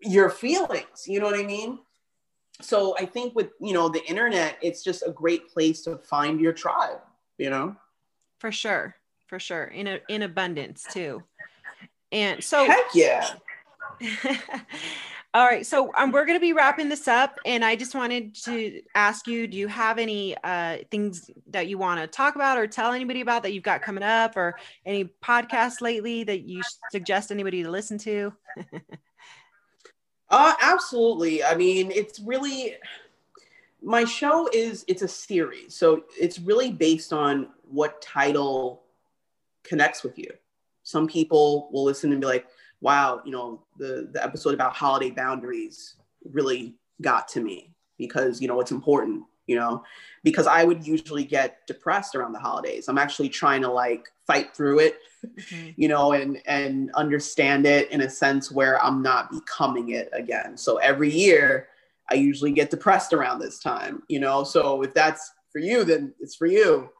your 0.00 0.28
feelings. 0.28 1.06
You 1.06 1.20
know 1.20 1.26
what 1.26 1.40
I 1.40 1.44
mean? 1.44 1.78
So 2.60 2.94
I 2.98 3.06
think 3.06 3.34
with 3.34 3.50
you 3.60 3.72
know 3.72 3.88
the 3.88 4.04
internet, 4.04 4.58
it's 4.62 4.84
just 4.84 5.02
a 5.06 5.10
great 5.10 5.48
place 5.52 5.82
to 5.82 5.98
find 5.98 6.40
your 6.40 6.52
tribe. 6.52 6.98
You 7.38 7.50
know? 7.50 7.76
for 8.42 8.50
sure 8.50 8.96
for 9.28 9.38
sure 9.38 9.66
in 9.66 9.86
a, 9.86 10.00
in 10.08 10.22
abundance 10.22 10.84
too 10.92 11.22
and 12.10 12.42
so 12.42 12.66
Heck 12.66 12.92
yeah! 12.92 13.34
all 15.32 15.46
right 15.46 15.64
so 15.64 15.92
um, 15.94 16.10
we're 16.10 16.26
going 16.26 16.36
to 16.36 16.40
be 16.40 16.52
wrapping 16.52 16.88
this 16.88 17.06
up 17.06 17.38
and 17.46 17.64
i 17.64 17.76
just 17.76 17.94
wanted 17.94 18.34
to 18.34 18.82
ask 18.96 19.28
you 19.28 19.46
do 19.46 19.56
you 19.56 19.68
have 19.68 19.96
any 19.96 20.36
uh, 20.42 20.78
things 20.90 21.30
that 21.46 21.68
you 21.68 21.78
want 21.78 22.00
to 22.00 22.08
talk 22.08 22.34
about 22.34 22.58
or 22.58 22.66
tell 22.66 22.90
anybody 22.90 23.20
about 23.20 23.44
that 23.44 23.52
you've 23.52 23.62
got 23.62 23.80
coming 23.80 24.02
up 24.02 24.36
or 24.36 24.56
any 24.84 25.04
podcasts 25.22 25.80
lately 25.80 26.24
that 26.24 26.40
you 26.40 26.62
suggest 26.90 27.30
anybody 27.30 27.62
to 27.62 27.70
listen 27.70 27.96
to 27.96 28.32
Uh, 30.32 30.54
absolutely. 30.62 31.44
I 31.44 31.54
mean, 31.54 31.90
it's 31.90 32.18
really 32.18 32.76
my 33.82 34.04
show 34.04 34.48
is 34.52 34.84
it's 34.88 35.02
a 35.02 35.08
series, 35.08 35.74
so 35.74 36.04
it's 36.18 36.38
really 36.38 36.72
based 36.72 37.12
on 37.12 37.48
what 37.70 38.00
title 38.00 38.82
connects 39.62 40.02
with 40.02 40.18
you. 40.18 40.30
Some 40.84 41.06
people 41.06 41.68
will 41.70 41.84
listen 41.84 42.12
and 42.12 42.20
be 42.20 42.26
like, 42.26 42.46
"Wow, 42.80 43.20
you 43.26 43.30
know, 43.30 43.62
the 43.76 44.08
the 44.10 44.24
episode 44.24 44.54
about 44.54 44.74
holiday 44.74 45.10
boundaries 45.10 45.96
really 46.24 46.76
got 47.02 47.28
to 47.28 47.40
me 47.40 47.74
because 47.98 48.40
you 48.40 48.48
know 48.48 48.58
it's 48.60 48.72
important." 48.72 49.24
You 49.46 49.56
know, 49.56 49.84
because 50.22 50.46
I 50.46 50.64
would 50.64 50.86
usually 50.86 51.24
get 51.24 51.66
depressed 51.66 52.14
around 52.14 52.32
the 52.32 52.38
holidays. 52.38 52.88
I'm 52.88 52.96
actually 52.96 53.28
trying 53.28 53.60
to 53.62 53.68
like 53.68 54.06
fight 54.26 54.56
through 54.56 54.78
it 54.78 54.96
you 55.76 55.88
know, 55.88 56.12
and 56.12 56.38
and 56.46 56.90
understand 56.94 57.66
it 57.66 57.90
in 57.90 58.02
a 58.02 58.10
sense 58.10 58.50
where 58.50 58.82
I'm 58.82 59.02
not 59.02 59.30
becoming 59.30 59.90
it 59.90 60.08
again. 60.12 60.56
So 60.56 60.76
every 60.78 61.10
year 61.10 61.68
I 62.10 62.14
usually 62.14 62.52
get 62.52 62.70
depressed 62.70 63.12
around 63.12 63.38
this 63.38 63.58
time, 63.58 64.02
you 64.08 64.20
know. 64.20 64.44
So 64.44 64.82
if 64.82 64.94
that's 64.94 65.32
for 65.50 65.58
you, 65.58 65.84
then 65.84 66.14
it's 66.20 66.34
for 66.34 66.46
you. 66.46 66.90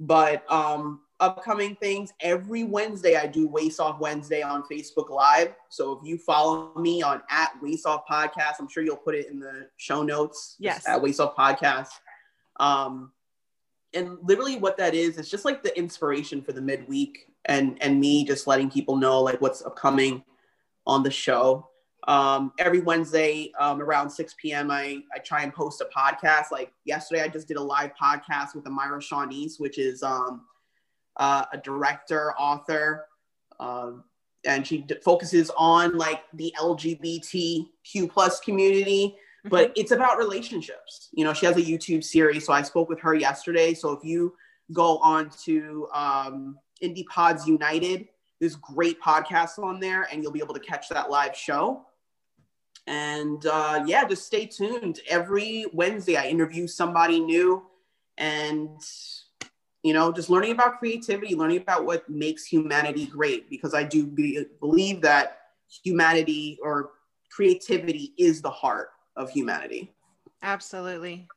But 0.00 0.50
um 0.50 1.00
upcoming 1.20 1.76
things 1.76 2.12
every 2.20 2.64
Wednesday 2.64 3.16
I 3.16 3.26
do 3.26 3.46
Waste 3.46 3.78
Off 3.78 4.00
Wednesday 4.00 4.42
on 4.42 4.64
Facebook 4.70 5.08
Live. 5.08 5.54
So 5.68 5.92
if 5.92 6.06
you 6.06 6.18
follow 6.18 6.74
me 6.74 7.02
on 7.02 7.22
at 7.30 7.52
Waste 7.62 7.86
Off 7.86 8.02
Podcast, 8.10 8.54
I'm 8.58 8.68
sure 8.68 8.82
you'll 8.82 8.96
put 8.96 9.14
it 9.14 9.28
in 9.30 9.38
the 9.38 9.68
show 9.76 10.02
notes. 10.02 10.56
Yes. 10.58 10.86
At 10.86 11.00
Waste 11.00 11.20
Off 11.20 11.36
Podcast. 11.36 11.90
Um 12.58 13.12
and 13.94 14.18
literally 14.22 14.56
what 14.56 14.76
that 14.78 14.94
is 14.94 15.18
is 15.18 15.30
just 15.30 15.44
like 15.44 15.62
the 15.62 15.76
inspiration 15.78 16.42
for 16.42 16.52
the 16.52 16.62
midweek 16.62 17.26
and 17.46 17.80
and 17.82 17.98
me 18.00 18.24
just 18.24 18.46
letting 18.46 18.70
people 18.70 18.96
know 18.96 19.20
like 19.20 19.40
what's 19.40 19.64
upcoming 19.64 20.22
on 20.86 21.02
the 21.02 21.10
show 21.10 21.68
um 22.08 22.52
every 22.58 22.80
wednesday 22.80 23.52
um 23.60 23.80
around 23.80 24.10
6 24.10 24.34
p.m 24.40 24.70
i 24.70 25.00
i 25.14 25.18
try 25.18 25.42
and 25.42 25.54
post 25.54 25.80
a 25.80 25.88
podcast 25.96 26.50
like 26.50 26.72
yesterday 26.84 27.22
i 27.22 27.28
just 27.28 27.46
did 27.48 27.56
a 27.56 27.62
live 27.62 27.92
podcast 28.00 28.54
with 28.54 28.64
amira 28.64 28.98
shawnese 28.98 29.58
which 29.58 29.78
is 29.78 30.02
um 30.02 30.42
uh, 31.18 31.44
a 31.52 31.58
director 31.58 32.32
author 32.38 33.06
um 33.60 34.02
and 34.44 34.66
she 34.66 34.78
d- 34.78 34.96
focuses 35.04 35.50
on 35.56 35.96
like 35.96 36.22
the 36.32 36.52
lgbtq 36.58 38.10
plus 38.10 38.40
community 38.40 39.16
but 39.44 39.72
it's 39.76 39.90
about 39.90 40.18
relationships. 40.18 41.08
You 41.12 41.24
know, 41.24 41.32
she 41.32 41.46
has 41.46 41.56
a 41.56 41.62
YouTube 41.62 42.04
series. 42.04 42.46
So 42.46 42.52
I 42.52 42.62
spoke 42.62 42.88
with 42.88 43.00
her 43.00 43.14
yesterday. 43.14 43.74
So 43.74 43.92
if 43.92 44.04
you 44.04 44.34
go 44.72 44.98
on 44.98 45.30
to 45.44 45.88
um, 45.92 46.58
Indie 46.82 47.06
Pods 47.06 47.46
United, 47.46 48.08
there's 48.40 48.56
great 48.56 49.00
podcasts 49.00 49.58
on 49.62 49.78
there, 49.78 50.08
and 50.10 50.22
you'll 50.22 50.32
be 50.32 50.40
able 50.40 50.54
to 50.54 50.60
catch 50.60 50.88
that 50.88 51.10
live 51.10 51.36
show. 51.36 51.86
And 52.86 53.46
uh, 53.46 53.84
yeah, 53.86 54.04
just 54.04 54.26
stay 54.26 54.46
tuned. 54.46 55.00
Every 55.08 55.66
Wednesday, 55.72 56.16
I 56.16 56.26
interview 56.26 56.66
somebody 56.66 57.20
new, 57.20 57.62
and 58.18 58.80
you 59.84 59.92
know, 59.92 60.12
just 60.12 60.30
learning 60.30 60.52
about 60.52 60.78
creativity, 60.78 61.34
learning 61.34 61.58
about 61.58 61.84
what 61.84 62.08
makes 62.08 62.44
humanity 62.44 63.06
great. 63.06 63.48
Because 63.48 63.74
I 63.74 63.84
do 63.84 64.06
be, 64.06 64.44
believe 64.60 65.00
that 65.02 65.38
humanity 65.84 66.58
or 66.62 66.90
creativity 67.30 68.12
is 68.18 68.42
the 68.42 68.50
heart 68.50 68.90
of 69.16 69.30
humanity. 69.30 69.92
Absolutely. 70.42 71.28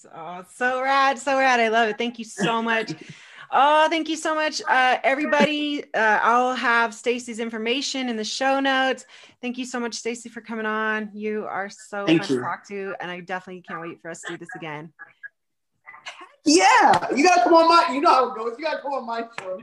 So, 0.00 0.44
so 0.52 0.82
rad, 0.82 1.18
so 1.18 1.38
rad. 1.38 1.60
I 1.60 1.68
love 1.68 1.88
it. 1.88 1.98
Thank 1.98 2.18
you 2.18 2.24
so 2.24 2.62
much. 2.62 2.94
Oh, 3.52 3.88
thank 3.88 4.08
you 4.08 4.16
so 4.16 4.34
much, 4.34 4.62
uh, 4.68 4.98
everybody. 5.02 5.82
Uh, 5.92 6.20
I'll 6.22 6.54
have 6.54 6.94
Stacy's 6.94 7.40
information 7.40 8.08
in 8.08 8.16
the 8.16 8.24
show 8.24 8.60
notes. 8.60 9.06
Thank 9.42 9.58
you 9.58 9.64
so 9.64 9.80
much, 9.80 9.94
Stacy, 9.94 10.28
for 10.28 10.40
coming 10.40 10.66
on. 10.66 11.10
You 11.12 11.46
are 11.46 11.68
so 11.68 12.06
Thank 12.06 12.22
fun 12.22 12.30
you. 12.30 12.36
to 12.36 12.46
talk 12.46 12.68
to, 12.68 12.94
and 13.00 13.10
I 13.10 13.20
definitely 13.20 13.62
can't 13.62 13.80
wait 13.80 14.00
for 14.00 14.08
us 14.08 14.20
to 14.22 14.34
do 14.34 14.38
this 14.38 14.50
again. 14.54 14.92
Yeah, 16.44 17.12
you 17.14 17.24
gotta 17.24 17.42
come 17.42 17.54
on 17.54 17.68
my. 17.68 17.92
You 17.92 18.00
know 18.00 18.10
how 18.10 18.30
it 18.30 18.36
goes. 18.36 18.54
You 18.56 18.64
gotta 18.64 18.82
come 18.82 18.92
on 18.92 19.04
my 19.04 19.24
show. 19.40 19.60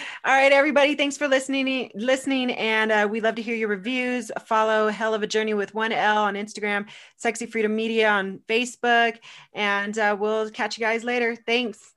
All 0.26 0.34
right, 0.34 0.50
everybody. 0.50 0.96
Thanks 0.96 1.16
for 1.16 1.28
listening. 1.28 1.92
Listening, 1.94 2.50
and 2.50 2.90
uh, 2.90 3.06
we 3.08 3.20
love 3.20 3.36
to 3.36 3.42
hear 3.42 3.54
your 3.54 3.68
reviews. 3.68 4.32
Follow 4.44 4.88
Hell 4.88 5.14
of 5.14 5.22
a 5.22 5.26
Journey 5.28 5.54
with 5.54 5.72
one 5.72 5.92
L 5.92 6.18
on 6.18 6.34
Instagram, 6.34 6.88
Sexy 7.16 7.46
Freedom 7.46 7.76
Media 7.76 8.08
on 8.08 8.40
Facebook, 8.48 9.18
and 9.54 9.96
uh, 9.96 10.16
we'll 10.18 10.50
catch 10.50 10.78
you 10.78 10.84
guys 10.84 11.04
later. 11.04 11.36
Thanks. 11.36 11.92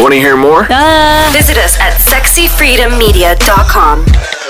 Want 0.00 0.14
to 0.14 0.18
hear 0.18 0.38
more? 0.38 0.62
Visit 1.32 1.58
us 1.58 1.78
at 1.80 1.92
sexyfreedommedia.com. 2.00 4.47